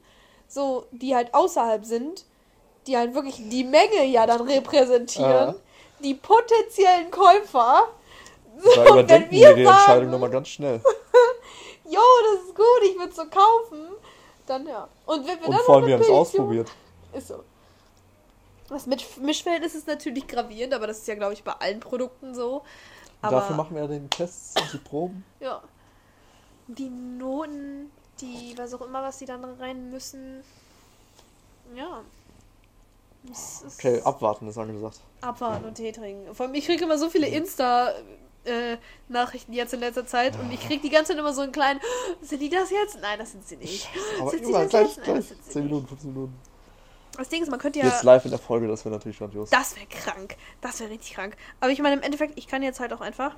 so, 0.47 0.85
die 0.91 1.15
halt 1.15 1.33
außerhalb 1.33 1.85
sind, 1.85 2.25
die 2.87 2.97
halt 2.97 3.13
wirklich 3.13 3.35
die 3.49 3.63
Menge 3.63 4.03
ja 4.05 4.25
dann 4.25 4.41
repräsentieren, 4.41 5.29
Ja. 5.49 5.55
Die 6.03 6.15
potenziellen 6.15 7.09
Käufer, 7.11 7.87
Da 8.63 8.71
so, 8.73 8.85
überdenken 8.85 9.29
die 9.29 9.37
wir 9.37 9.49
ihre 9.57 9.63
sagen- 9.63 9.77
Entscheidung 9.77 10.09
nochmal 10.11 10.29
ganz 10.29 10.47
schnell. 10.49 10.81
jo, 11.85 11.99
das 12.33 12.45
ist 12.45 12.55
gut, 12.55 12.81
ich 12.83 12.97
würde 12.97 13.13
so 13.13 13.23
kaufen, 13.25 13.87
dann 14.45 14.67
ja. 14.67 14.87
Und 15.05 15.27
wenn 15.27 15.39
wir 15.39 15.47
Und 15.47 15.53
dann 15.55 15.63
vor 15.65 15.75
allem, 15.77 15.87
wir 15.87 15.93
haben 15.95 16.01
es 16.01 16.09
ausprobiert. 16.09 16.71
Ist 17.13 17.27
so. 17.29 17.43
Das 18.69 18.85
mit 18.85 19.05
Mischverhältnis 19.17 19.75
ist 19.75 19.87
natürlich 19.87 20.27
gravierend, 20.27 20.73
aber 20.73 20.87
das 20.87 20.99
ist 20.99 21.07
ja, 21.07 21.15
glaube 21.15 21.33
ich, 21.33 21.43
bei 21.43 21.51
allen 21.53 21.79
Produkten 21.81 22.33
so. 22.33 22.63
Aber 23.21 23.37
Dafür 23.37 23.55
machen 23.55 23.75
wir 23.75 23.81
ja 23.83 23.87
den 23.87 24.09
Tests 24.09 24.59
und 24.59 24.71
die 24.73 24.77
Proben. 24.77 25.25
ja. 25.39 25.61
Die 26.67 26.89
Noten, 26.89 27.91
die, 28.21 28.53
was 28.57 28.73
auch 28.73 28.81
immer, 28.81 29.01
was 29.03 29.17
die 29.17 29.25
dann 29.25 29.43
rein 29.43 29.91
müssen. 29.91 30.41
Ja. 31.75 32.01
Okay, 33.77 34.01
abwarten 34.03 34.47
ist 34.47 34.57
angesagt. 34.57 34.99
abwarten 35.21 35.65
und 35.65 35.75
Tee 35.75 35.91
trinken. 35.91 36.33
Vor 36.33 36.47
allem, 36.47 36.55
ich 36.55 36.65
kriege 36.65 36.83
immer 36.83 36.97
so 36.97 37.07
viele 37.09 37.27
Insta-Nachrichten 37.27 39.53
jetzt 39.53 39.73
in 39.73 39.79
letzter 39.79 40.05
Zeit 40.07 40.37
und 40.39 40.51
ich 40.51 40.59
kriege 40.59 40.81
die 40.81 40.89
ganze 40.89 41.11
Zeit 41.11 41.19
immer 41.19 41.33
so 41.33 41.41
einen 41.41 41.51
kleinen, 41.51 41.79
sind 42.21 42.41
die 42.41 42.49
das 42.49 42.71
jetzt? 42.71 42.97
Nein, 43.01 43.19
das 43.19 43.31
sind 43.31 43.47
sie 43.47 43.57
nicht. 43.57 43.87
Aber 44.19 44.31
Sind 44.31 44.43
immer 44.43 44.65
gleich? 44.65 44.95
Nein, 44.97 45.05
gleich. 45.05 45.17
das 45.17 45.27
sind 45.29 45.43
sie 45.45 45.51
10 45.51 45.61
nicht. 45.63 45.71
Minuten, 45.71 45.87
15 45.87 46.13
Minuten. 46.13 46.33
Das 47.17 47.29
Ding 47.29 47.43
ist, 47.43 47.49
man 47.49 47.59
könnte 47.59 47.79
ja. 47.79 47.85
Jetzt 47.85 48.03
live 48.03 48.23
in 48.25 48.31
der 48.31 48.39
Folge, 48.39 48.67
das 48.67 48.83
wäre 48.85 48.95
natürlich 48.95 49.17
grandios. 49.19 49.49
Das 49.49 49.75
wäre 49.75 49.85
krank. 49.87 50.35
Das 50.61 50.79
wäre 50.79 50.89
richtig 50.89 51.13
krank. 51.13 51.35
Aber 51.59 51.71
ich 51.71 51.79
meine, 51.79 51.95
im 51.97 52.01
Endeffekt, 52.01 52.37
ich 52.37 52.47
kann 52.47 52.63
jetzt 52.63 52.79
halt 52.79 52.93
auch 52.93 53.01
einfach 53.01 53.35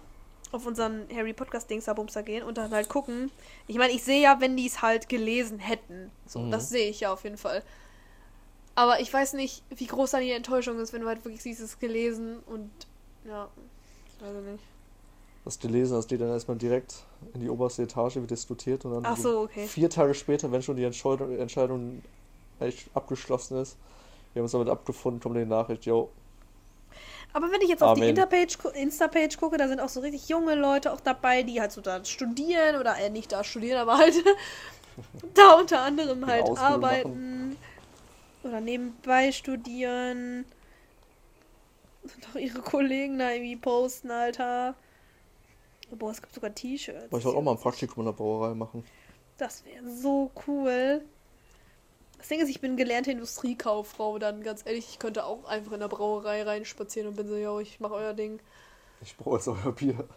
auf 0.52 0.68
unseren 0.68 1.08
Harry 1.14 1.34
Podcast 1.34 1.70
Dings 1.70 1.86
Bumster 1.86 2.22
gehen 2.22 2.44
und 2.44 2.58
dann 2.60 2.72
halt 2.72 2.88
gucken. 2.88 3.32
Ich 3.68 3.78
meine, 3.78 3.92
ich 3.92 4.04
sehe 4.04 4.22
ja, 4.22 4.40
wenn 4.40 4.56
die 4.56 4.68
es 4.68 4.84
halt 4.84 5.10
gelesen 5.10 5.58
hätten. 5.58 6.12
So, 6.28 6.40
Mhm. 6.40 6.52
das 6.52 6.70
sehe 6.70 6.88
ich 6.90 7.00
ja 7.00 7.12
auf 7.12 7.24
jeden 7.24 7.38
Fall. 7.38 7.64
Aber 8.76 9.00
ich 9.00 9.14
weiß 9.14 9.34
nicht, 9.34 9.64
wie 9.76 9.86
groß 9.86 10.12
dann 10.12 10.22
die 10.22 10.32
Enttäuschung 10.32 10.80
ist, 10.80 10.94
wenn 10.94 11.02
du 11.02 11.08
halt 11.08 11.24
wirklich 11.24 11.44
siehst, 11.44 11.60
es 11.60 11.72
ist 11.72 11.80
gelesen 11.80 12.38
und 12.48 12.72
ja, 13.26 13.48
weiß 14.20 14.36
ich 14.40 14.52
nicht. 14.52 14.64
Das 15.46 15.60
gelesen, 15.60 15.96
das 15.96 16.08
geht 16.08 16.22
dann 16.22 16.30
erstmal 16.30 16.58
direkt 16.58 17.04
in 17.34 17.42
die 17.42 17.50
oberste 17.50 17.84
Etage, 17.84 18.16
wird 18.16 18.32
diskutiert 18.32 18.86
und 18.86 18.94
dann 18.94 19.06
Ach 19.06 19.18
so, 19.18 19.42
okay. 19.42 19.68
vier 19.68 19.90
Tage 19.90 20.14
später, 20.14 20.52
wenn 20.52 20.62
schon 20.62 20.78
die 20.78 20.86
Entscheidung, 20.86 21.38
Entscheidung 21.38 22.02
echt 22.60 22.90
abgeschlossen 22.94 23.58
ist, 23.58 23.78
wir 24.34 24.40
haben 24.40 24.46
uns 24.46 24.54
damit 24.54 24.70
abgefunden, 24.70 25.22
kommt 25.22 25.36
die 25.36 25.46
Nachricht, 25.46 25.86
yo, 25.86 26.10
Aber 27.34 27.52
wenn 27.52 27.62
ich 27.62 27.68
jetzt 27.68 27.84
auf 27.84 27.96
die 27.96 28.02
Amen. 28.02 28.16
Interpage, 28.16 28.58
Insta-Page 28.74 29.38
gucke, 29.38 29.58
da 29.58 29.68
sind 29.68 29.82
auch 29.82 29.90
so 29.90 30.00
richtig 30.00 30.30
junge 30.30 30.56
Leute 30.56 30.94
auch 30.94 31.02
dabei, 31.02 31.44
die 31.44 31.60
halt 31.60 31.74
so 31.74 31.82
da 31.82 32.04
studieren 32.06 32.78
oder 32.78 32.98
äh, 32.98 33.10
nicht 33.10 33.32
da 33.32 33.44
studieren, 33.44 33.80
aber 33.80 33.98
halt 33.98 34.16
da 35.34 35.54
unter 35.60 35.82
anderem 35.82 36.26
halt 36.26 36.48
arbeiten 36.58 37.33
oder 38.44 38.62
nebenbei 38.62 39.32
studieren 39.32 40.46
und 42.04 42.28
auch 42.30 42.36
ihre 42.36 42.62
Kollegen 42.62 43.20
da 43.20 43.32
irgendwie 43.32 43.56
posten, 43.56 44.12
Alter. 44.12 44.76
Boah, 45.92 46.12
es 46.12 46.22
gibt 46.22 46.34
sogar 46.34 46.54
T-Shirts. 46.54 47.12
wollte 47.12 47.18
ich 47.18 47.26
wollte 47.26 47.38
auch 47.38 47.44
mal 47.44 47.52
ein 47.52 47.60
Praktikum 47.60 48.02
in 48.02 48.06
der 48.06 48.14
Brauerei 48.14 48.54
machen. 48.54 48.84
Das 49.38 49.64
wäre 49.66 49.88
so 49.90 50.32
cool. 50.48 51.02
Das 52.18 52.28
Ding 52.30 52.40
ist, 52.40 52.50
ich 52.50 52.62
bin 52.62 52.78
gelernte 52.78 53.12
Industriekauffrau, 53.12 54.18
dann 54.18 54.44
ganz 54.44 54.66
ehrlich, 54.66 54.88
ich 54.90 55.00
könnte 55.00 55.26
auch 55.26 55.46
einfach 55.46 55.74
in 55.74 55.82
der 55.82 55.90
Brauerei 55.90 56.44
reinspazieren 56.44 57.10
und 57.10 57.16
bin 57.16 57.28
so, 57.28 57.36
yo, 57.36 57.60
ich 57.60 57.80
mache 57.80 57.94
euer 57.96 58.14
Ding. 58.14 58.40
Ich 59.02 59.18
brauche 59.18 59.36
jetzt 59.36 59.48
euer 59.48 59.72
Bier. 59.74 60.08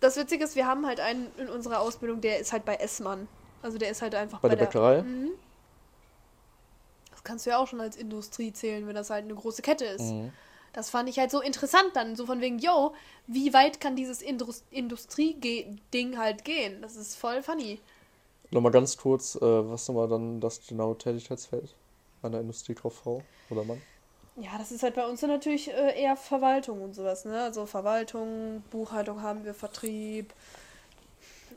Das 0.00 0.16
Witzige 0.16 0.44
ist, 0.44 0.56
wir 0.56 0.66
haben 0.66 0.86
halt 0.86 0.98
einen 0.98 1.28
in 1.38 1.48
unserer 1.48 1.80
Ausbildung, 1.80 2.20
der 2.20 2.40
ist 2.40 2.52
halt 2.52 2.64
bei 2.64 2.74
Essmann. 2.74 3.28
Also 3.62 3.78
der 3.78 3.90
ist 3.90 4.02
halt 4.02 4.16
einfach 4.16 4.40
Bei 4.40 4.48
bei, 4.48 4.56
der 4.56 4.64
Bäckerei? 4.66 5.02
Mhm. 5.02 5.30
Kannst 7.24 7.46
du 7.46 7.50
ja 7.50 7.58
auch 7.58 7.66
schon 7.66 7.80
als 7.80 7.96
Industrie 7.96 8.52
zählen, 8.52 8.86
wenn 8.86 8.94
das 8.94 9.10
halt 9.10 9.24
eine 9.24 9.34
große 9.34 9.62
Kette 9.62 9.84
ist. 9.84 10.12
Mhm. 10.12 10.32
Das 10.72 10.88
fand 10.90 11.08
ich 11.08 11.18
halt 11.18 11.30
so 11.30 11.40
interessant 11.40 11.90
dann, 11.94 12.16
so 12.16 12.24
von 12.26 12.40
wegen, 12.40 12.58
yo, 12.58 12.94
wie 13.26 13.52
weit 13.52 13.80
kann 13.80 13.94
dieses 13.94 14.22
Indus 14.22 14.64
Industrie-Ding 14.70 16.18
halt 16.18 16.44
gehen? 16.44 16.80
Das 16.80 16.96
ist 16.96 17.16
voll 17.16 17.42
funny. 17.42 17.78
Nochmal 18.50 18.72
ganz 18.72 18.96
kurz, 18.96 19.36
äh, 19.36 19.40
was 19.40 19.86
nochmal 19.88 20.08
dann 20.08 20.40
das 20.40 20.66
genaue 20.66 20.96
Tätigkeitsfeld 20.96 21.74
einer 22.22 22.40
Industriekauffrau 22.40 23.22
oder 23.50 23.64
Mann? 23.64 23.82
Ja, 24.36 24.56
das 24.56 24.72
ist 24.72 24.82
halt 24.82 24.94
bei 24.94 25.06
uns 25.06 25.20
dann 25.20 25.30
natürlich 25.30 25.70
äh, 25.70 26.00
eher 26.00 26.16
Verwaltung 26.16 26.80
und 26.80 26.94
sowas, 26.94 27.24
ne? 27.26 27.42
Also 27.42 27.66
Verwaltung, 27.66 28.62
Buchhaltung 28.70 29.20
haben 29.20 29.44
wir, 29.44 29.52
Vertrieb, 29.52 30.32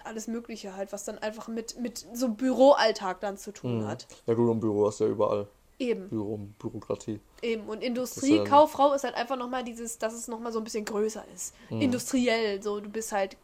alles 0.06 0.28
Mögliche 0.28 0.76
halt, 0.76 0.92
was 0.94 1.04
dann 1.04 1.18
einfach 1.20 1.48
mit, 1.48 1.80
mit 1.80 2.06
so 2.14 2.30
Büroalltag 2.30 3.20
dann 3.22 3.38
zu 3.38 3.52
tun 3.52 3.82
Mhm. 3.84 3.88
hat. 3.88 4.08
Ja 4.26 4.34
gut, 4.34 4.50
und 4.50 4.60
Büro 4.60 4.88
du 5.00 5.06
ja 5.06 5.10
überall. 5.10 5.48
Eben, 5.78 6.08
Büro 6.10 6.36
und 6.36 6.58
Bürokratie. 6.58 7.20
eben. 7.42 7.64
Und 7.64 7.78
Das 7.78 7.84
ist 7.84 7.88
Industrie, 7.88 8.36
ja- 8.38 8.44
Kauffrau 8.46 8.94
ist 8.94 9.04
halt 9.04 9.16
einfach 9.16 9.36
nochmal 9.36 9.64
dieses, 9.64 9.98
dass 9.98 10.14
es 10.14 10.28
nochmal 10.30 10.52
so 10.54 10.60
ein 10.60 10.64
bisschen 10.64 10.86
größer 10.86 11.26
ist. 11.36 11.54
Mhm. 11.70 11.82
Industriell, 11.82 12.64
so, 12.64 12.80
du 12.80 12.88
bist 12.90 13.12
halt 13.12 13.36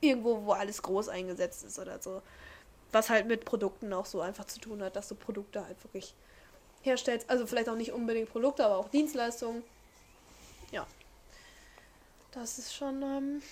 irgendwo, 0.00 0.44
wo 0.44 0.52
alles 0.52 0.82
groß 0.82 1.08
eingesetzt 1.08 1.64
ist 1.64 1.78
oder 1.78 2.00
so. 2.02 2.22
Was 2.92 3.08
halt 3.08 3.26
mit 3.26 3.44
Produkten 3.44 3.92
auch 3.92 4.06
so 4.06 4.20
einfach 4.20 4.46
zu 4.46 4.58
tun 4.58 4.82
hat, 4.82 4.96
dass 4.96 5.08
du 5.08 5.14
Produkte 5.14 5.64
halt 5.64 5.82
wirklich 5.84 6.14
herstellst. 6.82 7.30
Also 7.30 7.46
vielleicht 7.46 7.68
auch 7.68 7.76
nicht 7.76 7.92
unbedingt 7.92 8.30
Produkte, 8.30 8.64
aber 8.64 8.78
auch 8.78 8.88
Dienstleistungen. 8.88 9.62
Ja. 10.72 10.86
Das 12.32 12.58
ist 12.58 12.74
schon 12.74 13.02
ähm, 13.02 13.42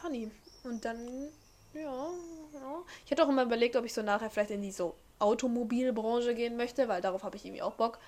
funny. 0.00 0.30
Und 0.64 0.84
dann, 0.84 1.28
ja, 1.74 2.10
ja. 2.52 2.82
Ich 3.04 3.10
hätte 3.10 3.24
auch 3.24 3.28
immer 3.28 3.44
überlegt, 3.44 3.76
ob 3.76 3.84
ich 3.84 3.94
so 3.94 4.02
nachher 4.02 4.30
vielleicht 4.30 4.50
in 4.50 4.62
die 4.62 4.72
so 4.72 4.94
Automobilbranche 5.18 6.34
gehen 6.34 6.56
möchte, 6.56 6.88
weil 6.88 7.00
darauf 7.00 7.22
habe 7.22 7.36
ich 7.36 7.44
irgendwie 7.44 7.62
auch 7.62 7.74
Bock. 7.74 7.98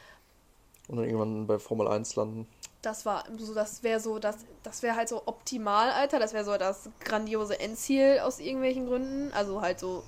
Und 0.89 0.97
dann 0.97 1.05
irgendwann 1.05 1.47
bei 1.47 1.59
Formel 1.59 1.87
1 1.87 2.17
landen. 2.17 2.49
Das 2.81 3.07
war 3.07 3.25
so, 3.39 3.55
das 3.55 3.85
wäre 3.85 4.01
so, 4.01 4.19
das, 4.19 4.39
das 4.65 4.83
wäre 4.83 4.97
halt 4.97 5.09
so 5.09 5.23
optimal, 5.27 5.91
Alter. 5.91 6.19
Das 6.19 6.33
wäre 6.33 6.45
so 6.45 6.57
das 6.57 6.91
grandiose 7.01 7.61
Endziel 7.61 8.21
aus 8.25 8.41
irgendwelchen 8.41 8.87
Gründen. 8.87 9.33
Also 9.33 9.61
halt 9.61 9.79
so, 9.79 10.03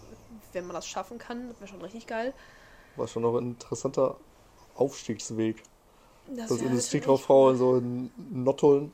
wenn 0.52 0.66
man 0.66 0.74
das 0.74 0.86
schaffen 0.86 1.18
kann, 1.18 1.48
das 1.48 1.60
wäre 1.60 1.68
schon 1.68 1.82
richtig 1.82 2.08
geil. 2.08 2.34
War 2.96 3.06
schon 3.06 3.22
noch 3.22 3.36
ein 3.36 3.52
interessanter 3.52 4.16
Aufstiegsweg. 4.74 5.62
Das 6.26 6.50
halt 6.50 6.62
Industriekauffrau 6.62 7.50
in 7.50 7.56
so 7.56 7.76
in 7.76 8.10
Nottuln. 8.16 8.92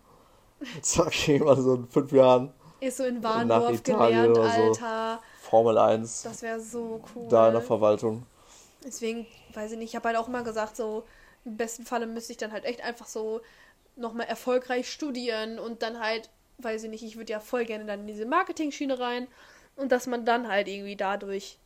Zack, 0.83 1.29
irgendwann 1.29 1.63
so 1.63 1.75
in 1.77 1.89
fünf 1.89 2.13
Jahren 2.13 2.53
Ist 2.81 2.97
so 2.97 3.05
in 3.05 3.23
Warndorf 3.23 3.83
gelernt, 3.83 4.37
so. 4.37 4.43
Alter. 4.43 5.23
Formel 5.43 5.79
1. 5.79 6.23
Das 6.23 6.43
wäre 6.43 6.61
so 6.61 7.03
cool. 7.15 7.29
Da 7.29 7.49
in 7.49 7.55
der 7.55 7.63
Verwaltung. 7.63 8.25
Deswegen, 8.85 9.27
weiß 9.53 9.73
ich 9.73 9.79
nicht, 9.79 9.91
ich 9.91 9.97
habe 9.97 10.09
halt 10.09 10.17
auch 10.17 10.29
immer 10.29 10.43
gesagt, 10.43 10.77
so 10.77 11.05
im 11.45 11.57
besten 11.57 11.85
Falle 11.85 12.07
müsste 12.07 12.33
ich 12.33 12.39
dann 12.39 12.53
halt 12.53 12.65
echt 12.65 12.83
einfach 12.83 13.07
so 13.07 13.41
nochmal 13.97 14.27
erfolgreich 14.27 14.91
studieren 14.91 15.59
und 15.59 15.83
dann 15.83 16.01
halt, 16.01 16.31
weiß 16.59 16.85
ich 16.85 16.91
nicht, 16.91 17.03
ich 17.03 17.17
würde 17.17 17.33
ja 17.33 17.41
voll 17.41 17.65
gerne 17.65 17.85
dann 17.85 18.01
in 18.01 18.07
diese 18.07 18.25
Marketing-Schiene 18.25 18.99
rein 18.99 19.27
und 19.77 19.93
dass 19.93 20.07
man 20.07 20.25
dann 20.25 20.49
halt 20.49 20.69
irgendwie 20.69 20.97
dadurch, 20.97 21.59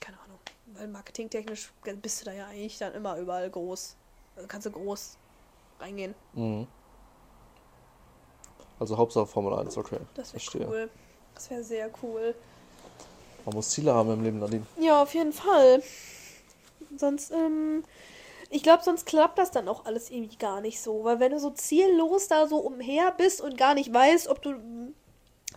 keine 0.00 0.20
Ahnung, 0.20 0.38
weil 0.74 0.86
marketingtechnisch 0.88 1.72
bist 2.00 2.20
du 2.20 2.24
da 2.26 2.32
ja 2.32 2.46
eigentlich 2.46 2.78
dann 2.78 2.94
immer 2.94 3.16
überall 3.18 3.50
groß. 3.50 3.96
Also 4.36 4.48
kannst 4.48 4.66
du 4.66 4.70
groß 4.70 5.16
reingehen. 5.80 6.14
Mhm. 6.34 6.66
Also 8.82 8.96
Hauptsache 8.96 9.26
Formel 9.26 9.54
1, 9.54 9.76
okay. 9.76 9.98
Das 10.14 10.34
wäre 10.34 10.66
cool. 10.66 10.90
Das 11.36 11.48
wäre 11.50 11.62
sehr 11.62 11.88
cool. 12.02 12.34
Man 13.44 13.54
muss 13.54 13.70
Ziele 13.70 13.94
haben 13.94 14.10
im 14.10 14.24
Leben, 14.24 14.40
Nadine. 14.40 14.66
Ja, 14.76 15.00
auf 15.00 15.14
jeden 15.14 15.32
Fall. 15.32 15.84
Sonst, 16.96 17.30
ähm, 17.30 17.84
ich 18.50 18.64
glaube, 18.64 18.82
sonst 18.82 19.06
klappt 19.06 19.38
das 19.38 19.52
dann 19.52 19.68
auch 19.68 19.84
alles 19.84 20.10
irgendwie 20.10 20.34
gar 20.34 20.60
nicht 20.60 20.80
so. 20.80 21.04
Weil 21.04 21.20
wenn 21.20 21.30
du 21.30 21.38
so 21.38 21.50
ziellos 21.50 22.26
da 22.26 22.48
so 22.48 22.56
umher 22.56 23.12
bist 23.16 23.40
und 23.40 23.56
gar 23.56 23.74
nicht 23.74 23.94
weißt, 23.94 24.26
ob 24.26 24.42
du 24.42 24.54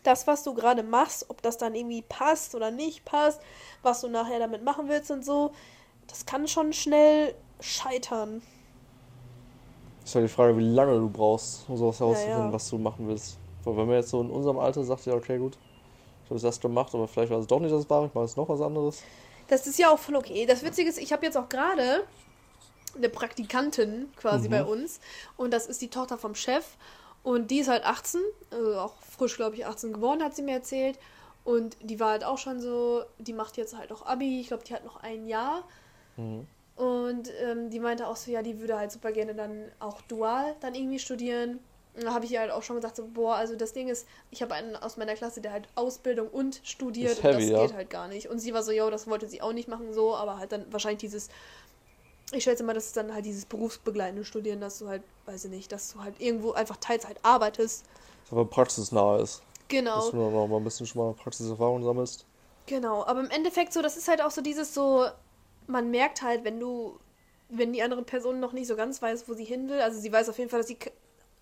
das, 0.03 0.27
was 0.27 0.43
du 0.43 0.53
gerade 0.53 0.83
machst, 0.83 1.27
ob 1.31 1.41
das 1.41 1.57
dann 1.57 1.73
irgendwie 1.73 2.03
passt 2.03 2.53
oder 2.53 2.69
nicht 2.69 3.05
passt, 3.05 3.41
was 3.81 4.01
du 4.01 4.07
nachher 4.07 4.37
damit 4.37 4.63
machen 4.63 4.87
willst 4.87 5.09
und 5.09 5.25
so, 5.25 5.51
das 6.05 6.27
kann 6.27 6.47
schon 6.47 6.73
schnell 6.73 7.33
scheitern. 7.59 8.43
Ist 10.05 10.13
ja 10.13 10.21
die 10.21 10.27
Frage, 10.27 10.55
wie 10.57 10.63
lange 10.63 10.93
du 10.99 11.09
brauchst, 11.09 11.67
um 11.67 11.75
sowas 11.75 11.99
herauszufinden, 11.99 12.45
ja. 12.45 12.53
was 12.53 12.69
du 12.69 12.77
machen 12.77 13.07
willst. 13.07 13.37
Weil 13.63 13.75
wenn 13.75 13.87
man 13.87 13.95
jetzt 13.95 14.09
so 14.09 14.21
in 14.21 14.29
unserem 14.29 14.59
Alter 14.59 14.83
sagt, 14.83 15.05
ja, 15.07 15.15
okay, 15.15 15.37
gut, 15.39 15.57
ich 16.23 16.29
habe 16.29 16.35
es 16.37 16.43
erst 16.43 16.61
gemacht, 16.61 16.93
aber 16.93 17.07
vielleicht 17.07 17.31
war 17.31 17.39
es 17.39 17.47
doch 17.47 17.59
nicht 17.59 17.73
das 17.73 17.89
Wahre, 17.89 18.05
ich 18.05 18.13
mache 18.13 18.25
jetzt 18.25 18.37
noch 18.37 18.47
was 18.47 18.61
anderes. 18.61 19.01
Das 19.47 19.65
ist 19.67 19.77
ja 19.79 19.89
auch 19.89 19.99
voll 19.99 20.15
okay. 20.15 20.45
Das 20.45 20.63
Witzige 20.63 20.89
ist, 20.89 20.99
ich 20.99 21.11
habe 21.11 21.25
jetzt 21.25 21.35
auch 21.37 21.49
gerade 21.49 22.03
eine 22.95 23.09
Praktikantin 23.09 24.09
quasi 24.15 24.47
Mhm. 24.47 24.51
bei 24.51 24.63
uns 24.63 24.99
und 25.37 25.51
das 25.51 25.65
ist 25.67 25.81
die 25.81 25.89
Tochter 25.89 26.17
vom 26.17 26.35
Chef 26.35 26.77
und 27.23 27.49
die 27.49 27.59
ist 27.59 27.67
halt 27.67 27.83
18, 27.83 28.21
also 28.51 28.79
auch 28.79 28.93
frisch, 29.17 29.35
glaube 29.35 29.55
ich, 29.55 29.65
18 29.65 29.91
geworden, 29.91 30.23
hat 30.23 30.35
sie 30.35 30.43
mir 30.43 30.53
erzählt. 30.53 30.99
Und 31.43 31.77
die 31.81 31.99
war 31.99 32.11
halt 32.11 32.23
auch 32.23 32.37
schon 32.39 32.59
so, 32.59 33.03
die 33.19 33.33
macht 33.33 33.57
jetzt 33.57 33.77
halt 33.77 33.91
auch 33.91 34.05
Abi, 34.05 34.39
ich 34.41 34.47
glaube, 34.47 34.63
die 34.63 34.73
hat 34.73 34.83
noch 34.85 34.97
ein 35.03 35.27
Jahr. 35.27 35.63
Mhm. 36.17 36.47
Und 36.75 37.31
ähm, 37.41 37.69
die 37.69 37.79
meinte 37.79 38.07
auch 38.07 38.17
so, 38.17 38.31
ja, 38.31 38.41
die 38.41 38.59
würde 38.59 38.77
halt 38.77 38.91
super 38.91 39.11
gerne 39.11 39.33
dann 39.33 39.71
auch 39.79 40.01
dual 40.01 40.55
dann 40.59 40.75
irgendwie 40.75 40.99
studieren. 40.99 41.59
Und 41.95 42.03
da 42.03 42.13
habe 42.13 42.25
ich 42.25 42.31
ihr 42.31 42.41
halt 42.41 42.51
auch 42.51 42.63
schon 42.63 42.75
gesagt, 42.75 42.97
so, 42.97 43.07
boah, 43.07 43.35
also 43.35 43.55
das 43.55 43.71
Ding 43.71 43.87
ist, 43.87 44.05
ich 44.29 44.41
habe 44.41 44.53
einen 44.53 44.75
aus 44.75 44.97
meiner 44.97 45.13
Klasse, 45.15 45.39
der 45.39 45.53
halt 45.53 45.69
Ausbildung 45.75 46.27
und 46.27 46.59
studiert 46.63 47.13
Ist 47.13 47.17
und 47.19 47.23
heavy, 47.23 47.41
das 47.41 47.49
ja. 47.49 47.65
geht 47.65 47.73
halt 47.73 47.89
gar 47.89 48.09
nicht. 48.09 48.27
Und 48.27 48.39
sie 48.39 48.53
war 48.53 48.63
so, 48.63 48.71
ja, 48.71 48.89
das 48.89 49.07
wollte 49.07 49.29
sie 49.29 49.41
auch 49.41 49.53
nicht 49.53 49.69
machen, 49.69 49.93
so, 49.93 50.13
aber 50.13 50.37
halt 50.37 50.51
dann 50.51 50.65
wahrscheinlich 50.71 50.99
dieses, 50.99 51.29
ich 52.33 52.43
schätze 52.43 52.63
mal, 52.63 52.73
das 52.73 52.87
ist 52.87 52.97
dann 52.97 53.13
halt 53.13 53.25
dieses 53.25 53.45
berufsbegleitende 53.45 54.25
Studieren, 54.25 54.59
dass 54.59 54.79
du 54.79 54.89
halt, 54.89 55.03
weiß 55.25 55.45
ich 55.45 55.51
nicht, 55.51 55.71
dass 55.71 55.93
du 55.93 56.01
halt 56.01 56.19
irgendwo 56.19 56.51
einfach 56.51 56.75
Teilzeit 56.77 57.17
arbeitest. 57.23 57.85
Aber 58.29 58.43
praxisnah 58.43 59.19
ist. 59.19 59.41
Genau. 59.69 59.95
Dass 59.95 60.11
du 60.11 60.17
noch 60.17 60.47
mal 60.47 60.57
ein 60.57 60.63
bisschen 60.65 60.85
schon 60.85 61.01
mal 61.01 61.13
Praxiserfahrung 61.13 61.83
sammelst. 61.83 62.25
Genau, 62.65 63.05
aber 63.05 63.21
im 63.21 63.29
Endeffekt 63.29 63.73
so, 63.73 63.81
das 63.81 63.95
ist 63.95 64.07
halt 64.07 64.21
auch 64.21 64.31
so 64.31 64.41
dieses 64.41 64.73
so, 64.73 65.05
man 65.67 65.91
merkt 65.91 66.21
halt, 66.21 66.43
wenn 66.43 66.59
du, 66.59 66.99
wenn 67.49 67.73
die 67.73 67.83
andere 67.83 68.03
Person 68.03 68.39
noch 68.39 68.53
nicht 68.53 68.67
so 68.67 68.75
ganz 68.75 69.01
weiß, 69.01 69.27
wo 69.27 69.33
sie 69.33 69.45
hin 69.45 69.69
will, 69.69 69.79
also 69.81 69.99
sie 69.99 70.11
weiß 70.11 70.29
auf 70.29 70.37
jeden 70.37 70.49
Fall, 70.49 70.59
dass 70.59 70.67
sie 70.67 70.75
ke- 70.75 70.91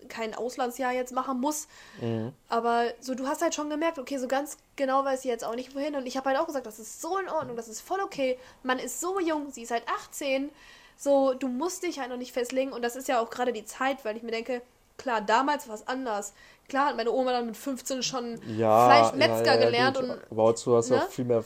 kein 0.08 0.34
Auslandsjahr 0.34 0.92
jetzt 0.92 1.12
machen 1.12 1.40
muss, 1.40 1.66
Mhm. 2.00 2.32
aber 2.48 2.86
so, 3.00 3.14
du 3.14 3.26
hast 3.26 3.42
halt 3.42 3.54
schon 3.54 3.70
gemerkt, 3.70 3.98
okay, 3.98 4.18
so 4.18 4.28
ganz 4.28 4.58
genau 4.76 5.04
weiß 5.04 5.22
sie 5.22 5.28
jetzt 5.28 5.44
auch 5.44 5.54
nicht 5.54 5.74
wohin 5.74 5.94
und 5.96 6.06
ich 6.06 6.16
habe 6.16 6.28
halt 6.30 6.38
auch 6.38 6.46
gesagt, 6.46 6.66
das 6.66 6.78
ist 6.78 7.00
so 7.00 7.16
in 7.18 7.28
Ordnung, 7.28 7.56
das 7.56 7.68
ist 7.68 7.80
voll 7.80 8.00
okay, 8.00 8.38
man 8.62 8.78
ist 8.78 9.00
so 9.00 9.18
jung, 9.20 9.50
sie 9.50 9.62
ist 9.62 9.70
halt 9.70 9.84
18, 9.88 10.50
so, 10.96 11.34
du 11.34 11.48
musst 11.48 11.82
dich 11.82 11.98
halt 11.98 12.10
noch 12.10 12.16
nicht 12.18 12.32
festlegen 12.32 12.72
und 12.72 12.82
das 12.82 12.96
ist 12.96 13.08
ja 13.08 13.20
auch 13.20 13.30
gerade 13.30 13.52
die 13.52 13.64
Zeit, 13.64 14.04
weil 14.04 14.16
ich 14.16 14.22
mir 14.22 14.30
denke, 14.30 14.62
klar, 14.98 15.20
damals 15.20 15.66
war 15.68 15.74
es 15.74 15.88
anders. 15.88 16.34
Klar 16.68 16.86
hat 16.90 16.96
meine 16.96 17.10
Oma 17.10 17.32
dann 17.32 17.46
mit 17.46 17.56
15 17.56 18.02
schon 18.02 18.40
Ja, 18.56 18.84
Fleischmetzger 18.86 19.44
ja, 19.46 19.54
ja, 19.54 19.64
gelernt 19.66 19.96
gut. 19.98 20.08
und 20.08 20.18
Aber 20.30 20.42
heutzutage 20.44 20.76
hast 20.78 20.90
du 20.90 20.94
ne? 20.94 21.02
auch 21.02 21.08
viel 21.08 21.24
mehr 21.24 21.44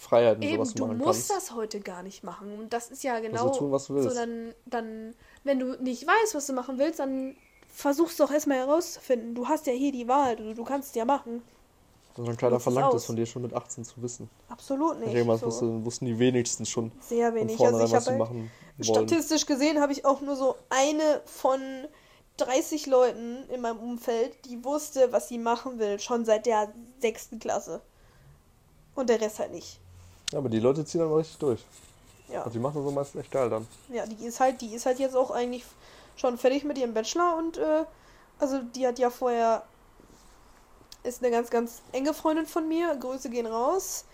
Freiheiten, 0.00 0.42
Eben, 0.42 0.54
sowas 0.56 0.72
du 0.74 0.86
machen 0.86 0.96
musst 0.98 1.28
kannst. 1.28 1.30
das 1.50 1.54
heute 1.54 1.78
gar 1.80 2.02
nicht 2.02 2.24
machen. 2.24 2.58
Und 2.58 2.72
das 2.72 2.90
ist 2.90 3.04
ja 3.04 3.20
genau 3.20 3.50
du 3.50 3.58
tun, 3.58 3.70
was 3.70 3.86
du 3.86 3.94
willst. 3.96 4.08
so. 4.08 4.14
Dann, 4.14 4.54
dann, 4.64 5.14
wenn 5.44 5.58
du 5.58 5.74
nicht 5.82 6.06
weißt, 6.06 6.34
was 6.34 6.46
du 6.46 6.54
machen 6.54 6.78
willst, 6.78 7.00
dann 7.00 7.36
versuchst 7.68 8.18
doch 8.18 8.30
erstmal 8.30 8.56
herauszufinden. 8.56 9.34
Du 9.34 9.46
hast 9.46 9.66
ja 9.66 9.74
hier 9.74 9.92
die 9.92 10.08
Wahl, 10.08 10.36
du, 10.36 10.54
du 10.54 10.64
kannst 10.64 10.88
es 10.88 10.94
ja 10.94 11.04
machen. 11.04 11.42
Also 12.16 12.32
keiner 12.32 12.52
Nutz 12.52 12.60
es 12.60 12.64
verlangt 12.64 12.94
es 12.94 13.04
von 13.04 13.16
dir 13.16 13.26
schon 13.26 13.42
mit 13.42 13.52
18 13.52 13.84
zu 13.84 14.02
wissen. 14.02 14.30
Absolut 14.48 14.96
Ich 15.02 15.12
nicht. 15.12 15.28
das 15.28 15.40
so. 15.40 15.46
wussten, 15.46 15.84
wussten 15.84 16.06
die 16.06 16.18
wenigsten 16.18 16.64
schon 16.64 16.90
Sehr 17.00 17.28
von 17.28 17.34
wenig. 17.36 17.52
Also 17.60 17.64
vornherein, 17.64 17.86
ich 17.86 17.92
was 17.92 18.10
machen 18.18 18.50
wollen. 18.78 18.84
statistisch 18.84 19.44
gesehen 19.44 19.80
habe 19.82 19.92
ich 19.92 20.06
auch 20.06 20.22
nur 20.22 20.34
so 20.34 20.56
eine 20.70 21.20
von 21.26 21.60
30 22.38 22.86
Leuten 22.86 23.44
in 23.50 23.60
meinem 23.60 23.78
Umfeld, 23.78 24.46
die 24.46 24.64
wusste, 24.64 25.12
was 25.12 25.28
sie 25.28 25.38
machen 25.38 25.78
will, 25.78 25.98
schon 26.00 26.24
seit 26.24 26.46
der 26.46 26.72
sechsten 27.00 27.38
Klasse. 27.38 27.82
Und 28.94 29.10
der 29.10 29.20
Rest 29.20 29.38
halt 29.38 29.52
nicht. 29.52 29.78
Ja, 30.30 30.38
aber 30.38 30.48
die 30.48 30.60
Leute 30.60 30.84
ziehen 30.84 31.00
dann 31.00 31.10
mal 31.10 31.16
richtig 31.16 31.38
durch. 31.38 31.64
Ja. 32.28 32.40
Also 32.40 32.50
die 32.50 32.58
machen 32.58 32.76
das 32.76 32.84
so 32.84 32.90
meistens 32.90 33.20
echt 33.22 33.32
geil 33.32 33.50
dann. 33.50 33.66
Ja, 33.88 34.06
die 34.06 34.24
ist 34.24 34.40
halt, 34.40 34.60
die 34.60 34.74
ist 34.74 34.86
halt 34.86 34.98
jetzt 34.98 35.16
auch 35.16 35.30
eigentlich 35.30 35.64
schon 36.16 36.38
fertig 36.38 36.64
mit 36.64 36.78
ihrem 36.78 36.94
Bachelor 36.94 37.36
und 37.36 37.58
äh, 37.58 37.84
also 38.38 38.60
die 38.74 38.86
hat 38.86 38.98
ja 38.98 39.10
vorher 39.10 39.64
ist 41.02 41.22
eine 41.22 41.30
ganz, 41.32 41.50
ganz 41.50 41.82
enge 41.92 42.14
Freundin 42.14 42.46
von 42.46 42.68
mir. 42.68 42.94
Grüße 42.96 43.30
gehen 43.30 43.46
raus. 43.46 44.04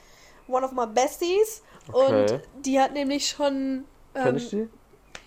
One 0.49 0.65
of 0.65 0.73
my 0.73 0.87
besties. 0.87 1.63
Okay. 1.93 2.33
Und 2.33 2.41
die 2.65 2.81
hat 2.81 2.93
nämlich 2.93 3.29
schon. 3.29 3.85
Kenn 4.15 4.27
Ähm, 4.29 4.37
ich 4.37 4.51
die? 4.51 4.69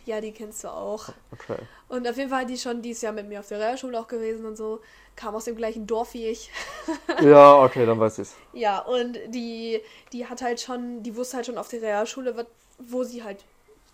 ja, 0.05 0.21
die 0.21 0.31
kennst 0.31 0.63
du 0.63 0.69
auch. 0.69 1.09
Okay. 1.31 1.57
Und 1.89 2.07
auf 2.07 2.17
jeden 2.17 2.29
Fall 2.29 2.41
hat 2.41 2.49
die 2.49 2.57
schon 2.57 2.81
dieses 2.81 3.01
Jahr 3.01 3.13
mit 3.13 3.27
mir 3.27 3.39
auf 3.39 3.47
der 3.47 3.59
Realschule 3.59 3.99
auch 3.99 4.07
gewesen 4.07 4.45
und 4.45 4.55
so. 4.55 4.79
Kam 5.19 5.35
aus 5.35 5.43
dem 5.43 5.57
gleichen 5.57 5.85
Dorf 5.85 6.13
wie 6.13 6.27
ich. 6.27 6.49
Ja, 7.21 7.61
okay, 7.61 7.85
dann 7.85 7.99
weiß 7.99 8.19
ich's. 8.19 8.35
Ja, 8.53 8.79
und 8.79 9.17
die, 9.27 9.81
die 10.13 10.25
hat 10.27 10.41
halt 10.41 10.61
schon, 10.61 11.03
die 11.03 11.13
wusste 11.17 11.35
halt 11.35 11.45
schon 11.45 11.57
auf 11.57 11.67
der 11.67 11.81
Realschule, 11.81 12.47
wo 12.77 13.03
sie 13.03 13.21
halt 13.21 13.43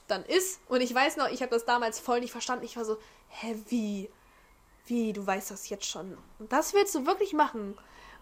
dann 0.08 0.24
ist. 0.26 0.60
Und 0.68 0.82
ich 0.82 0.94
weiß 0.94 1.18
noch, 1.18 1.28
ich 1.32 1.42
habe 1.42 1.50
das 1.50 1.66
damals 1.66 2.00
voll 2.00 2.20
nicht 2.20 2.32
verstanden. 2.32 2.64
Ich 2.64 2.78
war 2.78 2.86
so, 2.86 2.98
hä, 3.30 3.56
wie? 3.70 4.10
Wie, 4.86 5.14
du 5.14 5.26
weißt 5.26 5.50
das 5.50 5.68
jetzt 5.70 5.86
schon? 5.86 6.16
Und 6.38 6.54
das 6.54 6.76
willst 6.76 6.94
du 6.94 7.08
wirklich 7.08 7.34
machen? 7.34 7.76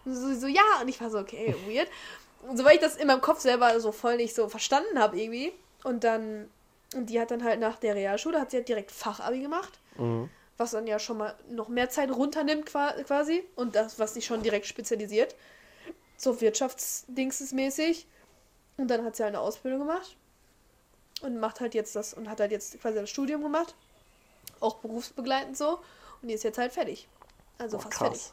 Und 0.06 0.14
so, 0.14 0.34
so 0.34 0.46
ja, 0.46 0.62
und 0.80 0.88
ich 0.88 0.98
war 1.02 1.10
so, 1.10 1.18
okay, 1.18 1.54
weird. 1.66 1.88
Und 2.48 2.56
so, 2.56 2.64
weil 2.64 2.76
ich 2.76 2.80
das 2.80 2.96
in 2.96 3.06
meinem 3.06 3.20
Kopf 3.20 3.40
selber 3.40 3.78
so 3.80 3.92
voll 3.92 4.16
nicht 4.16 4.34
so 4.34 4.48
verstanden 4.48 4.98
habe 4.98 5.20
irgendwie. 5.20 5.52
Und 5.82 6.04
dann 6.04 6.48
Und 6.96 7.10
die 7.10 7.20
hat 7.20 7.30
dann 7.30 7.44
halt 7.44 7.60
nach 7.60 7.76
der 7.76 7.94
Realschule, 7.96 8.40
hat 8.40 8.50
sie 8.50 8.56
halt 8.58 8.68
direkt 8.68 8.90
Fachabi 8.92 9.40
gemacht. 9.40 9.78
Mhm. 9.98 10.30
Was 10.56 10.70
dann 10.70 10.86
ja 10.86 10.98
schon 10.98 11.18
mal 11.18 11.34
noch 11.48 11.68
mehr 11.68 11.90
Zeit 11.90 12.10
runternimmt 12.10 12.66
qua- 12.66 12.92
quasi. 13.04 13.44
Und 13.56 13.74
das, 13.74 13.98
was 13.98 14.14
sich 14.14 14.24
schon 14.26 14.42
direkt 14.42 14.66
spezialisiert. 14.66 15.34
So 16.16 16.40
Wirtschaftsdingsesmäßig. 16.40 18.06
Und 18.76 18.88
dann 18.88 19.04
hat 19.04 19.16
sie 19.16 19.22
halt 19.24 19.34
eine 19.34 19.40
Ausbildung 19.42 19.80
gemacht. 19.80 20.16
Und 21.22 21.38
macht 21.38 21.60
halt 21.60 21.74
jetzt 21.74 21.96
das, 21.96 22.14
und 22.14 22.28
hat 22.28 22.40
halt 22.40 22.50
jetzt 22.50 22.80
quasi 22.80 22.98
das 23.00 23.10
Studium 23.10 23.42
gemacht. 23.42 23.74
Auch 24.60 24.76
berufsbegleitend 24.76 25.56
so. 25.56 25.78
Und 26.22 26.28
die 26.28 26.34
ist 26.34 26.44
jetzt 26.44 26.58
halt 26.58 26.72
fertig. 26.72 27.08
Also 27.58 27.76
Boah, 27.76 27.82
fast 27.84 27.94
krass. 27.94 28.08
fertig. 28.08 28.32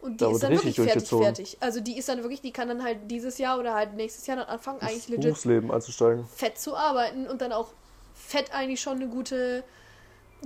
Und 0.00 0.12
die 0.20 0.24
Da 0.24 0.30
ist 0.30 0.42
dann 0.42 0.52
wirklich 0.52 0.76
fertig, 0.76 1.08
fertig. 1.08 1.56
Also 1.60 1.80
die 1.80 1.96
ist 1.96 2.08
dann 2.10 2.20
wirklich, 2.22 2.42
die 2.42 2.52
kann 2.52 2.68
dann 2.68 2.82
halt 2.82 3.10
dieses 3.10 3.38
Jahr 3.38 3.58
oder 3.58 3.74
halt 3.74 3.94
nächstes 3.94 4.26
Jahr 4.26 4.36
dann 4.36 4.46
anfangen, 4.48 4.80
eigentlich 4.80 4.96
Ins 4.96 5.08
legit 5.08 5.22
Berufsleben 5.24 5.70
einzusteigen. 5.70 6.26
fett 6.28 6.58
zu 6.58 6.76
arbeiten 6.76 7.26
und 7.26 7.40
dann 7.40 7.52
auch 7.52 7.72
fett 8.14 8.52
eigentlich 8.52 8.82
schon 8.82 8.96
eine 8.96 9.08
gute, 9.08 9.64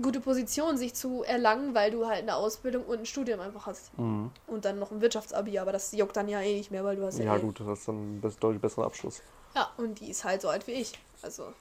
gute 0.03 0.21
Position 0.21 0.77
sich 0.77 0.95
zu 0.95 1.23
erlangen, 1.23 1.75
weil 1.75 1.91
du 1.91 2.07
halt 2.07 2.23
eine 2.23 2.37
Ausbildung 2.37 2.85
und 2.85 2.99
ein 3.01 3.07
Studium 3.07 3.41
einfach 3.41 3.67
hast. 3.67 3.97
Mhm. 3.99 4.31
Und 4.47 4.65
dann 4.65 4.79
noch 4.79 4.91
ein 4.91 5.01
Wirtschaftsabi, 5.01 5.59
aber 5.59 5.73
das 5.73 5.93
juckt 5.93 6.17
dann 6.17 6.29
ja 6.29 6.41
eh 6.41 6.57
nicht 6.57 6.71
mehr, 6.71 6.85
weil 6.85 6.97
du 6.97 7.05
hast 7.05 7.19
ja, 7.19 7.25
Ja, 7.27 7.37
eh. 7.37 7.41
gut, 7.41 7.61
das 7.61 7.81
ist 7.81 7.89
dann 7.89 8.19
ein 8.19 8.35
deutlich 8.41 8.61
besseren 8.61 8.85
Abschluss. 8.85 9.23
Ja, 9.55 9.71
und 9.77 10.01
die 10.01 10.11
ist 10.11 10.25
halt 10.25 10.43
so 10.43 10.49
alt 10.49 10.67
wie 10.67 10.73
ich. 10.73 10.93
Also. 11.23 11.53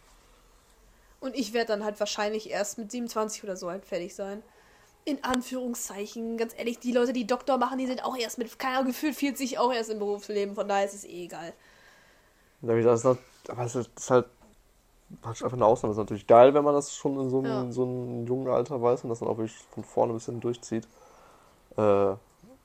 Und 1.19 1.35
ich 1.35 1.53
werde 1.53 1.69
dann 1.69 1.83
halt 1.83 1.99
wahrscheinlich 1.99 2.49
erst 2.49 2.77
mit 2.77 2.91
27 2.91 3.43
oder 3.43 3.57
so 3.57 3.69
halt 3.69 3.85
fertig 3.85 4.13
sein. 4.15 4.43
In 5.03 5.23
Anführungszeichen, 5.23 6.37
ganz 6.37 6.53
ehrlich, 6.57 6.79
die 6.79 6.91
Leute, 6.91 7.13
die 7.13 7.25
Doktor 7.25 7.57
machen, 7.57 7.77
die 7.77 7.87
sind 7.87 8.03
auch 8.03 8.15
erst 8.17 8.37
mit, 8.37 8.59
keine 8.59 8.75
Ahnung, 8.77 8.87
gefühlt 8.91 9.15
40 9.15 9.57
auch 9.57 9.73
erst 9.73 9.89
im 9.89 9.99
Berufsleben, 9.99 10.53
von 10.53 10.67
daher 10.67 10.85
ist 10.85 10.93
es 10.93 11.05
eh 11.05 11.23
egal. 11.25 11.53
Ja, 12.61 12.93
ist 12.93 13.05
halt- 13.05 13.19
aber 13.47 13.63
es 13.63 13.75
ist 13.75 14.09
halt 14.09 14.25
praktisch 15.21 15.43
einfach 15.43 15.57
eine 15.57 15.65
Ausnahme. 15.65 15.91
Ist 15.91 15.97
natürlich 15.97 16.27
geil, 16.27 16.53
wenn 16.53 16.63
man 16.63 16.73
das 16.73 16.93
schon 16.93 17.19
in 17.19 17.29
so 17.29 17.39
einem, 17.39 17.47
Ja. 17.67 17.71
so 17.71 17.83
einem 17.83 18.25
jungen 18.27 18.47
Alter 18.49 18.81
weiß 18.81 19.03
und 19.03 19.09
das 19.09 19.19
dann 19.19 19.29
auch 19.29 19.37
wirklich 19.37 19.57
von 19.71 19.83
vorne 19.83 20.13
bis 20.13 20.25
hin 20.25 20.39
durchzieht. 20.39 20.87
Äh, 21.77 21.81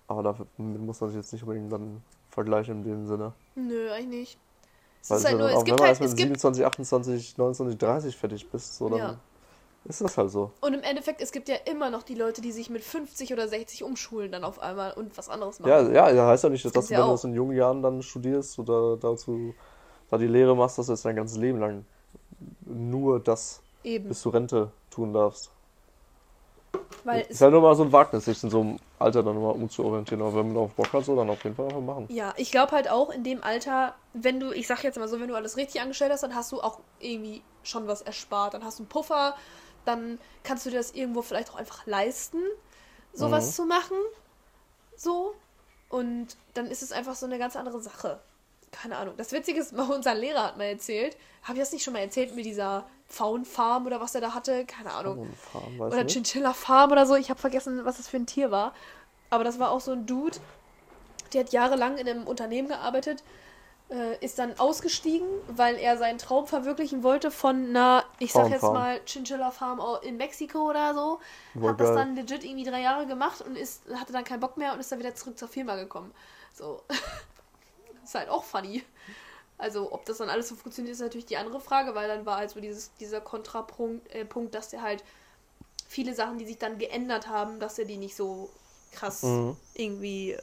aber 0.09 0.23
damit 0.23 0.59
muss 0.59 1.01
man 1.01 1.11
sich 1.11 1.17
jetzt 1.17 1.33
nicht 1.33 1.43
unbedingt 1.43 1.73
dann 1.73 2.03
vergleichen 2.31 2.79
in 2.79 2.85
dem 2.85 3.07
Sinne. 3.07 3.33
Nö, 3.55 3.91
eigentlich 3.91 4.09
nicht. 4.21 4.39
Es 5.03 5.11
Weil 5.11 5.19
ist 5.19 5.25
es 5.25 5.31
halt 5.31 5.39
nur, 5.39 5.49
dann 5.49 5.57
es 5.57 5.57
auch, 5.57 5.63
wenn 5.63 5.67
gibt 5.67 5.79
man 5.79 5.89
halt, 5.89 6.01
erst 6.01 6.01
mit 6.01 6.11
es 6.11 6.17
gibt 6.17 6.41
27, 6.41 6.65
28, 6.67 7.39
29, 7.39 7.79
30 7.79 8.17
fertig 8.17 8.51
bist, 8.51 8.77
so 8.77 8.89
dann 8.89 9.01
Ja. 9.01 9.15
ist 9.85 10.01
das 10.01 10.17
halt 10.17 10.31
so. 10.31 10.51
Und 10.61 10.75
im 10.75 10.83
Endeffekt, 10.83 11.21
es 11.21 11.33
gibt 11.33 11.49
ja 11.49 11.57
immer 11.67 11.91
noch 11.91 12.05
die 12.05 12.15
Leute, 12.15 12.41
die 12.41 12.53
sich 12.53 12.71
mit 12.71 12.83
50 12.85 13.33
oder 13.33 13.49
60 13.49 13.83
umschulen 13.83 14.31
dann 14.31 14.45
auf 14.45 14.61
einmal 14.61 14.93
und 14.93 15.17
was 15.19 15.29
anderes 15.29 15.59
machen. 15.59 15.71
Ja, 15.71 15.91
ja, 15.91 16.11
ja, 16.11 16.27
heißt 16.29 16.45
ja 16.45 16.51
nicht, 16.51 16.65
dass 16.65 16.73
gibt's 16.73 16.89
du, 16.89 16.95
ja 16.95 17.01
wenn 17.01 17.07
du 17.07 17.11
auch. 17.11 17.15
das 17.15 17.25
in 17.25 17.35
jungen 17.35 17.57
Jahren 17.57 17.83
dann 17.83 18.03
studierst 18.03 18.59
oder 18.59 18.97
dazu 18.97 19.55
da 20.11 20.19
die 20.19 20.27
Lehre 20.29 20.55
machst, 20.55 20.79
dass 20.79 20.87
du 20.87 20.93
jetzt 20.93 21.05
dein 21.05 21.17
ganzes 21.17 21.39
Leben 21.39 21.59
lang 21.59 21.85
nur 22.65 23.21
das 23.21 23.61
Eben. 23.85 24.09
bis 24.09 24.21
zur 24.23 24.35
Rente 24.35 24.71
tun 24.91 25.13
darfst. 25.13 25.51
Weil 27.05 27.23
ist 27.23 27.31
es, 27.33 27.41
halt 27.41 27.53
nur 27.53 27.63
mal 27.63 27.75
so 27.75 27.83
ein 27.83 27.93
Wagnis, 27.93 28.25
sich 28.25 28.43
in 28.45 28.51
so 28.51 28.61
einem 28.61 28.79
Alter 28.99 29.23
dann 29.23 29.41
mal 29.41 29.51
umzuorientieren. 29.51 30.23
Aber 30.23 30.35
wenn 30.37 30.47
man 30.47 30.55
darauf 30.55 30.75
Bock 30.75 30.93
hat, 30.93 31.05
so 31.05 31.17
dann 31.17 31.29
auf 31.31 31.43
jeden 31.43 31.57
Fall 31.57 31.67
einfach 31.67 31.81
machen. 31.81 32.07
ja, 32.11 32.33
ich 32.37 32.51
glaube 32.51 32.73
halt 32.73 32.89
auch 32.89 33.11
in 33.11 33.25
dem 33.25 33.43
Alter, 33.43 33.95
wenn 34.13 34.39
du, 34.41 34.53
ich 34.53 34.67
sag 34.67 34.85
jetzt 34.85 34.99
mal 34.99 35.09
so, 35.09 35.21
wenn 35.21 35.29
du 35.29 35.35
alles 35.35 35.57
richtig 35.57 35.81
angestellt 35.81 36.13
hast, 36.13 36.23
dann 36.23 36.35
hast 36.35 36.53
du 36.53 36.61
auch 36.61 36.81
irgendwie 37.01 37.43
schon 37.65 37.89
was 37.89 38.03
erspart. 38.03 38.55
Dann 38.55 38.65
hast 38.65 38.79
du 38.79 38.85
einen 38.85 38.89
Puffer, 38.89 39.35
dann 39.85 40.19
kannst 40.45 40.65
du 40.65 40.71
dir 40.71 40.77
das 40.77 40.93
irgendwo 40.93 41.23
vielleicht 41.23 41.51
auch 41.51 41.57
einfach 41.57 41.87
leisten, 41.87 42.39
sowas 43.13 43.49
Mhm. 43.49 43.53
zu 43.53 43.65
machen. 43.67 43.97
So. 44.97 45.35
Und 45.89 46.37
dann 46.55 46.67
ist 46.67 46.83
es 46.83 46.93
einfach 46.93 47.15
so 47.17 47.27
eine 47.27 47.39
ganz 47.39 47.57
andere 47.57 47.81
Sache. 47.83 48.21
Keine 48.73 48.97
Ahnung. 48.97 49.15
Das 49.17 49.31
Witzige 49.33 49.61
ist, 49.61 49.73
mal 49.73 49.89
unser 49.95 50.15
Lehrer 50.15 50.45
hat 50.45 50.59
mal 50.59 50.65
erzählt. 50.65 51.17
Habe 51.43 51.55
ich 51.55 51.61
das 51.61 51.73
nicht 51.73 51.85
schon 51.85 51.93
mal 51.93 52.01
erzählt 52.01 52.35
mit 52.35 52.45
dieser 52.45 52.87
Faunfarm 53.07 53.87
oder 53.87 54.01
was 54.01 54.15
er 54.15 54.21
da 54.21 54.35
hatte? 54.35 54.65
Keine 54.65 54.93
Ahnung. 54.93 55.31
Fahren, 55.35 55.79
weiß 55.79 55.93
Oder. 55.93 56.07
Chinchilla 56.07 56.53
Farm 56.53 56.91
oder 56.91 57.07
so. 57.07 57.15
Ich 57.15 57.31
habe 57.31 57.39
vergessen, 57.39 57.85
was 57.85 57.99
das 57.99 58.09
für 58.09 58.17
ein 58.17 58.27
Tier 58.27 58.51
war. 58.51 58.75
Aber 59.31 59.45
das 59.45 59.59
war 59.59 59.71
auch 59.71 59.81
so 59.81 59.93
ein 59.93 60.07
Dude, 60.07 60.39
der 61.33 61.45
hat 61.45 61.53
jahrelang 61.53 61.97
in 61.97 62.09
einem 62.09 62.27
Unternehmen 62.27 62.69
gearbeitet, 62.69 63.23
äh, 63.91 64.23
ist 64.25 64.39
dann 64.39 64.59
ausgestiegen, 64.59 65.27
weil 65.49 65.77
er 65.77 65.97
seinen 65.97 66.19
Traum 66.19 66.47
verwirklichen 66.47 67.03
wollte 67.03 67.31
von 67.31 67.71
einer, 67.71 68.05
ich 68.19 68.33
sag 68.33 68.51
jetzt 68.51 68.61
Faunfarm. 68.61 68.75
mal, 68.75 69.01
Chinchilla 69.07 69.51
Farm 69.51 69.81
in 70.03 70.17
Mexiko 70.17 70.69
oder 70.69 70.95
so. 70.95 71.21
Voll 71.59 71.71
hat 71.71 71.81
das 71.81 71.89
geil. 71.89 71.97
dann 71.97 72.15
legit 72.15 72.45
irgendwie 72.45 72.65
drei 72.65 72.81
Jahre 72.83 73.07
gemacht 73.07 73.41
und 73.43 73.57
ist, 73.57 73.83
hatte 73.95 74.13
dann 74.13 74.25
keinen 74.25 74.41
Bock 74.41 74.57
mehr 74.57 74.73
und 74.75 74.81
ist 74.81 74.93
dann 74.93 74.99
wieder 74.99 75.15
zurück 75.15 75.39
zur 75.39 75.49
Firma 75.49 75.77
gekommen. 75.77 76.13
So. 76.53 76.83
ist 78.15 78.21
halt 78.21 78.29
auch 78.31 78.45
funny. 78.45 78.83
Also, 79.59 79.93
ob 79.93 80.05
das 80.07 80.19
dann 80.19 80.31
alles 80.31 80.49
so 80.49 80.57
funktioniert, 80.57 80.95
ist 80.95 81.01
natürlich 81.01 81.27
die 81.27 81.37
andere 81.37 81.61
Frage, 81.61 81.95
weil 81.95 82.09
dann 82.09 82.27
war 82.27 82.39
halt 82.39 82.51
so 82.51 82.61
dieses, 82.61 82.95
dieser 82.97 83.21
Kontrapunkt, 83.21 84.09
äh, 84.15 84.25
Punkt, 84.25 84.55
dass 84.55 84.71
der 84.71 84.83
halt 84.83 85.05
viele 85.89 86.15
Sachen, 86.15 86.39
die 86.39 86.47
sich 86.47 86.59
dann 86.59 86.79
geändert 86.79 87.29
haben, 87.29 87.61
dass 87.61 87.79
er 87.79 87.85
die 87.87 87.99
nicht 87.99 88.17
so 88.17 88.51
krass 88.93 89.43
Mhm. 89.43 89.57
irgendwie 89.75 90.33
äh, 90.33 90.41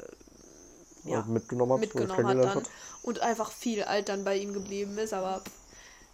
ja, 1.05 1.23
mitgenommen 1.23 1.73
hat, 1.73 1.81
mitgenommen 1.81 2.27
hat 2.27 2.45
dann 2.45 2.65
und 3.01 3.19
einfach 3.21 3.51
viel 3.51 3.83
alt 3.83 4.09
dann 4.09 4.23
bei 4.23 4.35
ihm 4.37 4.53
geblieben 4.53 4.97
ist, 4.97 5.13
aber 5.13 5.43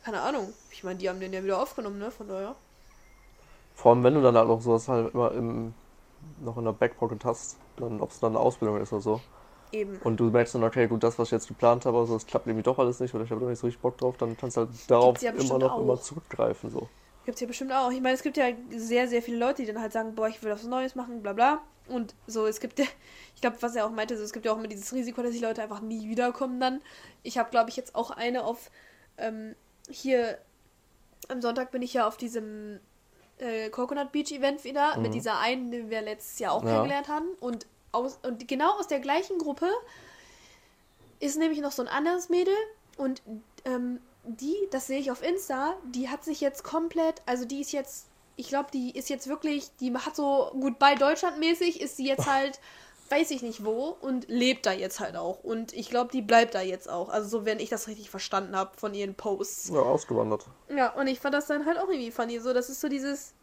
keine 0.03 0.21
Ahnung. 0.21 0.53
Ich 0.71 0.83
meine, 0.83 0.97
die 0.99 1.09
haben 1.09 1.19
den 1.19 1.33
ja 1.33 1.43
wieder 1.43 1.61
aufgenommen, 1.61 1.99
ne? 1.99 2.11
Von 2.11 2.27
daher. 2.27 2.55
Vor 3.73 3.91
allem, 3.91 4.03
wenn 4.03 4.13
du 4.15 4.21
dann 4.21 4.37
halt 4.37 4.49
auch 4.49 4.61
sowas 4.61 4.87
halt 4.87 5.13
immer 5.13 5.31
im, 5.31 5.73
noch 6.41 6.57
in 6.57 6.65
der 6.65 6.73
Backpocket 6.73 7.25
hast, 7.25 7.57
dann, 7.77 8.01
ob 8.01 8.11
es 8.11 8.19
dann 8.19 8.33
eine 8.35 8.39
Ausbildung 8.39 8.81
ist 8.81 8.93
oder 8.93 9.01
so. 9.01 9.21
Eben. 9.75 9.97
Und 10.03 10.17
du 10.19 10.25
merkst 10.25 10.55
dann, 10.55 10.63
okay, 10.63 10.87
gut, 10.87 11.03
das, 11.03 11.17
was 11.19 11.27
ich 11.27 11.31
jetzt 11.33 11.47
geplant 11.47 11.85
habe, 11.85 11.97
also 11.97 12.13
das 12.13 12.25
klappt 12.25 12.47
irgendwie 12.47 12.63
doch 12.63 12.79
alles 12.79 12.99
nicht 12.99 13.13
oder 13.13 13.23
ich 13.23 13.31
habe 13.31 13.41
doch 13.41 13.49
nicht 13.49 13.59
so 13.59 13.67
richtig 13.67 13.81
Bock 13.81 13.97
drauf, 13.97 14.15
dann 14.17 14.37
kannst 14.37 14.57
du 14.57 14.61
halt 14.61 14.69
darauf 14.87 15.21
ja 15.21 15.31
immer 15.31 15.57
noch 15.59 15.73
auch. 15.73 15.81
immer 15.81 15.99
zurückgreifen. 15.99 16.69
So. 16.69 16.87
Gibt's 17.25 17.41
ja 17.41 17.47
bestimmt 17.47 17.71
auch. 17.73 17.91
Ich 17.91 18.01
meine, 18.01 18.15
es 18.15 18.23
gibt 18.23 18.37
ja 18.37 18.45
sehr, 18.75 19.07
sehr 19.07 19.21
viele 19.21 19.37
Leute, 19.37 19.63
die 19.63 19.71
dann 19.71 19.81
halt 19.81 19.91
sagen, 19.93 20.15
boah, 20.15 20.27
ich 20.27 20.41
will 20.43 20.51
was 20.51 20.63
Neues 20.63 20.95
machen, 20.95 21.21
bla 21.21 21.33
bla. 21.33 21.61
Und 21.87 22.15
so, 22.27 22.47
es 22.47 22.59
gibt 22.59 22.79
ja, 22.79 22.85
ich 23.35 23.41
glaube, 23.41 23.57
was 23.61 23.75
er 23.75 23.85
auch 23.85 23.91
meinte, 23.91 24.17
so, 24.17 24.23
es 24.23 24.33
gibt 24.33 24.45
ja 24.45 24.51
auch 24.53 24.57
immer 24.57 24.67
dieses 24.67 24.93
Risiko, 24.93 25.21
dass 25.21 25.31
die 25.31 25.39
Leute 25.39 25.61
einfach 25.61 25.81
nie 25.81 26.09
wiederkommen 26.09 26.59
dann. 26.59 26.81
Ich 27.23 27.37
habe, 27.37 27.49
glaube 27.51 27.69
ich, 27.69 27.75
jetzt 27.75 27.93
auch 27.95 28.11
eine 28.11 28.43
auf, 28.43 28.71
ähm, 29.17 29.55
hier, 29.89 30.37
am 31.27 31.41
Sonntag 31.41 31.71
bin 31.71 31.81
ich 31.81 31.93
ja 31.93 32.07
auf 32.07 32.17
diesem 32.17 32.79
äh, 33.37 33.69
Coconut 33.69 34.11
Beach 34.11 34.31
Event 34.31 34.63
wieder, 34.63 34.95
Mhm. 34.95 35.01
mit 35.03 35.13
dieser 35.13 35.39
einen, 35.39 35.69
die 35.71 35.89
wir 35.89 36.01
letztes 36.01 36.39
Jahr 36.39 36.53
auch 36.53 36.63
Ja. 36.63 36.69
kennengelernt 36.69 37.07
haben. 37.09 37.27
Und, 37.39 37.67
aus, 37.95 38.19
und 38.23 38.47
genau 38.47 38.77
aus 38.77 38.87
der 38.87 38.99
gleichen 38.99 39.37
Gruppe 39.37 39.69
ist 41.19 41.37
nämlich 41.37 41.59
noch 41.59 41.71
so 41.71 41.81
ein 41.81 41.87
anderes 41.87 42.29
Mädel 42.29 42.53
und 42.97 43.21
ähm, 43.65 43.99
die, 44.23 44.55
das 44.71 44.87
sehe 44.87 44.99
ich 44.99 45.11
auf 45.11 45.23
Insta, 45.23 45.75
die 45.85 46.09
hat 46.09 46.23
sich 46.23 46.41
jetzt 46.41 46.63
komplett, 46.63 47.21
also 47.25 47.45
die 47.45 47.61
ist 47.61 47.71
jetzt, 47.71 48.07
ich 48.35 48.47
glaube, 48.47 48.69
die 48.73 48.97
ist 48.97 49.09
jetzt 49.09 49.27
wirklich, 49.27 49.69
die 49.79 49.93
hat 49.93 50.15
so 50.15 50.51
gut 50.59 50.79
bei 50.79 50.95
Deutschland 50.95 51.39
mäßig, 51.39 51.81
ist 51.81 51.97
sie 51.97 52.07
jetzt 52.07 52.25
halt, 52.25 52.59
weiß 53.09 53.29
ich 53.31 53.43
nicht 53.43 53.63
wo 53.63 53.95
und 54.01 54.27
lebt 54.27 54.65
da 54.65 54.71
jetzt 54.71 54.99
halt 54.99 55.15
auch. 55.15 55.43
Und 55.43 55.73
ich 55.73 55.89
glaube, 55.89 56.11
die 56.11 56.23
bleibt 56.23 56.55
da 56.55 56.61
jetzt 56.61 56.89
auch. 56.89 57.09
Also 57.09 57.29
so, 57.29 57.45
wenn 57.45 57.59
ich 57.59 57.69
das 57.69 57.87
richtig 57.87 58.09
verstanden 58.09 58.55
habe 58.55 58.71
von 58.77 58.95
ihren 58.95 59.13
Posts. 59.13 59.69
Ja, 59.69 59.81
ausgewandert. 59.81 60.45
Ja, 60.75 60.91
und 60.93 61.05
ich 61.05 61.19
fand 61.19 61.35
das 61.35 61.45
dann 61.45 61.67
halt 61.67 61.77
auch 61.77 61.87
irgendwie 61.87 62.09
funny. 62.09 62.39
So, 62.39 62.51
das 62.51 62.69
ist 62.69 62.81
so 62.81 62.89
dieses, 62.89 63.33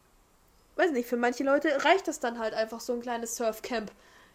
weiß 0.74 0.90
nicht, 0.90 1.08
für 1.08 1.16
manche 1.16 1.44
Leute 1.44 1.84
reicht 1.84 2.08
das 2.08 2.18
dann 2.18 2.40
halt 2.40 2.54
einfach 2.54 2.80
so 2.80 2.92
ein 2.92 3.02
kleines 3.02 3.36
Surfcamp 3.36 3.92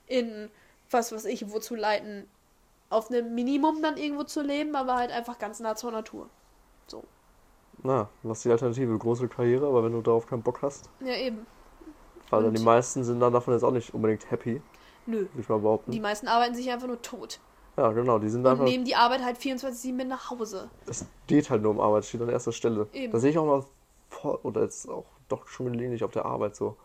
in 0.08 0.50
was 0.90 1.12
weiß 1.12 1.26
ich, 1.26 1.52
wo 1.52 1.60
zu 1.60 1.76
leiten. 1.76 2.26
Auf 2.90 3.10
einem 3.10 3.36
Minimum 3.36 3.82
dann 3.82 3.98
irgendwo 3.98 4.24
zu 4.24 4.42
leben, 4.42 4.76
aber 4.76 4.96
halt 4.96 5.12
einfach 5.12 5.38
ganz 5.38 5.60
nah 5.60 5.76
zur 5.76 5.92
Natur. 5.92 6.30
So. 6.88 7.04
Na, 7.84 8.10
was 8.24 8.38
ist 8.40 8.46
die 8.46 8.52
Alternative? 8.52 8.98
Große 8.98 9.28
Karriere, 9.28 9.68
aber 9.68 9.84
wenn 9.84 9.92
du 9.92 10.02
darauf 10.02 10.26
keinen 10.26 10.42
Bock 10.42 10.62
hast. 10.62 10.90
Ja, 11.02 11.14
eben. 11.16 11.46
Weil 12.30 12.44
dann 12.44 12.54
die 12.54 12.64
meisten 12.64 13.04
sind 13.04 13.20
dann 13.20 13.34
davon 13.34 13.54
jetzt 13.54 13.64
auch 13.64 13.72
nicht 13.72 13.94
unbedingt 13.94 14.30
happy, 14.32 14.62
Nö. 15.06 15.20
würde 15.20 15.30
ich 15.40 15.50
mal 15.50 15.60
behaupten. 15.60 15.92
Die 15.92 16.00
meisten 16.00 16.28
arbeiten 16.28 16.56
sich 16.56 16.70
einfach 16.72 16.88
nur 16.88 17.02
tot. 17.02 17.40
ja, 17.78 17.92
genau, 17.92 18.20
die 18.20 18.30
sind 18.30 18.42
Und 18.42 18.52
einfach. 18.52 18.64
nehmen 18.66 18.86
die 18.86 18.96
Arbeit 18.96 19.24
halt 19.24 19.38
24-7 19.38 19.94
mit 19.94 20.08
nach 20.08 20.30
Hause. 20.32 20.70
Es 20.88 21.06
geht 21.28 21.50
halt 21.50 21.62
nur 21.62 21.72
um 21.72 21.80
Arbeit, 21.80 22.06
steht 22.06 22.22
an 22.22 22.30
erster 22.30 22.52
Stelle. 22.54 22.88
Eben. 22.94 23.12
Da 23.12 23.20
sehe 23.20 23.32
ich 23.32 23.38
auch 23.38 23.46
mal 23.46 23.64
vor, 24.10 24.44
oder 24.44 24.62
jetzt 24.64 24.90
auch 24.90 25.06
doch 25.28 25.48
schon 25.48 25.66
gelegentlich 25.72 26.04
auf 26.06 26.12
der 26.12 26.26
Arbeit 26.26 26.56
so. 26.56 26.76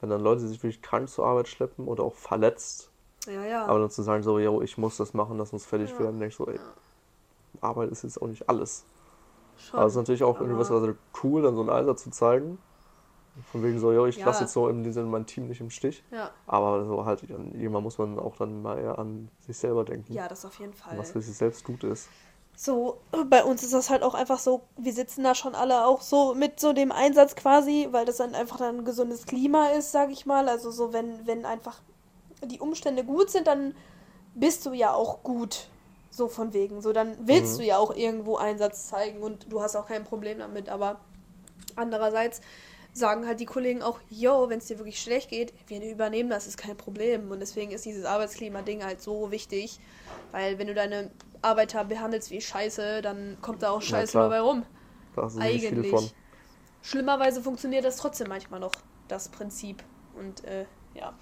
Wenn 0.00 0.10
dann 0.10 0.20
Leute 0.22 0.40
sich 0.46 0.62
wirklich 0.62 0.82
krank 0.82 1.08
zur 1.08 1.26
Arbeit 1.26 1.48
schleppen 1.48 1.86
oder 1.86 2.04
auch 2.04 2.14
verletzt, 2.14 2.90
Ja, 3.26 3.44
ja. 3.44 3.66
aber 3.66 3.80
dann 3.80 3.90
zu 3.90 4.02
sagen, 4.02 4.22
so, 4.22 4.38
yo, 4.38 4.62
ich 4.62 4.78
muss 4.78 4.96
das 4.96 5.12
machen, 5.14 5.36
das 5.38 5.52
muss 5.52 5.66
fertig 5.66 5.90
Ja. 5.90 5.98
werden, 6.00 6.18
denke 6.20 6.28
ich 6.28 6.36
so, 6.36 6.46
ey. 6.46 6.58
Arbeit 7.60 7.90
ist 7.90 8.02
jetzt 8.04 8.20
auch 8.22 8.26
nicht 8.28 8.48
alles. 8.48 8.84
Schon. 9.58 9.78
Aber 9.78 9.86
es 9.86 9.92
ist 9.92 9.96
natürlich 9.98 10.22
auch 10.24 10.40
Aber- 10.40 10.56
also 10.56 10.94
cool, 11.22 11.42
dann 11.42 11.54
so 11.54 11.60
einen 11.60 11.70
Einsatz 11.70 12.04
zu 12.04 12.10
zeigen. 12.10 12.58
Von 13.52 13.62
wegen 13.62 13.78
so, 13.78 13.92
yo, 13.92 14.06
ich 14.06 14.22
lasse 14.22 14.42
jetzt 14.42 14.52
so 14.52 14.68
in 14.68 14.82
diesem 14.82 15.08
mein 15.10 15.24
Team 15.26 15.46
nicht 15.48 15.60
im 15.60 15.70
Stich. 15.70 16.02
Aber 16.46 16.84
so 16.84 17.04
halt, 17.04 17.22
irgendwann 17.22 17.82
muss 17.82 17.96
man 17.98 18.18
auch 18.18 18.36
dann 18.36 18.60
mal 18.62 18.78
eher 18.78 18.98
an 18.98 19.28
sich 19.40 19.56
selber 19.56 19.84
denken. 19.84 20.12
ja, 20.12 20.26
das 20.28 20.44
auf 20.44 20.58
jeden 20.58 20.72
Fall. 20.74 20.98
Was 20.98 21.12
für 21.12 21.20
sich 21.20 21.36
selbst 21.36 21.64
gut 21.64 21.84
ist. 21.84 22.08
So, 22.62 22.98
bei 23.30 23.42
uns 23.42 23.62
ist 23.62 23.72
das 23.72 23.88
halt 23.88 24.02
auch 24.02 24.12
einfach 24.12 24.38
so, 24.38 24.60
wir 24.76 24.92
sitzen 24.92 25.24
da 25.24 25.34
schon 25.34 25.54
alle 25.54 25.86
auch 25.86 26.02
so 26.02 26.34
mit 26.34 26.60
so 26.60 26.74
dem 26.74 26.92
Einsatz 26.92 27.34
quasi, 27.34 27.88
weil 27.90 28.04
das 28.04 28.18
dann 28.18 28.34
einfach 28.34 28.58
dann 28.58 28.80
ein 28.80 28.84
gesundes 28.84 29.24
Klima 29.24 29.68
ist, 29.68 29.92
sag 29.92 30.10
ich 30.10 30.26
mal. 30.26 30.46
Also 30.46 30.70
so, 30.70 30.92
wenn, 30.92 31.26
wenn 31.26 31.46
einfach 31.46 31.80
die 32.44 32.60
Umstände 32.60 33.02
gut 33.02 33.30
sind, 33.30 33.46
dann 33.46 33.74
bist 34.34 34.66
du 34.66 34.74
ja 34.74 34.92
auch 34.92 35.22
gut. 35.22 35.68
So 36.10 36.28
von 36.28 36.52
wegen. 36.52 36.82
So, 36.82 36.92
dann 36.92 37.16
willst 37.26 37.54
Mhm. 37.54 37.58
du 37.60 37.64
ja 37.64 37.78
auch 37.78 37.94
irgendwo 37.94 38.36
Einsatz 38.36 38.88
zeigen 38.88 39.22
und 39.22 39.50
du 39.50 39.62
hast 39.62 39.74
auch 39.74 39.86
kein 39.86 40.04
Problem 40.04 40.40
damit, 40.40 40.68
aber 40.68 41.00
Andererseits 41.76 42.40
sagen 42.92 43.26
halt 43.26 43.40
die 43.40 43.46
Kollegen 43.46 43.82
auch, 43.82 44.00
yo, 44.08 44.48
wenn 44.48 44.58
es 44.58 44.66
dir 44.66 44.78
wirklich 44.78 45.00
schlecht 45.00 45.30
geht, 45.30 45.52
wir 45.68 45.82
übernehmen 45.82 46.30
das, 46.30 46.46
ist 46.46 46.56
kein 46.56 46.76
Problem. 46.76 47.30
Und 47.30 47.40
deswegen 47.40 47.70
ist 47.70 47.84
dieses 47.84 48.04
Arbeitsklima-Ding 48.04 48.84
halt 48.84 49.00
so 49.00 49.30
wichtig, 49.30 49.78
weil 50.32 50.58
wenn 50.58 50.66
du 50.66 50.74
deine 50.74 51.10
Arbeiter 51.42 51.84
behandelst 51.84 52.30
wie 52.30 52.40
Scheiße, 52.40 53.02
dann 53.02 53.38
kommt 53.40 53.62
da 53.62 53.70
auch 53.70 53.82
Scheiße 53.82 54.12
klar. 54.12 54.24
dabei 54.24 54.40
rum. 54.40 54.64
Da 55.14 55.22
hast 55.22 55.36
du 55.36 55.40
nicht 55.40 55.60
viel 55.60 55.68
Eigentlich. 55.68 55.90
von. 55.90 56.10
Schlimmerweise 56.82 57.42
funktioniert 57.42 57.84
das 57.84 57.96
trotzdem 57.96 58.28
manchmal 58.28 58.60
noch, 58.60 58.72
das 59.08 59.28
Prinzip. 59.28 59.82
Und 60.14 60.44
äh, 60.44 60.64
ja. 60.94 61.12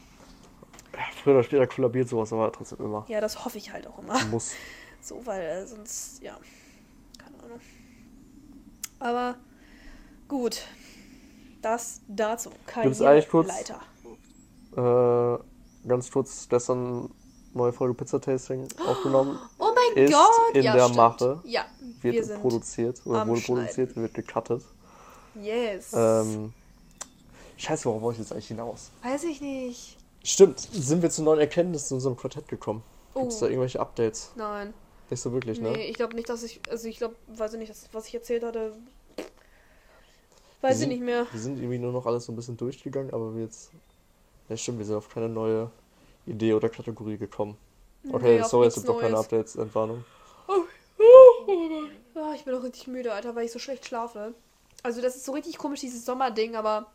Ja, 0.92 1.00
früher 1.22 1.34
oder 1.34 1.42
später 1.44 1.66
kollabiert 1.66 2.08
sowas 2.08 2.32
aber 2.32 2.50
trotzdem 2.52 2.78
immer. 2.78 3.04
ja, 3.08 3.20
das 3.20 3.44
hoffe 3.44 3.58
ich 3.58 3.72
halt 3.72 3.86
auch 3.86 3.98
immer. 3.98 4.22
Muss. 4.26 4.52
So, 5.00 5.24
weil 5.24 5.40
äh, 5.40 5.64
sonst, 5.64 6.20
ja, 6.22 6.36
keine 7.18 7.40
Ahnung. 7.44 7.60
Aber 8.98 9.36
gut, 10.26 10.62
das 11.62 12.00
dazu. 12.08 12.50
Eigentlich 12.74 13.28
kurz-. 13.28 13.48
Äh, 14.76 15.38
ganz 15.88 16.10
kurz 16.10 16.48
gestern 16.48 17.10
neue 17.54 17.72
Folge 17.72 17.94
Pizza 17.94 18.20
Tasting 18.20 18.68
aufgenommen. 18.86 19.38
Oh 19.58 19.68
mein 19.74 20.04
Ist 20.04 20.12
Gott! 20.12 20.54
in 20.54 20.62
ja, 20.62 20.74
der 20.74 20.82
stimmt. 20.84 20.96
Mache. 20.96 21.40
Ja, 21.44 21.64
Wird 22.02 22.14
wir 22.14 22.24
sind. 22.24 22.40
produziert 22.40 23.00
oder 23.06 23.26
wurde 23.26 23.40
Schneiden. 23.40 23.62
produziert 23.64 23.96
und 23.96 24.02
wird 24.02 24.14
gecuttet. 24.14 24.62
Yes. 25.40 25.92
Ähm, 25.94 26.52
scheiße, 27.56 27.84
worauf 27.86 28.02
wollte 28.02 28.16
ich 28.20 28.26
jetzt 28.26 28.32
eigentlich 28.32 28.48
hinaus? 28.48 28.90
Weiß 29.02 29.24
ich 29.24 29.40
nicht. 29.40 29.96
Stimmt, 30.22 30.60
sind 30.60 31.00
wir 31.02 31.10
zu 31.10 31.22
neuen 31.22 31.40
Erkenntnissen 31.40 31.94
in 31.94 31.96
unserem 31.96 32.16
Quartett 32.16 32.48
gekommen? 32.48 32.82
Oh. 33.14 33.20
Gibt 33.20 33.32
es 33.32 33.38
da 33.40 33.46
irgendwelche 33.46 33.80
Updates? 33.80 34.32
Nein. 34.36 34.74
Nicht 35.10 35.20
so 35.22 35.32
wirklich, 35.32 35.58
Nee, 35.60 35.70
ne? 35.72 35.84
ich 35.86 35.94
glaube 35.96 36.14
nicht, 36.14 36.28
dass 36.28 36.42
ich. 36.42 36.60
Also, 36.68 36.86
ich 36.86 36.98
glaube, 36.98 37.14
weiß 37.28 37.54
ich 37.54 37.58
nicht, 37.60 37.72
was 37.92 38.06
ich 38.06 38.14
erzählt 38.14 38.44
hatte. 38.44 38.76
Weiß 40.60 40.74
ich 40.74 40.78
sind- 40.80 40.88
nicht 40.90 41.02
mehr. 41.02 41.26
Wir 41.30 41.40
sind 41.40 41.58
irgendwie 41.58 41.78
nur 41.78 41.92
noch 41.92 42.06
alles 42.06 42.24
so 42.26 42.32
ein 42.32 42.36
bisschen 42.36 42.56
durchgegangen, 42.56 43.12
aber 43.12 43.34
wir 43.34 43.44
jetzt. 43.44 43.70
Ja, 44.48 44.56
stimmt, 44.56 44.78
wir 44.78 44.86
sind 44.86 44.96
auf 44.96 45.08
keine 45.08 45.28
neue 45.28 45.70
Idee 46.26 46.54
oder 46.54 46.68
Kategorie 46.68 47.18
gekommen. 47.18 47.56
Okay, 48.12 48.38
Nee, 48.38 48.44
sorry, 48.44 48.68
es 48.68 48.74
gibt 48.74 48.88
doch 48.88 49.00
keine. 49.00 49.18
Updates, 49.18 49.56
Entwarnung. 49.56 50.04
Ah, 52.14 52.32
ich 52.34 52.44
bin 52.44 52.54
auch 52.54 52.62
richtig 52.62 52.86
müde, 52.88 53.12
Alter, 53.12 53.34
weil 53.34 53.44
ich 53.46 53.52
so 53.52 53.58
schlecht 53.58 53.86
schlafe. 53.86 54.34
Also 54.82 55.00
das 55.00 55.16
ist 55.16 55.24
so 55.24 55.32
richtig 55.32 55.58
komisch, 55.58 55.80
dieses 55.80 56.04
Sommerding, 56.04 56.56
aber 56.56 56.86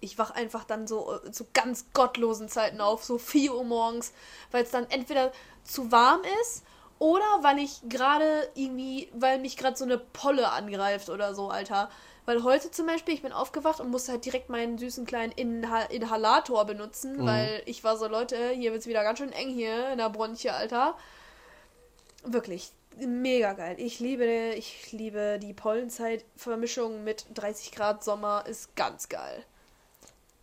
ich 0.00 0.18
wach 0.18 0.30
einfach 0.32 0.64
dann 0.64 0.86
so 0.86 1.20
äh, 1.24 1.30
zu 1.32 1.46
ganz 1.54 1.86
gottlosen 1.94 2.48
Zeiten 2.48 2.80
auf, 2.80 3.04
so 3.04 3.18
4 3.18 3.54
Uhr 3.54 3.64
morgens, 3.64 4.12
weil 4.50 4.64
es 4.64 4.70
dann 4.70 4.86
entweder 4.90 5.32
zu 5.64 5.90
warm 5.90 6.20
ist 6.42 6.62
oder 6.98 7.24
weil 7.42 7.58
ich 7.58 7.80
gerade 7.88 8.48
irgendwie, 8.54 9.08
weil 9.14 9.38
mich 9.40 9.56
gerade 9.56 9.76
so 9.76 9.84
eine 9.84 9.98
Polle 9.98 10.50
angreift 10.50 11.08
oder 11.08 11.34
so, 11.34 11.48
Alter. 11.48 11.90
Weil 12.26 12.42
heute 12.42 12.70
zum 12.70 12.86
Beispiel, 12.86 13.12
ich 13.14 13.22
bin 13.22 13.32
aufgewacht 13.32 13.80
und 13.80 13.90
musste 13.90 14.12
halt 14.12 14.24
direkt 14.24 14.48
meinen 14.48 14.78
süßen 14.78 15.04
kleinen 15.04 15.32
Inha 15.32 15.82
Inhalator 15.82 16.64
benutzen, 16.64 17.18
Mhm. 17.18 17.26
weil 17.26 17.62
ich 17.66 17.84
war 17.84 17.96
so, 17.98 18.06
Leute, 18.08 18.50
hier 18.50 18.72
wird's 18.72 18.86
wieder 18.86 19.02
ganz 19.02 19.18
schön 19.18 19.32
eng 19.32 19.50
hier 19.50 19.90
in 19.92 19.98
der 19.98 20.08
Bronche, 20.10 20.54
Alter. 20.54 20.96
Wirklich 22.24 22.72
mega 22.96 23.52
geil. 23.52 23.74
Ich 23.78 24.00
liebe, 24.00 24.54
ich 24.56 24.90
liebe 24.92 25.38
die 25.42 25.52
Pollenzeit-Vermischung 25.52 27.04
mit 27.04 27.26
30 27.34 27.72
Grad 27.72 28.02
Sommer, 28.04 28.44
ist 28.46 28.74
ganz 28.76 29.08
geil. 29.08 29.44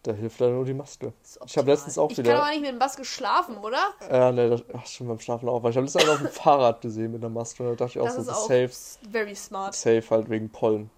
Da 0.03 0.13
hilft 0.13 0.39
leider 0.39 0.53
nur 0.53 0.65
die 0.65 0.73
Maske. 0.73 1.13
Ich 1.45 1.57
habe 1.57 1.69
letztens 1.71 1.97
auch 1.97 2.09
ich 2.11 2.17
wieder. 2.17 2.31
kann 2.33 2.41
aber 2.41 2.49
nicht 2.51 2.61
mit 2.61 2.71
dem 2.71 2.79
Bass 2.79 2.97
geschlafen, 2.97 3.57
oder? 3.57 3.93
Ja, 4.11 4.31
ne, 4.31 4.49
das, 4.49 4.63
ach, 4.73 4.85
schon 4.87 5.07
beim 5.07 5.19
Schlafen 5.19 5.47
auch. 5.47 5.61
Weil 5.61 5.71
ich 5.71 5.77
habe 5.77 5.85
letztens 5.85 6.09
auf 6.09 6.17
dem 6.17 6.27
Fahrrad 6.27 6.81
gesehen 6.81 7.11
mit 7.11 7.21
einer 7.23 7.29
Maske. 7.29 7.63
Da 7.63 7.69
dachte 7.75 7.85
ich 7.91 7.99
auch 7.99 8.05
Das 8.05 8.15
so, 8.15 8.21
ist 8.21 8.29
auch 8.29 8.47
safe, 8.47 8.71
very 9.11 9.35
smart. 9.35 9.75
safe 9.75 10.03
halt 10.09 10.29
wegen 10.29 10.49
Pollen. 10.49 10.89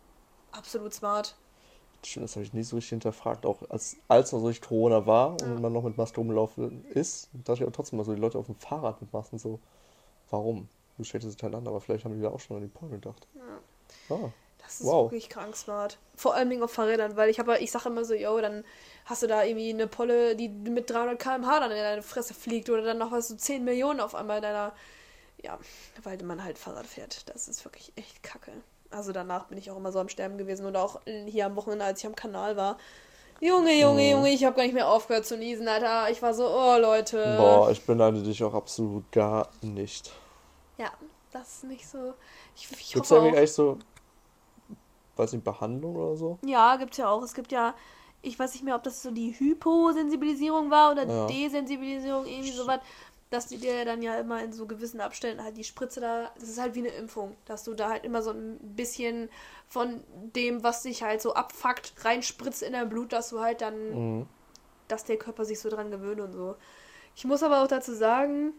Absolut 0.53 0.93
smart. 0.93 1.35
Stimmt, 2.05 2.25
das 2.25 2.35
habe 2.35 2.43
ich 2.43 2.53
nie 2.53 2.63
so 2.63 2.75
richtig 2.75 2.89
hinterfragt. 2.89 3.45
Auch 3.45 3.69
als, 3.69 3.95
als 4.07 4.31
noch 4.31 4.39
so 4.39 4.47
richtig 4.47 4.67
Corona 4.67 5.05
war 5.05 5.37
Ja. 5.39 5.47
und 5.47 5.61
man 5.61 5.71
noch 5.71 5.83
mit 5.83 5.97
Maske 5.97 6.17
rumgelaufen 6.17 6.85
ist, 6.87 7.29
dachte 7.33 7.63
ich 7.63 7.67
auch 7.69 7.71
trotzdem 7.71 7.97
mal 7.97 8.03
so, 8.03 8.13
die 8.13 8.19
Leute 8.19 8.37
auf 8.37 8.47
dem 8.47 8.55
Fahrrad 8.55 9.01
mit 9.01 9.11
Masken 9.13 9.37
so, 9.39 9.59
warum? 10.29 10.67
Du 10.97 11.03
stellst 11.03 11.25
es 11.25 11.33
hintereinander, 11.33 11.71
aber 11.71 11.81
vielleicht 11.81 12.05
haben 12.05 12.15
die 12.15 12.21
da 12.21 12.29
auch 12.29 12.39
schon 12.39 12.57
an 12.57 12.61
die 12.63 12.67
Pollen 12.67 12.91
gedacht. 12.91 13.25
Ah, 14.09 14.29
Das 14.59 14.79
ist 14.81 14.85
Wow. 14.85 15.11
wirklich 15.11 15.29
krank 15.29 15.55
smart. 15.55 15.97
Vor 16.15 16.35
allem 16.35 16.61
auf 16.61 16.71
Fahrrädern, 16.71 17.15
weil 17.15 17.29
ich 17.29 17.39
habe, 17.39 17.57
ich 17.59 17.71
sage 17.71 17.89
immer 17.89 18.05
so, 18.05 18.13
yo, 18.13 18.39
dann 18.41 18.63
hast 19.05 19.23
du 19.23 19.27
da 19.27 19.43
irgendwie 19.43 19.69
eine 19.69 19.87
Polle, 19.87 20.35
die 20.35 20.49
mit 20.49 20.89
300 20.89 21.19
km/h 21.19 21.59
dann 21.61 21.71
in 21.71 21.77
deine 21.77 22.01
Fresse 22.03 22.33
fliegt 22.33 22.69
oder 22.69 22.81
dann 22.83 22.97
noch 22.97 23.11
was 23.11 23.29
so 23.29 23.35
10 23.35 23.63
Millionen 23.63 23.99
auf 24.01 24.13
einmal 24.13 24.37
in 24.37 24.43
deiner, 24.43 24.73
ja, 25.41 25.57
weil 26.03 26.21
man 26.23 26.43
halt 26.43 26.57
Fahrrad 26.57 26.85
fährt. 26.85 27.27
Das 27.29 27.47
ist 27.47 27.65
wirklich 27.65 27.91
echt 27.95 28.21
kacke. 28.23 28.51
Also 28.93 29.11
danach 29.11 29.45
bin 29.45 29.57
ich 29.57 29.71
auch 29.71 29.77
immer 29.77 29.91
so 29.91 29.99
am 29.99 30.09
Sterben 30.09 30.37
gewesen 30.37 30.65
und 30.65 30.75
auch 30.75 31.01
hier 31.27 31.45
am 31.47 31.55
Wochenende, 31.55 31.85
als 31.85 31.99
ich 31.99 32.05
am 32.05 32.15
Kanal 32.15 32.55
war. 32.57 32.77
Junge, 33.41 33.73
Junge, 33.73 34.03
Mhm. 34.03 34.11
Junge, 34.11 34.29
ich 34.29 34.45
habe 34.45 34.55
gar 34.55 34.63
nicht 34.63 34.73
mehr 34.73 34.87
aufgehört 34.87 35.25
zu 35.25 35.37
niesen, 35.37 35.67
Alter. 35.67 36.09
Ich 36.11 36.21
war 36.21 36.33
so, 36.33 36.47
oh 36.47 36.77
Leute. 36.79 37.35
Boah, 37.37 37.69
ich 37.71 37.85
beneide 37.85 38.21
dich 38.23 38.43
auch 38.43 38.53
absolut 38.53 39.11
gar 39.11 39.49
nicht. 39.61 40.11
Ja, 40.77 40.91
das 41.31 41.55
ist 41.55 41.63
nicht 41.65 41.87
so. 41.87 42.13
Ich, 42.55 42.71
ich 42.71 42.93
Gibt 42.93 43.05
es 43.05 43.11
hoffe 43.11 43.21
irgendwie 43.21 43.37
auch. 43.37 43.41
echt 43.43 43.53
so, 43.53 43.77
weiß 45.15 45.33
nicht, 45.33 45.43
Behandlung 45.43 45.95
oder 45.95 46.15
so? 46.15 46.37
Ja, 46.45 46.75
gibt's 46.77 46.97
ja 46.97 47.09
auch. 47.09 47.21
Es 47.23 47.33
gibt 47.33 47.51
ja, 47.51 47.73
ich 48.21 48.37
weiß 48.37 48.53
nicht 48.53 48.63
mehr, 48.63 48.75
ob 48.75 48.83
das 48.83 49.01
so 49.03 49.11
die 49.11 49.37
Hyposensibilisierung 49.37 50.71
war 50.71 50.91
oder 50.91 51.05
Ja. 51.05 51.27
Desensibilisierung, 51.27 52.25
irgendwie 52.25 52.51
sowas, 52.51 52.79
dass 53.33 53.47
die 53.47 53.57
dir 53.57 53.83
dann 53.85 54.01
ja 54.01 54.17
immer 54.19 54.43
in 54.43 54.53
so 54.53 54.65
gewissen 54.67 55.01
Abständen 55.01 55.43
halt 55.43 55.57
die 55.57 55.63
Spritze 55.63 55.99
da, 55.99 56.31
das 56.39 56.49
ist 56.49 56.59
halt 56.61 56.75
wie 56.75 56.79
eine 56.79 56.89
Impfung, 56.89 57.35
dass 57.45 57.63
du 57.63 57.73
da 57.73 57.89
halt 57.89 58.03
immer 58.05 58.21
so 58.21 58.29
ein 58.31 58.57
bisschen 58.61 59.29
von 59.67 60.03
dem, 60.35 60.63
was 60.63 60.83
sich 60.83 61.01
halt 61.03 61.21
so 61.21 61.33
abfuckt, 61.33 61.93
reinspritzt 62.05 62.61
in 62.63 62.73
dein 62.73 62.89
Blut, 62.89 63.11
dass 63.11 63.29
du 63.29 63.39
halt 63.39 63.61
dann, 63.61 64.19
Mhm. 64.19 64.27
dass 64.87 65.03
der 65.05 65.17
Körper 65.17 65.45
sich 65.45 65.59
so 65.59 65.69
dran 65.69 65.89
gewöhnt 65.91 66.21
und 66.21 66.33
so. 66.33 66.55
Ich 67.15 67.25
muss 67.25 67.41
aber 67.43 67.63
auch 67.63 67.67
dazu 67.67 67.93
sagen, 67.93 68.53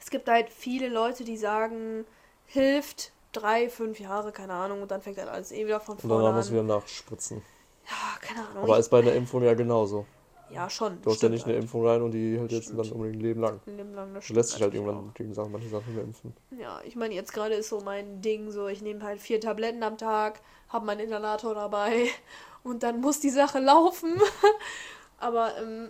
es 0.00 0.10
gibt 0.10 0.28
halt 0.28 0.50
viele 0.50 0.88
Leute, 0.88 1.24
die 1.24 1.36
sagen, 1.36 2.04
hilft 2.44 3.12
drei, 3.32 3.68
fünf 3.68 4.00
Jahre, 4.00 4.32
keine 4.32 4.54
Ahnung, 4.54 4.82
und 4.82 4.90
dann 4.90 5.02
fängt 5.02 5.18
halt 5.18 5.28
alles 5.28 5.52
eh 5.52 5.64
wieder 5.66 5.80
von 5.80 5.96
Und 5.96 6.08
vorne 6.08 6.28
an. 6.28 6.34
musst 6.34 6.48
du 6.48 6.54
wieder 6.54 6.62
nachspritzen. 6.62 7.42
Ja, 7.88 8.18
keine 8.20 8.48
Ahnung. 8.48 8.64
Aber 8.64 8.78
ist 8.78 8.88
bei 8.88 8.98
einer 8.98 9.12
Impfung 9.12 9.42
ja 9.42 9.54
genauso. 9.54 10.06
Ja, 10.50 10.70
schon. 10.70 11.00
Du 11.02 11.10
hast 11.10 11.22
ja 11.22 11.28
nicht 11.28 11.44
eine. 11.44 11.56
Impfung 11.56 11.86
rein 11.86 12.02
und 12.02 12.12
die 12.12 12.38
hält 12.38 12.52
jetzt 12.52 12.70
dann 12.70 12.90
unbedingt 12.90 13.16
ein 13.16 13.20
Leben 13.20 13.40
lang. 13.40 13.60
Ein 13.66 13.76
Leben 13.76 13.94
lang, 13.94 14.14
das 14.14 14.24
stimmt 14.24 14.36
lässt 14.36 14.54
dich 14.54 14.62
halt 14.62 14.74
irgendwann 14.74 15.12
gegen 15.14 15.34
Sachen, 15.34 15.52
manche 15.52 15.68
Sachen 15.68 15.94
mehr 15.94 16.04
impfen. 16.04 16.34
Ja, 16.58 16.80
ich 16.84 16.96
meine, 16.96 17.14
jetzt 17.14 17.32
gerade 17.32 17.54
ist 17.54 17.68
so 17.68 17.80
mein 17.80 18.20
Ding 18.20 18.50
so, 18.50 18.68
ich 18.68 18.82
nehme 18.82 19.02
halt 19.02 19.20
vier 19.20 19.40
Tabletten 19.40 19.82
am 19.82 19.98
Tag, 19.98 20.40
habe 20.68 20.86
meinen 20.86 21.00
Inhalator 21.00 21.54
dabei 21.54 22.08
und 22.62 22.82
dann 22.82 23.00
muss 23.00 23.20
die 23.20 23.30
Sache 23.30 23.58
laufen. 23.58 24.20
Aber 25.18 25.56
ähm, 25.58 25.88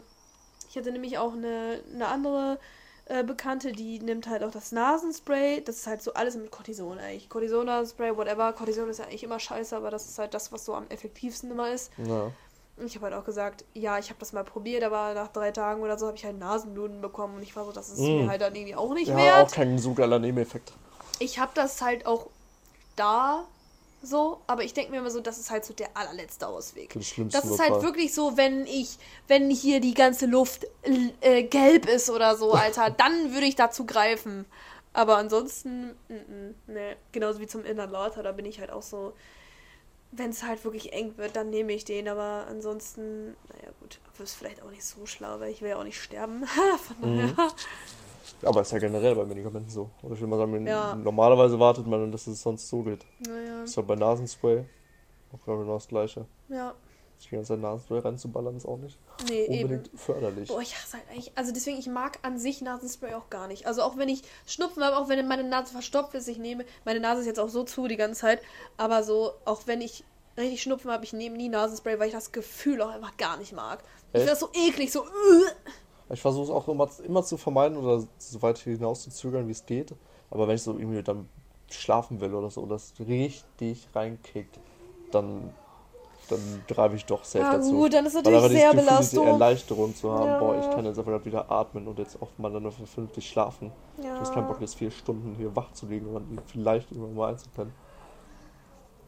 ich 0.68 0.76
hatte 0.76 0.92
nämlich 0.92 1.18
auch 1.18 1.32
eine, 1.32 1.80
eine 1.92 2.08
andere 2.08 2.58
äh, 3.06 3.22
Bekannte, 3.22 3.70
die 3.70 4.00
nimmt 4.00 4.28
halt 4.28 4.42
auch 4.42 4.50
das 4.50 4.72
Nasenspray. 4.72 5.62
Das 5.64 5.76
ist 5.76 5.86
halt 5.86 6.02
so 6.02 6.14
alles 6.14 6.36
mit 6.36 6.50
Cortison 6.50 6.98
eigentlich. 6.98 7.28
Cortison, 7.28 7.66
Nasenspray, 7.66 8.16
whatever. 8.16 8.52
Cortison 8.52 8.88
ist 8.88 8.98
ja 8.98 9.04
eigentlich 9.04 9.22
immer 9.22 9.38
scheiße, 9.38 9.76
aber 9.76 9.90
das 9.90 10.06
ist 10.06 10.18
halt 10.18 10.34
das, 10.34 10.50
was 10.50 10.64
so 10.64 10.74
am 10.74 10.88
effektivsten 10.88 11.50
immer 11.52 11.72
ist. 11.72 11.92
Ja. 11.98 12.32
Ich 12.78 12.94
habe 12.94 13.06
halt 13.06 13.14
auch 13.14 13.24
gesagt, 13.24 13.64
ja, 13.72 13.98
ich 13.98 14.10
habe 14.10 14.20
das 14.20 14.32
mal 14.32 14.44
probiert, 14.44 14.84
aber 14.84 15.14
nach 15.14 15.28
drei 15.28 15.50
Tagen 15.50 15.82
oder 15.82 15.98
so 15.98 16.06
habe 16.06 16.16
ich 16.16 16.24
halt 16.24 16.38
Nasenbluten 16.38 17.00
bekommen 17.00 17.36
und 17.36 17.42
ich 17.42 17.56
war 17.56 17.64
so, 17.64 17.72
das 17.72 17.88
ist 17.88 18.00
Mm. 18.00 18.16
mir 18.18 18.28
halt 18.28 18.42
dann 18.42 18.54
irgendwie 18.54 18.74
auch 18.74 18.92
nicht 18.92 19.08
Ja, 19.08 19.16
wert. 19.16 19.48
auch 19.48 19.50
kein 19.50 19.78
so 19.78 19.94
geiler 19.94 20.18
Nebeneffekt. 20.18 20.72
Ich 21.18 21.38
habe 21.38 21.52
das 21.54 21.80
halt 21.80 22.04
auch 22.04 22.26
da 22.96 23.46
so, 24.02 24.42
aber 24.46 24.62
ich 24.62 24.74
denke 24.74 24.90
mir 24.90 24.98
immer 24.98 25.10
so, 25.10 25.20
das 25.20 25.38
ist 25.38 25.50
halt 25.50 25.64
so 25.64 25.72
der 25.72 25.96
allerletzte 25.96 26.46
Ausweg. 26.46 26.92
Schlimmsten 27.02 27.30
Das 27.30 27.50
ist 27.50 27.58
halt 27.58 27.82
wirklich 27.82 28.14
so, 28.14 28.36
wenn 28.36 28.66
ich, 28.66 28.98
wenn 29.26 29.50
hier 29.50 29.80
die 29.80 29.94
ganze 29.94 30.26
Luft 30.26 30.66
äh, 31.22 31.42
gelb 31.44 31.88
ist 31.88 32.10
oder 32.10 32.36
so, 32.36 32.52
Alter, 32.52 32.90
dann 32.96 33.32
würde 33.32 33.46
ich 33.46 33.56
dazu 33.56 33.86
greifen. 33.86 34.44
Aber 34.92 35.16
ansonsten, 35.16 35.96
mm, 36.08 36.14
mm, 36.14 36.54
ne, 36.72 36.96
genauso 37.12 37.40
wie 37.40 37.46
zum 37.46 37.64
Inhalator, 37.64 38.22
da 38.22 38.32
bin 38.32 38.44
ich 38.46 38.60
halt 38.60 38.70
auch 38.70 38.82
so, 38.82 39.14
wenn 40.16 40.30
es 40.30 40.42
halt 40.42 40.64
wirklich 40.64 40.92
eng 40.92 41.16
wird, 41.16 41.36
dann 41.36 41.50
nehme 41.50 41.72
ich 41.72 41.84
den, 41.84 42.08
aber 42.08 42.46
ansonsten, 42.48 43.28
naja 43.48 43.70
gut, 43.80 43.98
ist 44.18 44.34
vielleicht 44.34 44.62
auch 44.62 44.70
nicht 44.70 44.84
so 44.84 45.04
schlau, 45.06 45.38
weil 45.40 45.50
ich 45.52 45.60
will 45.62 45.70
ja 45.70 45.78
auch 45.78 45.84
nicht 45.84 46.00
sterben. 46.00 46.44
Von 47.00 47.16
daher. 47.16 47.26
Mhm. 47.26 47.36
Aber 48.42 48.60
ist 48.62 48.72
ja 48.72 48.78
generell 48.78 49.14
bei 49.14 49.24
Medikamenten 49.24 49.70
so. 49.70 49.88
Oder 50.02 50.14
ich 50.14 50.20
will 50.20 50.28
mal 50.28 50.36
sagen, 50.38 50.66
Ja. 50.66 50.94
normalerweise 50.96 51.58
wartet 51.58 51.86
man, 51.86 52.10
dass 52.10 52.26
es 52.26 52.42
sonst 52.42 52.68
so 52.68 52.82
geht. 52.82 53.04
Naja, 53.20 53.62
Ist 53.62 53.76
ja 53.76 53.82
bei 53.82 53.94
Nasenspray 53.94 54.64
auch 55.32 55.44
genau 55.44 55.74
das 55.74 55.88
Gleiche. 55.88 56.26
ja. 56.48 56.74
Sich 57.18 57.28
die 57.30 57.34
ganze 57.36 57.54
Zeit 57.54 57.60
Nasenspray 57.60 58.00
reinzuballern 58.00 58.56
ist 58.56 58.66
auch 58.66 58.76
nicht 58.76 58.98
Nee, 59.28 59.44
eben. 59.46 59.64
unbedingt 59.72 59.90
förderlich. 59.98 60.48
Boah, 60.48 60.60
ich 60.60 60.74
hasse 60.76 60.98
halt 60.98 61.08
eigentlich. 61.10 61.32
Also 61.34 61.52
deswegen, 61.52 61.78
ich 61.78 61.86
mag 61.86 62.18
an 62.22 62.38
sich 62.38 62.60
Nasenspray 62.60 63.14
auch 63.14 63.30
gar 63.30 63.48
nicht. 63.48 63.66
Also 63.66 63.82
auch 63.82 63.96
wenn 63.96 64.08
ich 64.08 64.22
Schnupfen 64.46 64.84
habe, 64.84 64.96
auch 64.98 65.08
wenn 65.08 65.26
meine 65.26 65.44
Nase 65.44 65.72
verstopft 65.72 66.14
ist, 66.14 66.28
ich 66.28 66.38
nehme. 66.38 66.64
Meine 66.84 67.00
Nase 67.00 67.20
ist 67.22 67.26
jetzt 67.26 67.40
auch 67.40 67.48
so 67.48 67.64
zu 67.64 67.88
die 67.88 67.96
ganze 67.96 68.20
Zeit. 68.20 68.42
Aber 68.76 69.02
so, 69.02 69.32
auch 69.46 69.62
wenn 69.66 69.80
ich 69.80 70.04
richtig 70.36 70.62
Schnupfen 70.62 70.90
habe, 70.90 71.04
ich 71.04 71.12
nehme 71.14 71.36
nie 71.36 71.48
Nasenspray, 71.48 71.98
weil 71.98 72.08
ich 72.08 72.14
das 72.14 72.32
Gefühl 72.32 72.82
auch 72.82 72.90
einfach 72.90 73.16
gar 73.16 73.38
nicht 73.38 73.52
mag. 73.54 73.78
Ich 74.12 74.20
Echt? 74.20 74.28
finde 74.28 74.30
das 74.30 74.40
so 74.40 74.48
eklig, 74.52 74.92
so. 74.92 75.04
äh. 75.04 76.12
Ich 76.12 76.20
versuche 76.20 76.44
es 76.44 76.50
auch 76.50 76.68
immer, 76.68 76.88
immer 77.04 77.24
zu 77.24 77.36
vermeiden 77.36 77.76
oder 77.78 78.06
so 78.18 78.42
weit 78.42 78.58
hinaus 78.58 79.02
zu 79.02 79.10
zögern, 79.10 79.48
wie 79.48 79.52
es 79.52 79.64
geht. 79.66 79.94
Aber 80.30 80.46
wenn 80.46 80.54
ich 80.56 80.62
so 80.62 80.76
irgendwie 80.78 81.02
dann 81.02 81.28
schlafen 81.70 82.20
will 82.20 82.32
oder 82.34 82.50
so, 82.50 82.64
das 82.66 82.92
richtig 83.00 83.88
reinkickt, 83.94 84.60
dann, 85.10 85.52
dann 86.28 86.64
greife 86.68 86.96
ich 86.96 87.04
doch 87.06 87.24
safe 87.24 87.44
Ja, 87.44 87.52
dazu. 87.52 87.70
gut, 87.72 87.94
dann 87.94 88.06
ist 88.06 88.14
Weil 88.14 88.32
natürlich 88.32 88.48
dieses 88.48 88.58
sehr 88.60 88.70
Gefühl, 88.72 88.96
diese. 88.98 89.24
Erleichterung 89.24 89.94
zu 89.94 90.12
haben, 90.12 90.26
Ja. 90.26 90.38
boah, 90.38 90.56
ich 90.56 90.70
kann 90.70 90.84
jetzt 90.84 90.98
einfach 90.98 91.24
wieder 91.24 91.50
atmen 91.50 91.86
und 91.88 91.98
jetzt 91.98 92.20
auch 92.22 92.28
mal 92.38 92.52
dann 92.52 92.64
dafür 92.64 92.86
vernünftig 92.86 93.28
schlafen. 93.28 93.72
Ich 93.98 94.06
habe 94.06 94.30
keinen 94.34 94.46
Bock, 94.46 94.56
Ja, 94.56 94.62
jetzt 94.62 94.76
vier 94.76 94.90
Stunden 94.90 95.34
hier 95.36 95.54
wach 95.56 95.72
zu 95.72 95.86
liegen 95.86 96.06
und 96.06 96.14
dann 96.14 96.44
vielleicht 96.46 96.90
irgendwann 96.90 97.14
mal 97.14 97.30
einzupennen. 97.30 97.72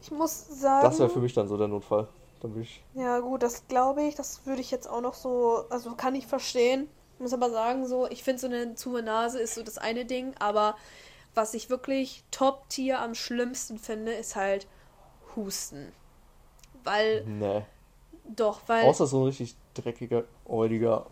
ich 0.01 0.11
muss 0.11 0.47
sagen. 0.47 0.83
Das 0.83 0.99
wäre 0.99 1.09
für 1.09 1.19
mich 1.19 1.33
dann 1.33 1.47
so 1.47 1.57
der 1.57 1.67
Notfall. 1.67 2.07
Dann 2.41 2.59
ich, 2.61 2.81
Ja, 2.93 3.19
gut, 3.19 3.43
das 3.43 3.67
glaube 3.67 4.03
ich. 4.03 4.15
Das 4.15 4.45
würde 4.45 4.61
ich 4.61 4.71
jetzt 4.71 4.89
auch 4.89 5.01
noch 5.01 5.13
so. 5.13 5.65
Also 5.69 5.95
kann 5.95 6.15
ich 6.15 6.25
verstehen. 6.27 6.89
Muss 7.19 7.33
aber 7.33 7.49
sagen, 7.49 7.85
so, 7.85 8.07
ich 8.07 8.23
finde 8.23 8.39
so 8.39 8.47
eine 8.47 8.75
zuhe 8.75 9.03
Nase 9.03 9.39
ist 9.39 9.55
so 9.55 9.63
das 9.63 9.77
eine 9.77 10.05
Ding, 10.05 10.33
aber 10.39 10.75
was 11.35 11.53
ich 11.53 11.69
wirklich 11.69 12.23
Top-Tier 12.31 12.99
am 13.01 13.13
schlimmsten 13.13 13.77
finde, 13.77 14.13
ist 14.13 14.37
halt 14.37 14.67
Husten. 15.35 15.91
Weil, 16.83 17.23
nee. 17.25 17.65
doch, 18.27 18.61
weil 18.67 18.85
Außer 18.85 19.05
so 19.07 19.21
ein 19.21 19.25
richtig 19.25 19.55
dreckiger, 19.73 20.23
äudiger, 20.45 21.05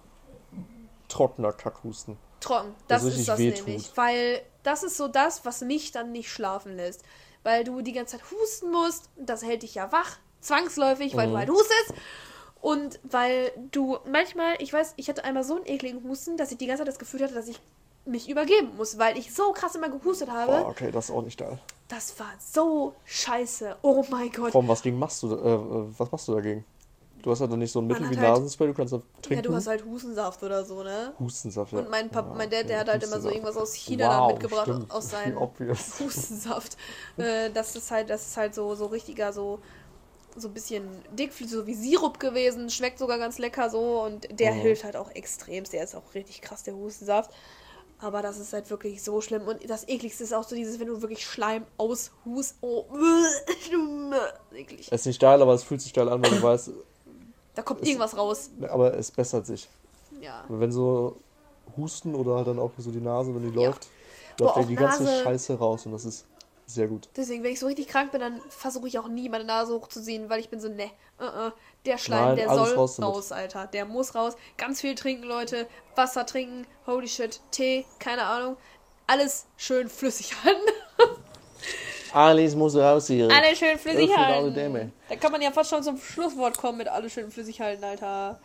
trockener 1.09 1.53
Kackhusten. 1.53 2.18
trocken, 2.39 2.74
das 2.88 3.03
das 3.03 3.15
ist 3.18 3.28
das 3.28 3.39
wehtut. 3.39 3.68
nämlich. 3.68 3.91
Weil 3.95 4.41
das 4.63 4.84
ist 4.84 4.97
so 4.97 5.07
das, 5.07 5.45
was 5.45 5.61
mich 5.61 5.91
dann 5.91 6.11
nicht 6.11 6.30
schlafen 6.32 6.76
lässt. 6.76 7.03
Weil 7.43 7.63
du 7.63 7.82
die 7.82 7.93
ganze 7.93 8.18
Zeit 8.18 8.32
husten 8.32 8.72
musst, 8.72 9.09
das 9.15 9.43
hält 9.43 9.63
dich 9.63 9.76
ja 9.76 9.91
wach, 9.91 10.18
zwangsläufig, 10.41 11.15
weil 11.15 11.28
Mhm. 11.28 11.32
du 11.32 11.38
halt 11.38 11.49
hustest. 11.49 11.93
Und 12.59 12.99
weil 13.03 13.51
du 13.72 13.97
manchmal, 14.11 14.55
ich 14.59 14.74
weiß, 14.74 14.95
ich 14.97 15.07
hatte 15.09 15.24
einmal 15.24 15.43
so 15.43 15.55
einen 15.55 15.65
ekligen 15.68 16.03
Husten, 16.03 16.36
dass 16.38 16.51
ich 16.51 16.57
die 16.57 16.65
ganze 16.68 16.82
Zeit 16.82 16.88
das 16.89 16.99
Gefühl 16.99 17.22
hatte, 17.24 17.36
dass 17.36 17.47
ich 17.47 17.59
mich 18.08 18.30
übergeben 18.30 18.76
muss, 18.78 18.97
weil 18.97 19.18
ich 19.18 19.34
so 19.34 19.51
krass 19.51 19.76
immer 19.76 19.89
gehustet 19.89 20.30
habe. 20.30 20.51
Boah, 20.51 20.68
okay, 20.70 20.91
das 20.91 21.05
ist 21.05 21.12
auch 21.12 21.22
nicht 21.22 21.38
geil. 21.39 21.60
Das 21.88 22.20
war 22.20 22.34
so 22.39 22.93
scheiße. 23.05 23.78
Oh 23.82 24.03
mein 24.10 24.32
Gott. 24.32 24.53
Allem, 24.55 24.68
was 24.68 24.82
gegen 24.82 24.99
machst 24.99 25.24
du, 25.24 25.34
äh, 25.36 25.53
äh, 25.53 25.86
was 25.97 26.12
machst 26.12 26.28
du 26.28 26.36
dagegen? 26.36 26.66
Du 27.22 27.32
hast 27.32 27.39
ja 27.39 27.47
dann 27.47 27.60
nicht 27.60 27.72
so 27.72 27.80
ein 27.80 27.88
Mittel 27.88 28.10
wie 28.10 28.16
halt- 28.18 28.28
Nasenspray, 28.28 28.68
du 28.68 28.74
kannst 28.74 28.93
da 28.93 28.97
Ja, 28.97 29.03
trinken. 29.22 29.43
du 29.43 29.55
hast 29.55 29.68
halt 29.68 29.84
Hustensaft 29.84 30.43
oder 30.43 30.64
so, 30.64 30.84
ne? 30.84 31.14
Hustensaft, 31.20 31.74
ja. 31.74 31.80
Und 31.80 31.89
mein 31.89 32.10
Papa, 32.10 32.30
Ja, 32.30 32.36
mein 32.36 32.49
Dad, 32.49 32.70
der 32.70 32.80
hat 32.80 32.88
halt 32.89 33.03
immer 33.03 33.20
so 33.20 33.30
irgendwas 33.30 33.58
aus 33.58 33.74
China 33.74 34.08
da 34.08 34.20
Wow, 34.22 34.28
mitgebracht, 34.34 34.68
stimmt. 34.68 34.91
aus 34.91 35.12
Obvious. 35.36 35.93
Hustensaft. 35.99 36.78
äh, 37.18 37.49
das 37.51 37.76
ist 37.76 37.89
halt, 37.91 38.10
das 38.10 38.28
ist 38.28 38.38
halt 38.38 38.53
so, 38.53 38.76
so 38.76 38.86
richtiger, 38.86 39.34
so, 39.34 39.60
so 40.36 40.47
ein 40.49 40.53
bisschen 40.53 40.88
dick, 41.12 41.34
so 41.34 41.66
wie 41.66 41.74
Sirup 41.74 42.20
gewesen, 42.20 42.70
schmeckt 42.70 42.99
sogar 42.99 43.18
ganz 43.18 43.39
lecker 43.39 43.70
so 43.72 44.03
und 44.03 44.28
der 44.39 44.51
Mhm. 44.53 44.60
hilft 44.60 44.84
halt 44.84 44.95
auch 44.95 45.10
extremst. 45.12 45.74
Der 45.74 45.84
ist 45.84 45.95
auch 45.95 46.14
richtig 46.14 46.41
krass, 46.41 46.64
der 46.64 46.76
Hustensaft. 46.76 47.32
Aber 48.00 48.22
das 48.22 48.38
ist 48.38 48.54
halt 48.54 48.70
wirklich 48.70 49.04
so 49.04 49.22
schlimm. 49.22 49.48
Und 49.48 49.68
das 49.70 49.88
ekligste 49.88 50.24
ist 50.24 50.34
auch 50.34 50.43
so 50.43 50.56
dieses, 50.56 50.80
wenn 50.80 50.88
du 50.88 51.02
wirklich 51.02 51.26
Schleim 51.26 51.66
aushust. 51.78 52.56
Oh, 52.62 52.86
eklig. 54.54 54.88
Es 54.91 55.02
ist 55.02 55.06
nicht 55.08 55.22
geil, 55.22 55.41
aber 55.41 55.54
es 55.54 55.64
fühlt 55.64 55.82
sich 55.82 55.93
geil 55.93 56.08
an, 56.10 56.22
weil 56.24 56.32
du 56.32 56.41
weißt, 56.43 56.72
Da 57.56 57.62
kommt 57.64 57.82
es- 57.82 57.88
irgendwas 57.88 58.16
raus. 58.18 58.50
aber 58.70 58.93
es 58.98 59.12
bessert 59.12 59.45
sich. 59.48 59.68
Ja. 60.22 60.43
Wenn 60.48 60.72
so 60.72 61.18
Husten 61.76 62.16
oder 62.16 62.36
halt 62.36 62.48
dann 62.48 62.60
auch 62.60 62.72
so 62.78 62.91
die 62.91 63.02
Nase, 63.02 63.34
wenn 63.36 63.43
die 63.52 63.60
Ja. 63.60 63.68
läuft, 63.68 63.88
Boah, 64.38 64.45
läuft 64.45 64.58
ja 64.58 64.64
auch 64.64 64.68
die 64.68 64.76
ganze 64.76 65.04
Nase- 65.04 65.24
Scheiße 65.24 65.54
raus 65.58 65.86
und 65.86 65.91
das 65.91 66.06
ist 66.06 66.26
sehr 66.66 66.88
gut. 66.88 67.08
Deswegen, 67.16 67.43
wenn 67.43 67.54
ich 67.54 67.60
so 67.60 67.66
richtig 67.68 67.88
krank 67.88 68.12
bin, 68.12 68.20
dann 68.22 68.41
versuche 68.50 68.88
ich 68.88 69.00
auch 69.00 69.08
nie 69.08 69.30
meine 69.30 69.45
Nase 69.45 69.74
hochzuziehen, 69.74 70.30
weil 70.30 70.39
ich 70.39 70.50
bin 70.50 70.60
so, 70.60 70.68
ne, 70.70 70.91
uh 71.20 71.24
-uh, 71.24 71.52
der 71.88 71.98
Schleim, 71.98 72.26
Nein, 72.26 72.36
der 72.36 72.50
soll 72.50 72.74
raus 72.76 73.02
raus. 73.02 73.32
Alter. 73.32 73.68
Der 73.68 73.86
muss 73.86 74.14
raus. 74.14 74.34
Ganz 74.58 74.82
viel 74.82 74.96
trinken, 74.96 75.24
Leute. 75.24 75.68
Wasser 75.96 76.26
trinken, 76.26 76.68
holy 76.86 77.08
shit, 77.08 77.40
Tee, 77.52 77.86
keine 78.00 78.24
Ahnung. 78.24 78.58
Alles 79.08 79.46
schön 79.56 79.90
flüssig 79.90 80.34
halten. 80.44 80.62
Alles 82.14 82.56
muss 82.56 82.76
raus 82.76 83.08
hier. 83.08 83.30
Alles 83.30 83.58
schön 83.60 83.78
flüssig 83.78 84.10
Öffnet 84.10 84.18
alle 84.18 84.36
halten. 84.36 84.54
Dämme. 84.54 84.92
Da 85.10 85.16
kann 85.16 85.32
man 85.32 85.42
ja 85.42 85.52
fast 85.52 85.70
schon 85.70 85.84
zum 85.84 85.98
Schlusswort 85.98 86.58
kommen 86.58 86.78
mit 86.80 86.88
alles 86.88 87.14
schön 87.14 87.32
flüssig 87.32 87.60
halten, 87.62 87.84
Alter. 87.84 88.40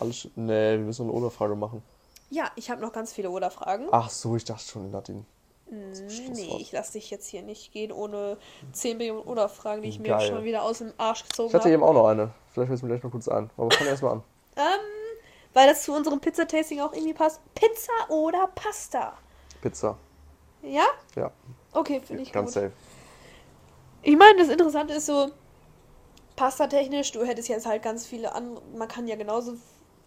Alles, 0.00 0.28
nee, 0.34 0.72
wir 0.72 0.78
müssen 0.78 1.02
eine 1.02 1.12
Oder-Frage 1.12 1.54
machen. 1.54 1.82
Ja, 2.30 2.50
ich 2.56 2.70
habe 2.70 2.80
noch 2.80 2.92
ganz 2.92 3.12
viele 3.12 3.30
Oder-Fragen. 3.30 3.86
Ach 3.92 4.10
so, 4.10 4.34
ich 4.36 4.44
dachte 4.44 4.64
schon, 4.64 4.90
Nadine. 4.90 5.24
Nee, 5.70 6.10
Schlusswort. 6.10 6.60
ich 6.60 6.72
lasse 6.72 6.92
dich 6.92 7.10
jetzt 7.10 7.26
hier 7.28 7.42
nicht 7.42 7.72
gehen 7.72 7.90
ohne 7.92 8.36
10 8.72 8.96
Millionen 8.98 9.20
Oder-Fragen, 9.22 9.82
die 9.82 9.88
ich 9.88 9.98
mir 9.98 10.08
Geil. 10.08 10.26
schon 10.28 10.44
wieder 10.44 10.62
aus 10.62 10.78
dem 10.78 10.92
Arsch 10.98 11.22
gezogen 11.24 11.48
Ich 11.48 11.54
hatte 11.54 11.64
habe. 11.64 11.74
eben 11.74 11.82
auch 11.82 11.94
noch 11.94 12.06
eine. 12.08 12.30
Vielleicht 12.52 12.68
fällt 12.68 12.78
es 12.78 12.82
mir 12.82 12.88
gleich 12.90 13.02
mal 13.02 13.10
kurz 13.10 13.28
ein. 13.28 13.50
Aber 13.56 13.70
fang 13.70 13.86
erst 13.86 14.02
mal 14.02 14.12
an. 14.12 14.22
Ähm, 14.56 14.62
weil 15.52 15.68
das 15.68 15.82
zu 15.84 15.92
unserem 15.92 16.20
Pizza-Tasting 16.20 16.80
auch 16.80 16.92
irgendwie 16.92 17.14
passt. 17.14 17.40
Pizza 17.54 17.92
oder 18.08 18.48
Pasta? 18.54 19.14
Pizza. 19.60 19.96
Ja? 20.62 20.84
Ja, 21.16 21.30
Okay, 21.72 22.00
finde 22.00 22.22
ich 22.22 22.32
ganz 22.32 22.54
gut. 22.54 22.62
safe. 22.62 22.72
Ich 24.02 24.16
meine, 24.16 24.38
das 24.38 24.48
Interessante 24.48 24.94
ist 24.94 25.06
so, 25.06 25.30
pastatechnisch, 26.36 27.12
du 27.12 27.24
hättest 27.24 27.48
jetzt 27.48 27.66
halt 27.66 27.82
ganz 27.82 28.06
viele 28.06 28.34
andere, 28.34 28.62
man 28.76 28.88
kann 28.88 29.06
ja 29.06 29.16
genauso 29.16 29.54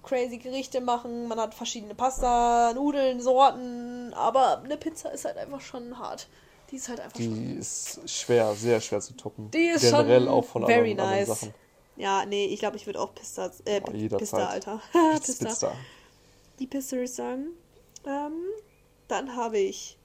crazy 0.03 0.37
Gerichte 0.37 0.81
machen, 0.81 1.27
man 1.27 1.39
hat 1.39 1.53
verschiedene 1.53 1.95
Pasta, 1.95 2.73
Nudeln, 2.73 3.19
Sorten, 3.21 3.96
aber 4.17 4.61
eine 4.63 4.77
Pizza 4.77 5.11
ist 5.11 5.25
halt 5.25 5.37
einfach 5.37 5.61
schon 5.61 5.97
hart. 5.97 6.27
Die 6.71 6.75
ist 6.75 6.89
halt 6.89 6.99
einfach 6.99 7.17
schon... 7.17 7.33
Die 7.33 7.53
ist 7.53 8.09
schwer, 8.09 8.53
sehr 8.55 8.81
schwer 8.81 8.99
zu 8.99 9.15
toppen. 9.15 9.49
Die 9.51 9.67
ist 9.67 9.81
Generell 9.81 10.21
schon 10.21 10.29
auch 10.29 10.45
von 10.45 10.65
very 10.65 10.91
anderen, 10.91 10.99
anderen 10.99 11.27
nice. 11.27 11.39
Sachen. 11.39 11.53
Ja, 11.95 12.25
nee, 12.25 12.45
ich 12.45 12.59
glaube, 12.59 12.77
ich 12.77 12.85
würde 12.85 12.99
auch 12.99 13.15
Pista, 13.15 13.51
äh, 13.65 13.81
Oh. 13.85 14.17
Pista, 14.17 14.47
Alter. 14.47 14.81
Pizza. 15.13 15.45
Pizza. 15.45 15.71
Die 16.59 16.67
Pistol 16.67 17.07
sagen. 17.07 17.47
Ähm, 18.05 18.33
dann 19.07 19.35
habe 19.35 19.57
ich 19.57 19.97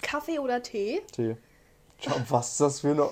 Kaffee 0.00 0.38
oder 0.38 0.62
Tee. 0.62 1.02
Tee. 1.12 1.36
Schau, 1.98 2.14
was 2.28 2.52
ist 2.52 2.60
das 2.60 2.80
für 2.80 2.90
eine... 2.90 3.10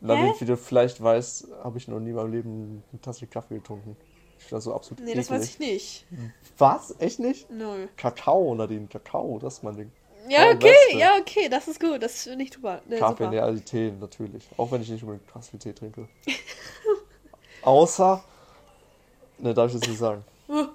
Nadine, 0.00 0.34
wie 0.38 0.44
du 0.44 0.56
vielleicht 0.56 1.02
weißt, 1.02 1.48
habe 1.62 1.78
ich 1.78 1.88
noch 1.88 1.98
nie 1.98 2.10
in 2.10 2.16
meinem 2.16 2.32
Leben 2.32 2.84
eine 2.92 3.00
Tasse 3.00 3.26
Kaffee 3.26 3.54
getrunken. 3.54 3.96
Ich 4.44 4.50
das 4.50 4.64
so 4.64 4.74
absolut 4.74 5.02
Nee, 5.04 5.14
das 5.14 5.30
weiß 5.30 5.54
eklig. 5.54 6.04
ich 6.10 6.18
nicht. 6.18 6.30
Was? 6.58 6.94
Echt 6.98 7.18
nicht? 7.18 7.50
Nö. 7.50 7.86
Kakao, 7.96 8.54
Nadine, 8.54 8.86
Kakao, 8.86 9.38
das 9.40 9.54
ist 9.54 9.62
mein 9.62 9.76
Ding. 9.76 9.92
Ja, 10.28 10.46
Oh, 10.48 10.54
okay, 10.54 10.72
Beste. 10.86 10.98
ja, 10.98 11.12
okay, 11.20 11.48
das 11.50 11.68
ist 11.68 11.80
gut. 11.80 12.02
Das 12.02 12.22
finde 12.22 12.44
ich 12.44 12.52
super. 12.52 12.80
Nee, 12.86 12.98
Kaffee, 12.98 13.24
super. 13.24 13.50
nee, 13.52 13.60
Tee 13.60 13.92
natürlich. 14.00 14.44
Auch 14.56 14.70
wenn 14.72 14.80
ich 14.82 14.88
nicht 14.88 15.02
unbedingt 15.02 15.28
krass 15.30 15.48
viel 15.50 15.58
Tee 15.60 15.72
trinke. 15.74 16.08
Außer. 17.62 18.22
Ne, 19.38 19.52
darf 19.54 19.72
ich 19.72 19.80
das 19.80 19.88
nicht 19.88 19.98
sagen. 19.98 20.24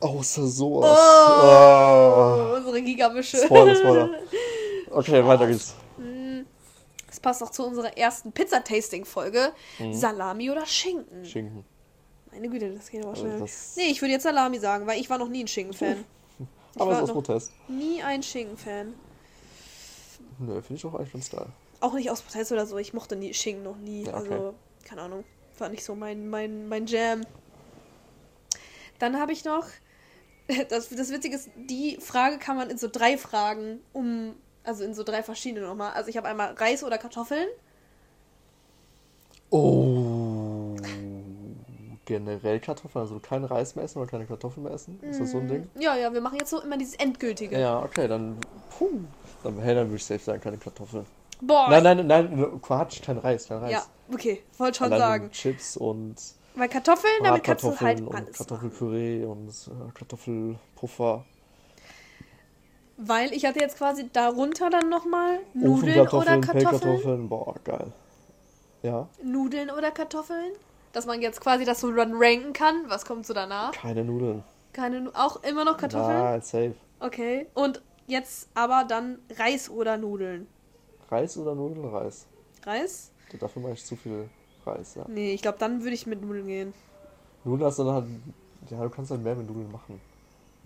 Außer 0.00 0.46
sowas. 0.46 0.98
Oh, 0.98 2.52
Oh. 2.52 2.56
unsere 2.56 2.82
Gigamische. 2.82 3.38
Spoiler, 3.38 3.74
Spoiler. 3.74 4.10
Okay, 4.90 5.24
weiter 5.26 5.46
geht's. 5.46 5.74
Das 7.06 7.20
passt 7.20 7.42
auch 7.42 7.50
zu 7.50 7.66
unserer 7.66 7.96
ersten 7.96 8.32
Pizza-Tasting-Folge. 8.32 9.52
Mhm. 9.78 9.92
Salami 9.94 10.50
oder 10.50 10.66
Schinken? 10.66 11.24
Schinken. 11.24 11.64
Meine 12.36 12.50
Güte, 12.50 12.70
das 12.74 12.90
geht 12.90 13.00
aber 13.00 13.12
Also 13.12 13.22
schnell. 13.22 13.48
Nee, 13.76 13.90
ich 13.90 14.02
würde 14.02 14.12
jetzt 14.12 14.24
Salami 14.24 14.58
sagen, 14.58 14.86
weil 14.86 15.00
ich 15.00 15.08
war 15.08 15.16
noch 15.16 15.28
nie 15.28 15.42
ein 15.42 15.48
Schinken-Fan. 15.48 16.04
Aber 16.78 16.92
es 16.92 17.04
ist 17.04 17.12
Protest. 17.12 17.52
nie 17.68 18.02
ein 18.02 18.22
Schinken-Fan. 18.22 18.92
Nö, 20.40 20.60
finde 20.60 20.74
ich 20.74 20.84
auch 20.84 20.94
eigentlich 20.94 21.12
ganz 21.14 21.30
geil. 21.30 21.46
Auch 21.80 21.94
nicht 21.94 22.10
aus 22.10 22.20
Protest 22.20 22.52
oder 22.52 22.66
so. 22.66 22.76
Ich 22.76 22.92
mochte 22.92 23.16
nie 23.16 23.32
Schinken 23.32 23.64
noch 23.64 23.78
nie. 23.78 24.04
Ja, 24.04 24.18
okay. 24.18 24.34
Also, 24.34 24.54
keine 24.84 25.00
Ahnung. 25.00 25.24
War 25.56 25.70
nicht 25.70 25.82
so 25.82 25.94
mein, 25.94 26.28
mein, 26.28 26.68
mein 26.68 26.84
Jam. 26.86 27.22
Dann 28.98 29.18
habe 29.18 29.32
ich 29.32 29.44
noch. 29.44 29.64
Das, 30.68 30.90
das 30.90 31.10
Witzige 31.10 31.34
ist, 31.34 31.48
die 31.56 31.96
Frage 31.96 32.38
kann 32.38 32.56
man 32.56 32.70
in 32.70 32.78
so 32.78 32.86
drei 32.86 33.18
Fragen 33.18 33.80
um. 33.92 34.36
Also 34.62 34.84
in 34.84 34.94
so 34.94 35.02
drei 35.02 35.24
verschiedene 35.24 35.66
nochmal. 35.66 35.92
Also 35.94 36.08
ich 36.08 36.16
habe 36.16 36.28
einmal 36.28 36.52
Reis 36.52 36.84
oder 36.84 36.98
Kartoffeln. 36.98 37.48
Oh. 39.50 40.35
Generell 42.06 42.60
Kartoffeln, 42.60 43.02
also 43.02 43.18
kein 43.18 43.44
Reis 43.44 43.74
mehr 43.74 43.84
essen 43.84 43.98
oder 43.98 44.08
keine 44.08 44.26
Kartoffeln 44.26 44.64
mehr 44.64 44.72
essen? 44.72 44.98
Ist 45.02 45.20
das 45.20 45.32
so 45.32 45.38
ein 45.38 45.48
Ding? 45.48 45.68
Ja, 45.78 45.96
ja, 45.96 46.12
wir 46.12 46.20
machen 46.20 46.38
jetzt 46.38 46.50
so 46.50 46.60
immer 46.62 46.78
dieses 46.78 46.94
Endgültige. 46.94 47.58
Ja, 47.58 47.82
okay, 47.82 48.06
dann. 48.08 48.38
Puh. 48.78 49.00
Dann, 49.42 49.58
hey, 49.58 49.74
dann 49.74 49.88
würde 49.88 49.96
ich 49.96 50.04
safe 50.04 50.20
sagen, 50.20 50.40
keine 50.40 50.56
Kartoffeln. 50.56 51.04
Boah. 51.40 51.68
Nein, 51.68 51.82
nein, 51.82 52.06
nein, 52.06 52.60
Quatsch, 52.62 53.02
kein 53.02 53.18
Reis, 53.18 53.48
kein 53.48 53.58
Reis. 53.58 53.72
Ja, 53.72 53.84
okay, 54.12 54.42
wollte 54.56 54.78
schon 54.78 54.92
Allein 54.92 54.98
sagen. 55.00 55.30
Chips 55.32 55.76
und 55.76 56.14
Weil 56.54 56.68
Kartoffeln, 56.68 57.12
damit 57.22 57.44
kannst 57.44 57.64
du 57.64 57.78
halt 57.78 58.00
und 58.00 58.14
alles. 58.14 58.38
Kartoffelpüree 58.38 59.24
und 59.24 59.48
äh, 59.50 59.92
Kartoffelpuffer. 59.92 61.24
Weil 62.98 63.32
ich 63.32 63.44
hatte 63.44 63.58
jetzt 63.58 63.76
quasi 63.76 64.08
darunter 64.12 64.70
dann 64.70 64.88
nochmal 64.88 65.40
Nudeln 65.52 66.08
oder 66.08 66.40
Kartoffeln. 66.40 67.28
Boah, 67.28 67.56
geil. 67.64 67.92
Ja, 68.82 69.08
Nudeln 69.22 69.70
oder 69.70 69.90
Kartoffeln. 69.90 70.52
Dass 70.96 71.04
man 71.04 71.20
jetzt 71.20 71.42
quasi 71.42 71.66
das 71.66 71.82
so 71.82 71.92
dann 71.92 72.14
ranken 72.14 72.54
kann. 72.54 72.84
Was 72.88 73.04
kommt 73.04 73.26
so 73.26 73.34
danach? 73.34 73.72
keine 73.72 74.02
Nudeln. 74.02 74.42
Keine, 74.72 75.02
Nu- 75.02 75.10
auch 75.12 75.42
immer 75.42 75.62
noch 75.62 75.76
Kartoffeln? 75.76 76.16
Nein, 76.22 76.40
safe. 76.40 76.74
Okay. 77.00 77.48
Und 77.52 77.82
jetzt 78.06 78.48
aber 78.54 78.86
dann 78.88 79.18
Reis 79.38 79.68
oder 79.68 79.98
Nudeln? 79.98 80.46
Reis 81.10 81.36
oder 81.36 81.54
Nudelreis? 81.54 82.26
Reis? 82.64 83.12
Dafür 83.38 83.60
mache 83.60 83.74
ich 83.74 83.84
zu 83.84 83.94
viel 83.94 84.30
Reis, 84.64 84.94
ja. 84.94 85.04
Nee, 85.06 85.34
ich 85.34 85.42
glaube, 85.42 85.58
dann 85.58 85.82
würde 85.82 85.92
ich 85.92 86.06
mit 86.06 86.22
Nudeln 86.22 86.46
gehen. 86.46 86.72
Nudeln 87.44 87.66
hast 87.66 87.78
du 87.78 87.84
dann 87.84 87.94
halt, 87.96 88.06
ja, 88.70 88.82
du 88.82 88.88
kannst 88.88 89.10
halt 89.10 89.22
mehr 89.22 89.34
mit 89.34 89.46
Nudeln 89.46 89.70
machen. 89.70 90.00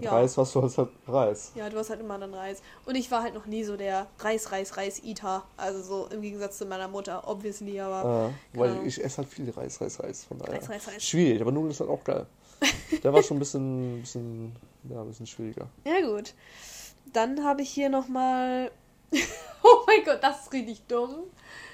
Ja. 0.05 0.13
Reis 0.13 0.37
hast 0.37 0.55
du 0.55 0.63
halt 0.63 0.77
halt 0.77 0.89
Reis. 1.07 1.53
Ja, 1.55 1.69
du 1.69 1.79
hast 1.79 1.91
halt 1.91 2.01
immer 2.01 2.19
dann 2.19 2.35
Reis. 2.35 2.63
Und 2.87 2.95
ich 2.95 3.11
war 3.11 3.23
halt 3.23 3.35
noch 3.35 3.47
nie 3.47 3.65
so 3.65 3.77
der 3.77 4.07
Reis, 4.19 4.53
Reis, 4.53 4.77
Reis-Eater. 4.77 5.45
Also 5.57 5.83
so 5.83 6.07
im 6.13 6.23
Gegensatz 6.23 6.59
zu 6.59 6.67
meiner 6.67 6.89
Mutter, 6.89 7.27
obviously, 7.27 7.81
aber. 7.81 8.31
Äh, 8.55 8.59
weil 8.59 8.71
Genau. 8.75 8.83
ich 8.85 9.03
esse 9.03 9.19
halt 9.19 9.29
viel 9.29 9.51
Reis, 9.51 9.81
Reis, 9.81 10.01
Reis. 10.01 10.25
Von 10.25 10.39
daher. 10.39 10.55
Reis, 10.55 10.69
Reis, 10.69 10.89
Reis. 10.89 11.05
Schwierig, 11.05 11.41
aber 11.41 11.53
Nudeln 11.53 11.71
ist 11.73 11.81
halt 11.81 11.91
auch 11.91 12.05
geil. 12.05 12.27
Der 13.03 13.13
war 13.13 13.23
schon 13.23 13.37
ein 13.39 13.41
bisschen, 13.41 14.01
bisschen, 14.03 14.57
ja, 14.89 15.01
ein 15.01 15.09
bisschen 15.09 15.27
schwieriger. 15.27 15.69
Ja, 15.85 16.01
gut. 16.01 16.35
Dann 17.13 17.45
habe 17.45 17.63
ich 17.63 17.71
hier 17.71 17.89
nochmal. 17.89 18.71
oh 19.63 19.79
mein 19.87 20.05
Gott, 20.05 20.23
das 20.23 20.43
ist 20.43 20.53
richtig 20.53 20.83
dumm. 20.87 21.25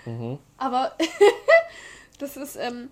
Mhm. 0.05 0.39
Aber 0.59 0.93
das 2.19 2.37
ist, 2.37 2.57
ähm, 2.57 2.91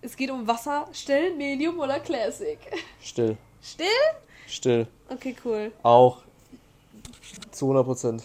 es 0.00 0.16
geht 0.16 0.30
um 0.30 0.46
Wasser, 0.46 0.88
still, 0.92 1.34
Medium 1.36 1.78
oder 1.78 2.00
Classic. 2.00 2.58
Still, 3.02 3.36
Still? 3.62 3.86
Still. 4.48 4.86
Okay, 5.08 5.34
cool. 5.44 5.72
Auch 5.82 6.22
zu 7.52 7.66
100 7.66 7.84
Prozent. 7.84 8.24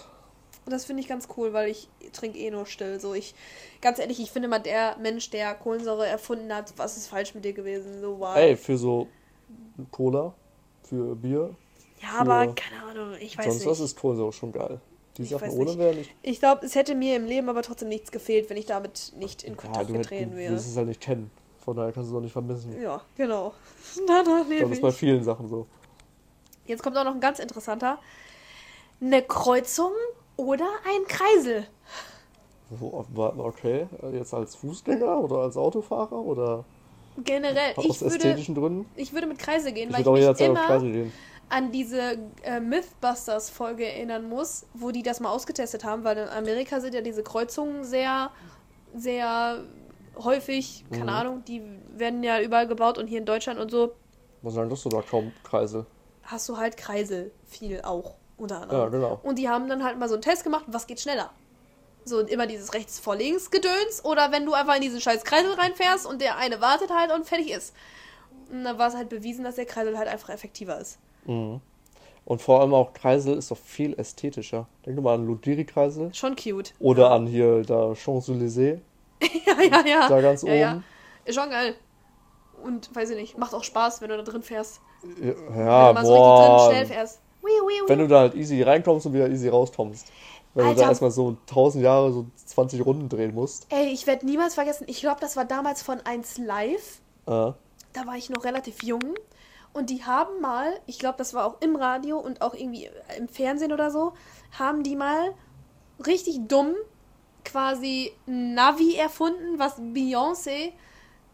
Und 0.66 0.72
das 0.72 0.86
finde 0.86 1.02
ich 1.02 1.10
ganz 1.10 1.28
cool, 1.36 1.52
weil 1.52 1.70
ich 1.70 1.90
trinke 2.14 2.38
eh 2.40 2.50
nur 2.50 2.66
still. 2.66 3.00
So, 3.00 3.14
ich, 3.14 3.36
ganz 3.82 4.00
ehrlich, 4.00 4.20
ich 4.22 4.32
finde 4.32 4.48
mal, 4.48 4.60
der 4.60 4.96
Mensch, 4.98 5.30
der 5.30 5.54
Kohlensäure 5.56 6.08
erfunden 6.08 6.54
hat, 6.54 6.74
was 6.78 6.96
ist 6.96 7.08
falsch 7.08 7.36
mit 7.36 7.44
dir 7.44 7.54
gewesen? 7.54 8.00
So, 8.02 8.20
wow. 8.20 8.36
Ey, 8.38 8.56
für 8.56 8.78
so 8.78 9.08
Cola, 9.92 10.34
für 10.84 11.16
Bier, 11.16 11.54
ja, 12.02 12.10
aber 12.20 12.50
für 12.50 12.56
keine 12.56 12.84
Ahnung, 12.84 13.16
ich 13.20 13.38
weiß 13.38 13.46
sonst 13.46 13.60
nicht. 13.60 13.68
was 13.68 13.80
ist 13.82 14.00
Kohlensäure 14.00 14.32
schon 14.32 14.52
geil. 14.54 14.80
Die 15.18 15.24
Ich 15.24 15.30
Sachen 15.30 15.50
ohne 15.52 15.78
wäre 15.78 15.94
nicht. 15.96 16.10
Ich 16.24 16.40
glaube, 16.40 16.66
es 16.66 16.74
hätte 16.76 16.96
mir 16.96 17.16
im 17.18 17.26
Leben 17.26 17.48
aber 17.50 17.62
trotzdem 17.62 17.90
nichts 17.90 18.12
gefehlt, 18.12 18.50
wenn 18.50 18.58
ich 18.58 18.66
damit 18.66 19.12
nicht 19.18 19.44
in 19.44 19.54
Ja, 19.54 19.60
Kontakt 19.60 19.90
du, 19.90 19.94
hätt- 19.94 20.02
getreten 20.04 20.32
du 20.32 20.38
wäre. 20.38 20.54
wirst 20.56 20.68
es 20.70 20.78
halt 20.78 20.88
nicht 20.88 21.02
kennen. 21.02 21.30
Von 21.64 21.76
daher 21.78 21.92
kannst 21.92 22.10
du 22.10 22.14
es 22.16 22.18
auch 22.18 22.22
nicht 22.24 22.32
vermissen. 22.34 22.82
Ja, 22.82 23.02
genau. 23.16 23.54
Danach 24.08 24.42
Ich 24.44 24.50
lebe 24.50 24.64
das 24.64 24.72
ist 24.72 24.82
bei 24.82 24.90
ich. 24.90 24.96
vielen 24.96 25.24
Sachen 25.24 25.48
so. 25.48 25.68
Jetzt 26.66 26.84
kommt 26.84 26.98
auch 26.98 27.04
noch 27.04 27.14
ein 27.14 27.20
ganz 27.20 27.40
interessanter. 27.40 28.00
Eine 29.02 29.22
Kreuzung 29.22 29.92
oder 30.38 30.68
ein 30.86 31.08
Kreisel? 31.08 31.68
Okay, 33.38 33.88
jetzt 34.14 34.34
als 34.34 34.56
Fußgänger 34.56 35.20
oder 35.20 35.38
als 35.40 35.58
Autofahrer 35.58 36.18
oder 36.18 36.66
Generell, 37.18 37.74
aus 37.76 37.86
ich 37.86 38.02
würde, 38.02 38.16
ästhetischen 38.16 38.56
Gründen? 38.56 38.86
ich 38.96 39.14
würde 39.14 39.28
mit 39.28 39.38
Kreisel 39.38 39.72
gehen, 39.74 39.90
Ich 39.90 39.96
weil 39.96 40.06
würde 40.06 40.22
ich 40.22 40.28
mich 40.30 40.40
immer 40.42 40.84
an 41.50 41.72
diese 41.72 42.18
äh, 42.44 42.60
Mythbusters-Folge 42.60 43.86
erinnern 43.86 44.28
muss, 44.28 44.66
wo 44.74 44.90
die 44.90 45.04
das 45.04 45.20
mal 45.20 45.30
ausgetestet 45.30 45.84
haben, 45.84 46.04
weil 46.04 46.18
in 46.18 46.30
Amerika 46.30 46.80
sind 46.80 46.96
ja 46.96 47.02
diese 47.02 47.22
Kreuzungen 47.22 47.84
sehr, 47.84 48.32
sehr 48.96 49.64
häufig, 50.18 50.86
keine 50.90 51.04
Mhm. 51.12 51.18
Ahnung, 51.18 51.44
die 51.46 51.62
werden 51.96 52.24
ja 52.24 52.42
überall 52.42 52.68
gebaut 52.68 52.98
und 52.98 53.08
hier 53.08 53.20
in 53.20 53.26
Deutschland 53.26 53.60
und 53.60 53.70
so 53.70 53.94
Was 54.42 54.56
sagen 54.56 54.70
das 54.70 54.84
da 54.84 55.02
kaum 55.02 55.32
Kreisel? 55.44 55.86
Hast 56.24 56.48
du 56.50 56.58
halt 56.58 56.78
Kreisel 56.78 57.32
viel 57.46 57.82
auch 57.82 58.16
unter 58.38 58.62
anderem. 58.62 58.82
Ja, 58.82 58.90
genau. 58.90 59.20
Und 59.24 59.38
die 59.40 59.50
haben 59.50 59.68
dann 59.70 59.84
halt 59.84 59.98
mal 60.00 60.08
so 60.10 60.16
einen 60.16 60.22
Test 60.22 60.44
gemacht, 60.44 60.66
was 60.68 60.88
geht 60.88 61.00
schneller? 61.00 61.32
So 62.06 62.20
immer 62.20 62.48
dieses 62.48 62.74
rechts 62.74 63.00
vor 63.00 63.16
links 63.16 63.50
Gedöns 63.52 64.04
oder 64.04 64.32
wenn 64.32 64.46
du 64.46 64.54
einfach 64.54 64.76
in 64.76 64.82
diesen 64.82 65.00
scheiß 65.00 65.24
Kreisel 65.24 65.54
reinfährst 65.54 66.06
und 66.06 66.22
der 66.22 66.38
eine 66.38 66.60
wartet 66.60 66.90
halt 66.92 67.12
und 67.14 67.26
fertig 67.26 67.52
ist. 67.52 67.74
Und 68.52 68.64
dann 68.66 68.78
war 68.78 68.90
es 68.90 68.96
halt 68.96 69.10
bewiesen, 69.10 69.44
dass 69.44 69.56
der 69.56 69.66
Kreisel 69.66 69.98
halt 69.98 70.10
einfach 70.10 70.30
effektiver 70.30 70.80
ist. 70.80 70.98
Mhm. 71.26 71.62
Und 72.26 72.42
vor 72.42 72.62
allem 72.62 72.74
auch 72.74 72.94
Kreisel 72.94 73.38
ist 73.38 73.52
doch 73.52 73.58
viel 73.58 73.94
ästhetischer. 74.00 74.68
Denk 74.86 74.96
doch 74.96 75.04
mal 75.04 75.16
an 75.16 75.26
Ludwig-Kreisel. 75.28 76.14
Schon 76.14 76.36
cute. 76.36 76.74
Oder 76.80 77.12
an 77.12 77.28
hier 77.28 77.64
da 77.64 77.92
Champs-Élysées, 77.94 78.80
Ja, 79.46 79.62
ja, 79.62 79.86
ja. 79.86 80.10
da 80.10 80.22
ganz 80.22 80.42
ja, 80.44 80.50
oben. 80.50 80.84
ja. 81.26 81.34
Schon 81.34 81.50
geil. 81.50 81.76
Und 82.64 82.96
weiß 82.96 83.12
ich 83.12 83.18
nicht, 83.18 83.38
macht 83.38 83.54
auch 83.54 83.64
Spaß, 83.64 84.02
wenn 84.02 84.10
du 84.10 84.18
da 84.18 84.24
drin 84.24 84.42
fährst. 84.42 84.82
Ja, 85.04 85.28
wenn 85.28 85.36
du 85.36 85.54
mal 85.56 86.06
so 86.06 86.14
richtig 86.14 86.38
drin 86.38 86.48
boah. 86.48 86.70
schnell 86.72 86.86
fährst. 86.86 87.22
Wii, 87.42 87.52
wii, 87.52 87.82
wii. 87.82 87.90
Wenn 87.90 88.00
du 88.00 88.08
da 88.08 88.20
halt 88.20 88.36
easy 88.36 88.62
reinkommst 88.62 89.06
und 89.06 89.14
wieder 89.14 89.30
easy 89.30 89.50
rauskommst. 89.50 90.08
Wenn 90.54 90.66
du 90.66 90.70
Alter. 90.70 90.82
da 90.84 90.90
erstmal 90.90 91.12
so 91.12 91.36
1000 91.48 91.84
Jahre 91.84 92.12
so 92.12 92.26
20 92.46 92.86
Runden 92.86 93.10
drehen 93.10 93.34
musst. 93.34 93.68
Ey, 93.70 93.88
ich 93.88 94.08
werde 94.08 94.26
niemals 94.26 94.54
vergessen, 94.54 94.86
ich 94.88 95.02
glaube, 95.02 95.20
das 95.20 95.36
war 95.36 95.46
damals 95.46 95.82
von 95.82 96.00
1 96.00 96.38
Live. 96.38 97.02
Äh, 97.26 97.30
da 97.94 98.06
war 98.06 98.16
ich 98.16 98.30
noch 98.30 98.44
relativ 98.44 98.84
jung. 98.84 99.16
Und 99.74 99.90
die 99.90 100.04
haben 100.04 100.40
mal, 100.40 100.80
ich 100.86 101.00
glaube, 101.00 101.18
das 101.18 101.34
war 101.34 101.46
auch 101.46 101.62
im 101.62 101.76
Radio 101.76 102.20
und 102.20 102.42
auch 102.42 102.54
irgendwie 102.54 102.90
im 103.18 103.28
Fernsehen 103.28 103.74
oder 103.74 103.90
so, 103.90 104.14
haben 104.58 104.84
die 104.84 104.96
mal 104.96 105.34
richtig 106.06 106.48
dumm 106.48 106.76
quasi 107.44 108.12
Navi 108.26 108.96
erfunden, 108.96 109.58
was 109.58 109.80
Beyoncé 109.80 110.72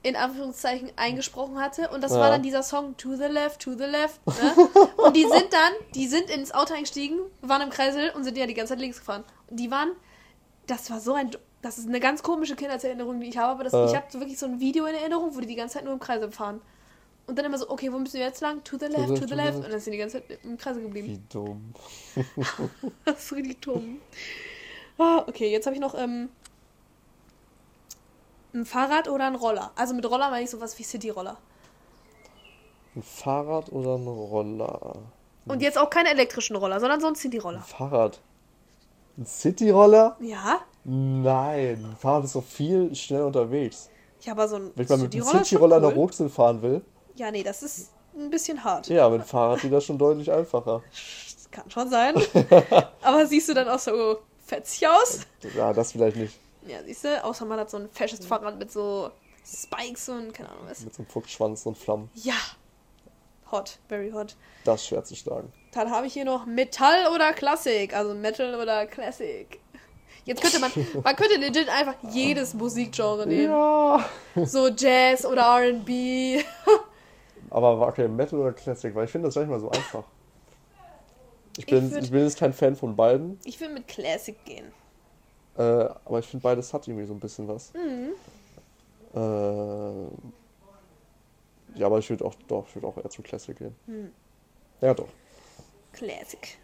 in 0.02 0.16
Anführungszeichen 0.16 0.92
eingesprochen 0.96 1.60
hatte. 1.60 1.90
Und 1.90 2.02
das 2.04 2.12
Ja. 2.14 2.20
war 2.20 2.30
dann 2.30 2.42
dieser 2.42 2.64
Song 2.64 2.96
To 2.98 3.16
the 3.16 3.26
Left, 3.26 3.62
To 3.62 3.74
the 3.74 3.84
Left. 3.86 4.20
Ne? 4.28 4.34
und 4.98 5.16
die 5.16 5.24
sind 5.24 5.48
dann, 5.52 5.74
die 5.96 6.08
sind 6.08 6.30
ins 6.30 6.54
Auto 6.54 6.74
eingestiegen, 6.74 7.20
waren 7.42 7.62
im 7.62 7.70
Kreisel 7.70 8.12
und 8.16 8.24
sind 8.24 8.38
ja 8.38 8.46
die 8.46 8.54
ganze 8.54 8.74
Zeit 8.74 8.80
links 8.80 9.00
gefahren. 9.00 9.24
Und 9.50 9.60
die 9.60 9.70
waren, 9.72 9.92
das 10.68 10.90
war 10.90 11.00
so 11.02 11.14
ein, 11.14 11.32
das 11.62 11.78
ist 11.78 11.88
eine 11.88 12.00
ganz 12.00 12.24
komische 12.24 12.56
Kindheitserinnerung, 12.56 13.20
die 13.20 13.28
ich 13.28 13.38
habe, 13.38 13.52
aber 13.52 13.64
das, 13.66 13.74
Ja. 13.74 13.86
ich 13.86 13.96
habe 13.96 14.06
so 14.10 14.20
wirklich 14.20 14.40
so 14.40 14.46
ein 14.46 14.60
Video 14.62 14.86
in 14.86 14.96
Erinnerung, 14.96 15.36
wo 15.36 15.42
die 15.42 15.48
die 15.48 15.56
ganze 15.56 15.76
Zeit 15.76 15.84
nur 15.84 15.94
im 15.94 16.00
Kreisel 16.00 16.32
fahren. 16.32 16.62
Und 17.28 17.38
dann 17.38 17.46
immer 17.46 17.58
so, 17.60 17.70
okay, 17.70 17.92
wo 17.94 18.00
müssen 18.00 18.14
wir 18.18 18.22
jetzt 18.26 18.42
lang? 18.42 18.64
To 18.64 18.78
the 18.80 18.88
left, 18.88 19.10
to 19.22 19.28
the 19.28 19.36
left. 19.36 19.58
Und 19.58 19.70
dann 19.72 19.80
sind 19.80 19.92
die 19.92 20.00
ganze 20.00 20.26
Zeit 20.26 20.40
im 20.44 20.58
Kreisel 20.58 20.82
geblieben. 20.82 21.08
wie 21.10 21.22
dumm. 21.32 21.74
Das 23.06 23.24
ist 23.26 23.34
richtig 23.34 23.62
dumm. 23.62 24.00
Ah, 24.98 25.24
okay, 25.28 25.52
jetzt 25.52 25.66
habe 25.68 25.76
ich 25.76 25.82
noch 25.82 25.94
ähm, 25.96 26.30
ein 28.54 28.66
Fahrrad 28.66 29.08
oder 29.08 29.28
ein 29.28 29.36
Roller. 29.36 29.72
Also 29.76 29.94
mit 29.94 30.06
Roller 30.10 30.30
meine 30.30 30.44
ich 30.44 30.50
sowas 30.50 30.78
wie 30.80 30.84
City-Roller. 30.84 31.38
Ein 32.96 33.04
Fahrrad 33.04 33.72
oder 33.72 33.96
ein 33.98 34.08
Roller? 34.08 34.96
Und 35.46 35.62
jetzt 35.62 35.78
auch 35.78 35.90
keine 35.90 36.10
elektrischen 36.10 36.56
Roller, 36.56 36.80
sondern 36.80 37.00
so 37.00 37.08
ein 37.08 37.14
Ein 37.14 37.16
City-Roller. 37.16 37.62
Fahrrad. 37.62 38.20
Ein 39.18 39.26
Cityroller? 39.26 40.16
Ja, 40.20 40.60
Nein. 40.86 41.86
Ein 41.92 41.96
Fahrrad 42.00 42.24
ist 42.24 42.36
doch 42.36 42.44
viel 42.44 42.96
schnell 42.96 43.24
unterwegs. 43.24 43.90
ich 44.20 44.30
habe 44.30 44.48
so 44.48 44.56
ein 44.56 44.72
Wenn 44.76 44.84
ich 44.84 44.90
mal 44.90 44.98
mit 44.98 45.14
einem 45.14 45.24
City-Roller. 45.24 45.44
Cityroller 45.44 45.80
nach 45.82 45.90
cool. 45.90 45.94
Rotzel 45.96 46.30
fahren 46.30 46.62
will, 46.62 46.82
Ja, 47.16 47.30
nee, 47.32 47.44
das 47.44 47.62
ist 47.64 47.92
ein 48.18 48.30
bisschen 48.30 48.64
hart. 48.64 48.88
ja, 48.88 49.08
mit 49.10 49.22
dem 49.22 49.26
Fahrrad 49.26 49.62
geht 49.62 49.72
das 49.74 49.84
schon 49.86 49.98
deutlich 49.98 50.32
einfacher. 50.32 50.82
Das 50.92 51.52
kann 51.52 51.70
schon 51.70 51.90
sein. 51.90 52.16
Aber 53.02 53.26
siehst 53.28 53.50
du 53.50 53.54
dann 53.54 53.68
auch 53.68 53.80
so 53.80 54.20
fetzig 54.46 54.88
aus? 54.88 55.20
Ja, 55.56 55.74
das 55.74 55.92
vielleicht 55.92 56.18
nicht. 56.18 56.40
Ja, 56.70 56.84
siehst 56.84 57.04
du, 57.04 57.24
außer 57.24 57.46
man 57.46 57.60
hat 57.60 57.70
so 57.70 57.78
ein 57.78 57.90
fesches 57.90 58.26
Fahrrad 58.26 58.58
mit 58.60 58.72
so 58.72 59.12
Spikes 59.46 60.08
und 60.10 60.34
keine 60.34 60.50
Ahnung 60.50 60.64
was. 60.68 60.82
Mit 60.82 60.94
so 60.94 61.02
einem 61.02 61.10
Fuchsschwanz 61.10 61.66
und 61.66 61.78
Flammen. 61.78 62.10
Ja. 62.14 62.34
Hot, 63.52 63.80
very 63.88 64.12
hot. 64.12 64.36
Das 64.64 64.82
ist 64.82 64.88
schwer 64.88 65.04
zu 65.04 65.16
schlagen. 65.16 65.52
Dann 65.72 65.90
habe 65.90 66.06
ich 66.06 66.14
hier 66.14 66.26
noch 66.26 66.46
Metall 66.46 67.08
oder 67.16 67.34
Klassik, 67.34 67.96
also 67.96 68.14
Metal 68.14 68.54
oder 68.62 68.86
Classic. 68.86 69.60
Jetzt 70.26 70.42
könnte 70.42 70.60
man, 70.60 70.72
man 71.04 71.16
könnte 71.16 71.38
legit 71.40 71.68
einfach 71.70 71.96
jedes 72.12 72.54
Musikgenre 72.54 73.26
nehmen. 73.26 73.50
Ja. 73.52 74.06
So 74.46 74.68
Jazz 74.68 75.26
oder 75.26 75.42
R&B. 75.64 76.44
Aber 77.50 77.82
okay, 77.88 78.08
Metal 78.08 78.38
oder 78.40 78.54
Classic, 78.54 78.94
weil 78.94 79.06
ich 79.06 79.12
finde 79.12 79.28
das 79.30 79.34
gar 79.36 79.42
nicht 79.42 79.50
mal 79.50 79.60
so 79.60 79.72
einfach. 79.72 80.04
Ich 81.58 81.66
bin, 81.66 81.92
würd- 81.92 82.04
ich 82.04 82.12
bin 82.12 82.24
jetzt 82.24 82.38
kein 82.38 82.54
Fan 82.54 82.76
von 82.76 82.96
beiden, 82.96 83.40
Ich 83.44 83.60
will 83.60 83.70
mit 83.70 83.88
Classic 83.88 84.38
gehen. 84.46 84.72
Äh, 85.60 85.90
aber 86.06 86.20
ich 86.20 86.26
finde 86.26 86.44
beides 86.44 86.74
hat 86.74 86.88
irgendwie 86.88 87.06
so 87.06 87.14
ein 87.14 87.20
bisschen 87.20 87.48
was. 87.48 87.74
Mhm. 87.74 88.14
Äh, 89.14 90.08
ja, 91.78 91.86
aber 91.86 92.00
ich 92.00 92.10
würde 92.10 92.24
auch, 92.24 92.34
doch, 92.48 92.66
ich 92.68 92.76
würde 92.76 92.88
auch 92.88 92.98
eher 92.98 93.10
zu 93.10 93.22
Classic 93.22 93.58
gehen. 93.58 93.76
Hm. 93.86 94.12
Ja, 94.80 94.94
doch. 94.94 95.10
Classic. 95.92 96.58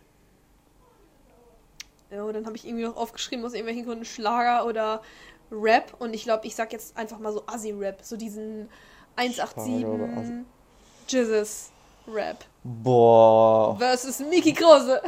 Ja, 2.10 2.24
und 2.24 2.34
dann 2.34 2.46
habe 2.46 2.56
ich 2.56 2.66
irgendwie 2.66 2.86
noch 2.86 2.96
aufgeschrieben 2.96 3.44
aus 3.46 3.54
irgendwelchen 3.54 3.86
Gründen 3.86 4.06
Schlager 4.06 4.66
oder 4.66 5.02
Rap. 5.52 5.94
Und 6.00 6.14
ich 6.14 6.24
glaube, 6.24 6.48
ich 6.48 6.56
sag 6.56 6.72
jetzt 6.72 6.96
einfach 6.96 7.20
mal 7.20 7.34
so 7.34 7.44
Assi-Rap. 7.48 8.00
So 8.02 8.16
diesen 8.16 8.70
Schlager 9.18 9.90
oder 9.90 10.06
187 10.06 10.16
Assi. 10.16 10.46
Jizzes 11.08 11.72
Rap. 12.08 12.46
Boah. 12.64 13.76
Versus 13.78 14.20
Miki 14.20 14.54
Krause. 14.54 15.02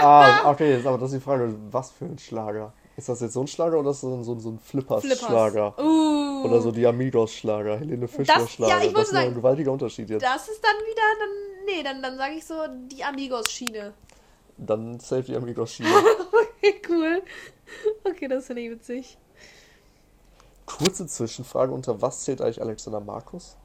Ah, 0.00 0.50
okay, 0.50 0.74
jetzt 0.74 0.86
aber 0.86 0.98
das 0.98 1.12
ist 1.12 1.20
die 1.20 1.24
Frage, 1.24 1.54
was 1.70 1.90
für 1.90 2.04
ein 2.04 2.18
Schlager? 2.18 2.72
Ist 3.00 3.08
das 3.08 3.20
jetzt 3.22 3.32
so 3.32 3.40
ein 3.40 3.46
Schlager 3.46 3.78
oder 3.78 3.92
ist 3.92 4.02
das 4.02 4.10
so 4.26 4.34
ein, 4.34 4.40
so 4.40 4.50
ein, 4.50 4.58
Flippers-Schlager? 4.58 5.74
Uh. 5.78 6.44
Oder 6.44 6.60
so 6.60 6.70
die 6.70 6.86
Amigos-Schlager, 6.86 7.78
Helene 7.78 8.06
Fischer-Schlager. 8.06 8.78
ja, 8.78 8.84
ich 8.86 8.92
das 8.92 9.04
ist 9.04 9.12
ja 9.14 9.20
ein 9.20 9.24
sagen- 9.24 9.34
gewaltiger 9.36 9.72
Unterschied 9.72 10.10
jetzt. 10.10 10.22
Das 10.22 10.46
ist 10.50 10.62
dann 10.62 10.76
wieder, 10.86 11.02
dann, 11.18 11.64
nee, 11.64 11.82
dann, 11.82 12.02
dann 12.02 12.18
sage 12.18 12.34
ich 12.34 12.44
so 12.44 12.56
die 12.92 13.02
Amigos-Schiene. 13.02 13.94
Dann 14.58 15.00
safe 15.00 15.22
die 15.22 15.34
Amigos-Schiene. 15.34 15.88
Okay, 16.62 16.82
cool. 16.90 17.22
Okay, 18.04 18.28
das 18.28 18.48
finde 18.48 18.60
ich 18.60 18.70
witzig. 18.70 19.16
Kurze 20.66 21.06
Zwischenfrage, 21.06 21.72
unter 21.72 22.02
was 22.02 22.24
zählt 22.24 22.42
eigentlich 22.42 22.60
Alexander 22.60 23.00
Markus? 23.00 23.56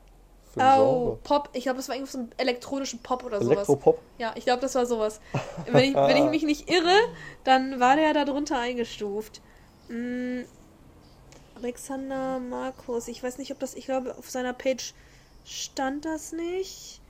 Für 0.56 0.64
ein 0.64 0.80
Oh, 0.80 1.04
Genre? 1.04 1.20
Pop. 1.24 1.50
Ich 1.54 1.64
glaube, 1.64 1.78
das 1.78 1.90
war 1.90 1.96
irgendwie 1.96 2.12
so 2.12 2.18
ein 2.20 2.32
elektronischen 2.38 3.00
Pop 3.00 3.24
oder 3.24 3.40
sowas. 3.40 3.56
Elektropop? 3.56 4.00
Ja, 4.18 4.34
ich 4.36 4.46
glaube, 4.46 4.62
das 4.62 4.74
war 4.76 4.86
sowas. 4.86 5.20
Wenn 5.72 5.84
ich, 5.84 5.96
wenn 5.96 6.18
ich 6.18 6.30
mich 6.32 6.44
nicht 6.44 6.70
irre, 6.70 6.96
dann 7.44 7.80
war 7.80 7.96
der 7.96 8.14
da 8.14 8.26
drunter 8.26 8.58
eingestuft. 8.58 9.42
Mm, 9.90 10.42
Alexander 11.56 12.40
Markus. 12.40 13.08
Ich 13.08 13.22
weiß 13.24 13.38
nicht, 13.38 13.52
ob 13.52 13.60
das. 13.60 13.76
Ich 13.76 13.86
glaube, 13.86 14.16
auf 14.18 14.30
seiner 14.30 14.54
Page 14.54 14.94
stand 15.46 16.06
das 16.06 16.32
nicht. 16.32 17.02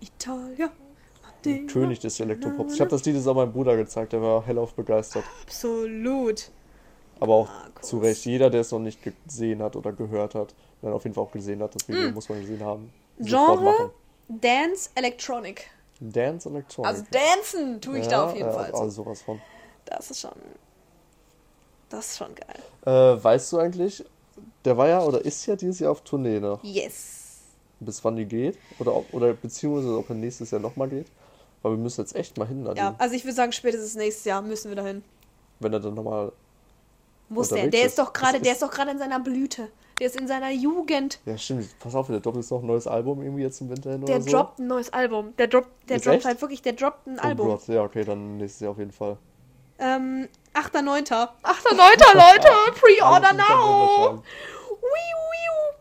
Italia. 0.00 0.70
König 1.68 2.00
des 2.00 2.20
Elektropops. 2.20 2.74
Ich 2.74 2.80
habe 2.80 2.90
das 2.90 3.04
Lied 3.04 3.16
jetzt 3.16 3.26
auch 3.26 3.34
meinem 3.34 3.52
Bruder 3.52 3.76
gezeigt, 3.76 4.12
der 4.12 4.20
war 4.20 4.44
hellauf 4.46 4.74
begeistert. 4.74 5.24
Absolut. 5.42 6.50
Aber 7.18 7.34
auch 7.34 7.48
Markus. 7.48 7.88
zu 7.88 7.98
Recht, 7.98 8.24
jeder, 8.26 8.50
der 8.50 8.60
es 8.60 8.72
noch 8.72 8.78
nicht 8.78 9.00
gesehen 9.02 9.62
hat 9.62 9.74
oder 9.76 9.92
gehört 9.92 10.34
hat, 10.34 10.54
dann 10.82 10.92
auf 10.92 11.04
jeden 11.04 11.14
Fall 11.14 11.24
auch 11.24 11.32
gesehen 11.32 11.62
hat, 11.62 11.74
das 11.74 11.88
Video 11.88 12.10
muss 12.10 12.28
man 12.28 12.40
gesehen 12.40 12.64
haben. 12.64 12.92
Mm. 13.18 13.24
Genre. 13.24 13.90
Dance 14.28 14.90
Electronic. 14.94 15.70
Dance 16.00 16.48
Electronic. 16.48 16.88
Also 16.88 17.04
dancen 17.10 17.80
tue 17.80 17.98
ich 17.98 18.06
da 18.06 18.26
auf 18.26 18.34
jeden 18.34 18.46
ja, 18.46 18.52
Fall. 18.52 18.72
Also 18.72 18.90
sowas 19.02 19.22
von. 19.22 19.40
Das 19.84 20.10
ist 20.10 20.20
schon. 20.20 20.32
Das 21.88 22.06
ist 22.06 22.18
schon 22.18 22.30
geil. 22.34 23.16
Äh, 23.16 23.22
weißt 23.22 23.52
du 23.52 23.58
eigentlich, 23.58 24.04
der 24.64 24.76
war 24.76 24.88
ja 24.88 25.02
oder 25.02 25.24
ist 25.24 25.44
ja 25.46 25.56
dieses 25.56 25.80
Jahr 25.80 25.90
auf 25.90 26.02
Tournee, 26.02 26.38
ne? 26.38 26.58
Yes. 26.62 27.40
Bis 27.80 28.04
wann 28.04 28.16
die 28.16 28.26
geht? 28.26 28.58
Oder, 28.78 28.94
ob, 28.94 29.12
oder 29.12 29.32
beziehungsweise 29.34 29.98
ob 29.98 30.08
er 30.08 30.14
nächstes 30.14 30.50
Jahr 30.50 30.60
nochmal 30.60 30.88
geht? 30.88 31.06
Weil 31.62 31.72
wir 31.72 31.78
müssen 31.78 32.00
jetzt 32.00 32.14
echt 32.14 32.38
mal 32.38 32.46
hin, 32.46 32.66
Ja, 32.74 32.94
also 32.98 33.14
ich 33.14 33.24
würde 33.24 33.34
sagen, 33.34 33.52
spätestens 33.52 33.94
nächstes 33.94 34.24
Jahr 34.24 34.40
müssen 34.40 34.70
wir 34.70 34.76
dahin. 34.76 35.02
wenn 35.58 35.72
er 35.72 35.80
dann 35.80 35.94
nochmal. 35.94 36.32
Muss 37.30 37.48
der. 37.48 37.68
Der 37.68 37.86
ist. 37.86 37.98
doch 37.98 38.12
gerade, 38.12 38.40
der 38.40 38.52
ist- 38.52 38.62
doch 38.62 38.70
gerade 38.70 38.90
in 38.90 38.98
seiner 38.98 39.20
Blüte. 39.20 39.70
Der 39.98 40.06
ist 40.06 40.16
in 40.20 40.26
seiner 40.26 40.50
Jugend. 40.50 41.20
Ja, 41.26 41.36
stimmt. 41.38 41.68
Pass 41.78 41.94
auf, 41.94 42.06
der 42.08 42.20
droppt 42.20 42.36
jetzt 42.38 42.50
noch 42.50 42.60
ein 42.60 42.66
neues 42.66 42.86
Album 42.86 43.22
irgendwie 43.22 43.42
jetzt 43.42 43.60
im 43.60 43.68
Winter 43.70 43.92
hin 43.92 44.04
Der 44.06 44.16
oder 44.16 44.24
so. 44.24 44.30
droppt 44.30 44.58
ein 44.58 44.66
neues 44.66 44.92
Album. 44.92 45.34
Der 45.36 45.46
droppt, 45.46 45.68
der 45.88 45.96
Ist 45.96 46.06
droppt 46.06 46.16
echt? 46.16 46.24
halt 46.26 46.40
wirklich, 46.40 46.62
der 46.62 46.72
droppt 46.72 47.06
ein 47.06 47.18
Oh 47.18 47.22
Album. 47.22 47.48
Gott, 47.48 47.68
ja, 47.68 47.82
okay, 47.82 48.04
dann 48.04 48.36
nächstes 48.38 48.60
Jahr 48.62 48.72
auf 48.72 48.78
jeden 48.78 48.92
Fall. 48.92 49.16
Ähm, 49.78 50.28
8.9. 50.54 51.10
8.9. 51.12 52.14
Leute, 52.14 52.48
Pre-Order 52.80 53.32
now. 53.34 54.22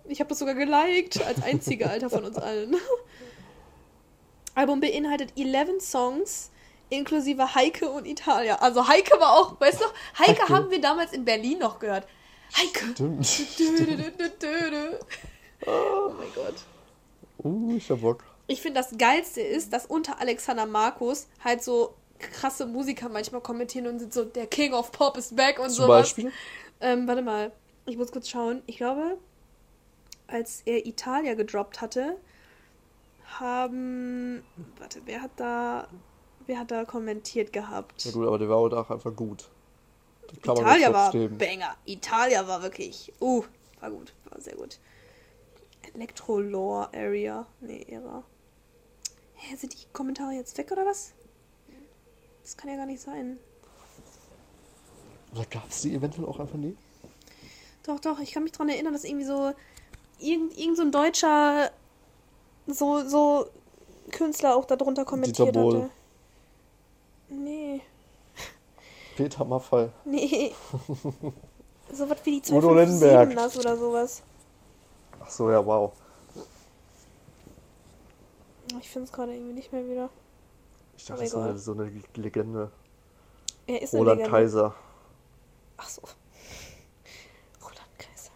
Ich 0.08 0.20
habe 0.20 0.28
das 0.30 0.40
sogar 0.40 0.56
geliked, 0.56 1.24
als 1.26 1.42
einziger 1.44 1.90
Alter 1.90 2.10
von 2.10 2.24
uns 2.26 2.38
allen. 2.38 2.76
Album 4.56 4.80
beinhaltet 4.82 5.34
11 5.38 5.82
Songs, 5.82 6.52
inklusive 6.90 7.56
Heike 7.56 7.90
und 7.90 8.06
Italia. 8.06 8.56
Also 8.56 8.88
Heike 8.88 9.20
war 9.20 9.34
auch, 9.34 9.60
weißt 9.60 9.82
du, 9.82 9.86
Heike, 10.18 10.42
Heike. 10.44 10.50
haben 10.54 10.72
wir 10.72 10.82
damals 10.82 11.14
in 11.14 11.26
Berlin 11.26 11.60
noch 11.60 11.80
gehört. 11.80 12.08
Heike. 12.58 12.94
Stimmt. 12.94 13.60
Dö. 14.42 14.92
Oh 15.66 16.14
mein 16.18 16.30
Gott. 16.34 16.56
Uh, 17.44 17.76
ich 17.76 17.92
hab 17.92 18.00
Bock. 18.00 18.24
Ich 18.48 18.62
finde, 18.62 18.80
das 18.80 18.98
Geilste 18.98 19.42
ist, 19.42 19.74
dass 19.74 19.86
unter 19.86 20.22
Alexander 20.22 20.66
Markus 20.66 21.28
halt 21.44 21.62
so 21.62 21.96
krasse 22.18 22.66
Musiker 22.66 23.10
manchmal 23.10 23.42
kommentieren 23.42 23.88
und 23.88 24.00
sind 24.00 24.14
so, 24.14 24.24
der 24.24 24.48
King 24.48 24.74
of 24.74 24.92
Pop 24.94 25.18
ist 25.18 25.36
back 25.36 25.60
und 25.60 25.70
Zum 25.70 25.86
sowas. 25.86 26.04
Beispiel? 26.04 26.32
Ähm, 26.82 27.08
warte 27.08 27.22
mal, 27.22 27.52
ich 27.86 27.98
muss 27.98 28.12
kurz 28.12 28.30
schauen. 28.30 28.62
Ich 28.68 28.78
glaube, 28.78 29.18
als 30.28 30.62
er 30.66 30.86
Italia 30.86 31.34
gedroppt 31.34 31.82
hatte, 31.82 32.18
haben. 33.40 34.44
Warte, 34.78 35.02
wer 35.06 35.22
hat 35.22 35.32
da. 35.38 35.88
Wer 36.50 36.58
hat 36.58 36.72
da 36.72 36.84
kommentiert 36.84 37.54
gehabt? 37.54 38.04
Ja 38.06 38.12
gut, 38.12 38.26
aber 38.26 38.40
der 38.40 38.50
war 38.50 38.58
auch 38.58 38.90
einfach 38.90 39.16
gut. 39.16 39.48
Das 40.30 40.42
kann 40.42 40.58
Italia 40.58 40.92
war. 40.92 41.12
Banger. 41.12 41.78
Italia 41.86 42.48
war 42.48 42.64
wirklich. 42.64 43.14
Uh, 43.22 43.44
war 43.80 43.92
gut. 43.92 44.14
War 44.32 44.42
sehr 44.42 44.56
gut. 44.56 44.80
Electro-Lore 45.94 46.90
Area. 46.92 47.46
Nee, 47.62 47.86
Ära. 47.88 48.24
Hä, 49.36 49.56
sind 49.58 49.74
die 49.74 49.86
Kommentare 49.94 50.32
jetzt 50.32 50.58
weg 50.58 50.72
oder 50.72 50.88
was? 50.88 51.14
Das 52.42 52.58
kann 52.58 52.72
ja 52.72 52.78
gar 52.78 52.88
nicht 52.88 53.04
sein. 53.04 53.38
Oder 55.36 55.46
gab 55.46 55.70
es 55.70 55.84
die 55.84 55.94
eventuell 55.94 56.28
auch 56.28 56.40
einfach 56.40 56.58
nie? 56.58 56.76
Doch, 57.84 58.00
doch, 58.00 58.20
ich 58.20 58.32
kann 58.32 58.42
mich 58.42 58.54
daran 58.54 58.70
erinnern, 58.70 58.94
dass 58.94 59.04
irgendwie 59.04 59.28
so 59.28 59.54
irgend, 60.18 60.58
irgend 60.58 60.78
so 60.78 60.82
ein 60.82 60.92
deutscher 60.92 61.70
so, 62.66 63.08
so 63.08 63.46
Künstler 64.10 64.56
auch 64.56 64.66
darunter 64.66 65.06
kommentiert 65.06 65.56
hatte. 65.56 65.92
Nee, 67.30 67.82
Peter 69.16 69.44
Maffay. 69.46 69.90
nee. 70.06 70.54
so 71.92 72.10
was 72.10 72.26
wie 72.26 72.40
die 72.42 72.52
Udo 72.54 72.70
257 72.70 72.76
Lindenberg. 72.76 73.36
das 73.36 73.58
oder 73.58 73.78
sowas. 73.78 74.24
Ach 75.20 75.30
so, 75.30 75.52
ja, 75.52 75.66
wow. 75.66 75.92
Ich 78.80 78.90
finde 78.90 79.08
es 79.08 79.12
gerade 79.12 79.34
irgendwie 79.34 79.54
nicht 79.54 79.72
mehr 79.74 79.86
wieder. 79.88 80.10
Ich 80.98 81.06
dachte, 81.06 81.22
Aber 81.36 81.48
das 81.48 81.58
ist 81.58 81.66
so 81.66 81.74
eine, 81.74 81.86
so 81.86 81.92
eine 81.94 82.04
Legende. 82.16 82.72
Er 83.68 83.82
ist 83.82 83.94
eine 83.94 84.02
Roland 84.02 84.20
Legende. 84.20 84.38
Kaiser. 84.38 84.76
Ach 85.78 85.90
so. 85.90 86.02
Roland 87.62 88.00
Kaiser. 88.00 88.32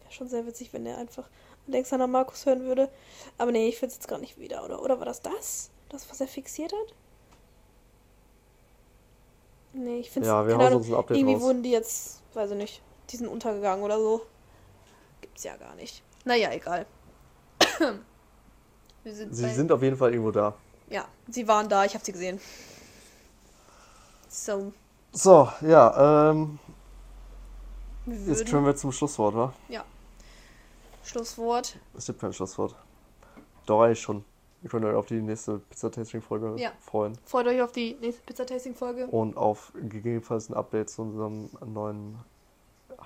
Wäre 0.00 0.12
schon 0.12 0.28
sehr 0.28 0.46
witzig, 0.46 0.72
wenn 0.72 0.86
er 0.86 0.98
einfach 0.98 1.28
Alexander 1.66 2.06
Markus 2.06 2.46
hören 2.46 2.62
würde. 2.64 2.88
Aber 3.36 3.52
nee, 3.52 3.68
ich 3.68 3.76
finde 3.78 3.90
es 3.90 3.96
jetzt 3.96 4.08
gar 4.08 4.18
nicht 4.18 4.38
wieder, 4.38 4.64
oder? 4.64 4.82
Oder 4.82 4.98
war 4.98 5.06
das 5.06 5.20
das? 5.20 5.70
Das, 5.88 6.08
was 6.10 6.20
er 6.20 6.28
fixiert 6.28 6.72
hat? 6.72 6.94
Nee, 9.72 10.00
ich 10.00 10.10
finde 10.10 10.28
es 10.28 10.32
Ja, 10.32 10.46
wir 10.46 10.54
hauen 10.56 10.66
Ahnung. 10.66 10.78
uns 10.80 10.88
ein 10.88 10.94
Update 10.94 11.16
Irgendwie 11.18 11.34
raus. 11.34 11.42
wurden 11.42 11.62
die 11.62 11.70
jetzt, 11.70 12.22
weiß 12.34 12.50
ich 12.52 12.56
nicht, 12.56 12.82
die 13.10 13.16
sind 13.16 13.28
untergegangen 13.28 13.84
oder 13.84 13.98
so. 13.98 14.22
Gibt's 15.20 15.44
ja 15.44 15.56
gar 15.56 15.74
nicht. 15.74 16.02
Naja, 16.24 16.50
egal. 16.52 16.86
Wir 19.04 19.14
sind 19.14 19.34
Sie 19.34 19.42
bei- 19.44 19.52
sind 19.54 19.70
auf 19.72 19.82
jeden 19.82 19.96
Fall 19.96 20.10
irgendwo 20.12 20.30
da. 20.32 20.54
Ja, 20.90 21.06
sie 21.28 21.46
waren 21.46 21.68
da, 21.68 21.84
ich 21.84 21.94
habe 21.94 22.04
sie 22.04 22.12
gesehen. 22.12 22.40
So, 24.28 24.72
So, 25.12 25.48
ja, 25.62 26.30
ähm, 26.30 26.58
wir 28.06 28.16
jetzt 28.16 28.26
würden... 28.40 28.50
können 28.50 28.66
wir 28.66 28.76
zum 28.76 28.92
Schlusswort, 28.92 29.34
wa? 29.34 29.52
Schlusswort. 31.04 31.78
Es 31.96 32.06
gibt 32.06 32.20
kein 32.20 32.32
Schlusswort. 32.34 32.74
Doch, 33.66 33.82
eigentlich 33.82 34.00
schon. 34.00 34.24
Wir 34.60 34.70
können 34.70 34.84
euch 34.86 34.94
auf 34.96 35.06
die 35.06 35.20
nächste 35.20 35.58
Pizza-Tasting-Folge 35.58 36.56
Ja. 36.58 36.72
freuen. 36.80 37.16
Freut 37.24 37.46
euch 37.46 37.62
auf 37.62 37.72
die 37.72 37.96
nächste 38.00 38.22
Pizza-Tasting-Folge. 38.22 39.06
Und 39.06 39.36
auf 39.36 39.72
gegebenenfalls 39.74 40.48
ein 40.48 40.54
Update 40.54 40.90
zu 40.90 41.02
unserem 41.02 41.50
neuen 41.64 42.18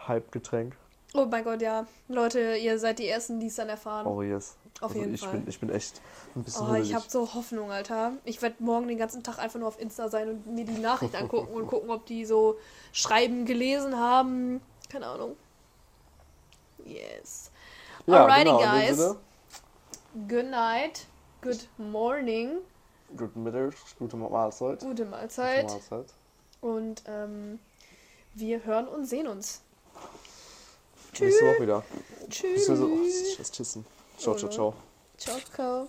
Hype-Getränk. 0.08 0.76
Oh 1.14 1.26
mein 1.26 1.44
Gott, 1.44 1.60
ja. 1.60 1.86
Leute, 2.08 2.56
ihr 2.56 2.78
seid 2.78 2.98
die 2.98 3.06
Ersten, 3.06 3.38
die 3.38 3.48
es 3.48 3.56
dann 3.56 3.68
erfahren. 3.68 4.06
Oh 4.06 4.22
yes. 4.22 4.56
Auf 4.80 4.92
also 4.92 5.00
jeden 5.00 5.14
ich 5.14 5.20
Fall. 5.20 5.32
Bin, 5.32 5.44
ich 5.46 5.60
bin 5.60 5.68
echt 5.68 6.00
ein 6.34 6.42
bisschen 6.42 6.70
Oh, 6.70 6.74
ich 6.74 6.94
habe 6.94 7.04
so 7.06 7.34
Hoffnung, 7.34 7.70
Alter. 7.70 8.12
Ich 8.24 8.40
werde 8.40 8.56
morgen 8.60 8.88
den 8.88 8.96
ganzen 8.96 9.22
Tag 9.22 9.38
einfach 9.38 9.58
nur 9.58 9.68
auf 9.68 9.78
Insta 9.78 10.08
sein 10.08 10.30
und 10.30 10.46
mir 10.46 10.64
die 10.64 10.78
Nachricht 10.78 11.14
angucken 11.14 11.52
und 11.52 11.66
gucken, 11.68 11.90
ob 11.90 12.06
die 12.06 12.24
so 12.24 12.56
schreiben, 12.92 13.44
gelesen 13.44 13.98
haben. 13.98 14.62
Keine 14.88 15.06
Ahnung. 15.06 15.36
Yes. 16.84 17.50
ja, 18.06 18.24
Alrighty, 18.24 18.44
genau, 18.44 18.58
guys. 18.58 19.16
Good 20.28 20.50
night. 20.50 21.06
Good 21.42 21.66
morning. 21.76 22.58
guten 23.16 23.42
Mittag, 23.42 23.74
gute 23.98 24.16
Mahlzeit. 24.16 24.78
Gute 24.78 24.86
Gute 24.86 25.04
Mahlzeit. 25.06 25.66
Mahlzeit. 25.66 26.06
Und 26.60 27.02
ähm, 27.06 27.58
wir 28.34 28.64
hören 28.64 28.86
und 28.86 29.06
sehen 29.06 29.26
uns. 29.26 29.60
Nächste 31.18 31.44
Woche 31.44 31.62
wieder. 31.62 31.84
Tschüss. 32.30 32.66
Das 33.36 33.50
Tissen. 33.50 33.84
Ciao, 34.18 34.36
ciao, 34.36 34.50
ciao. 34.50 34.74
Ciao, 35.18 35.38
ciao. 35.52 35.88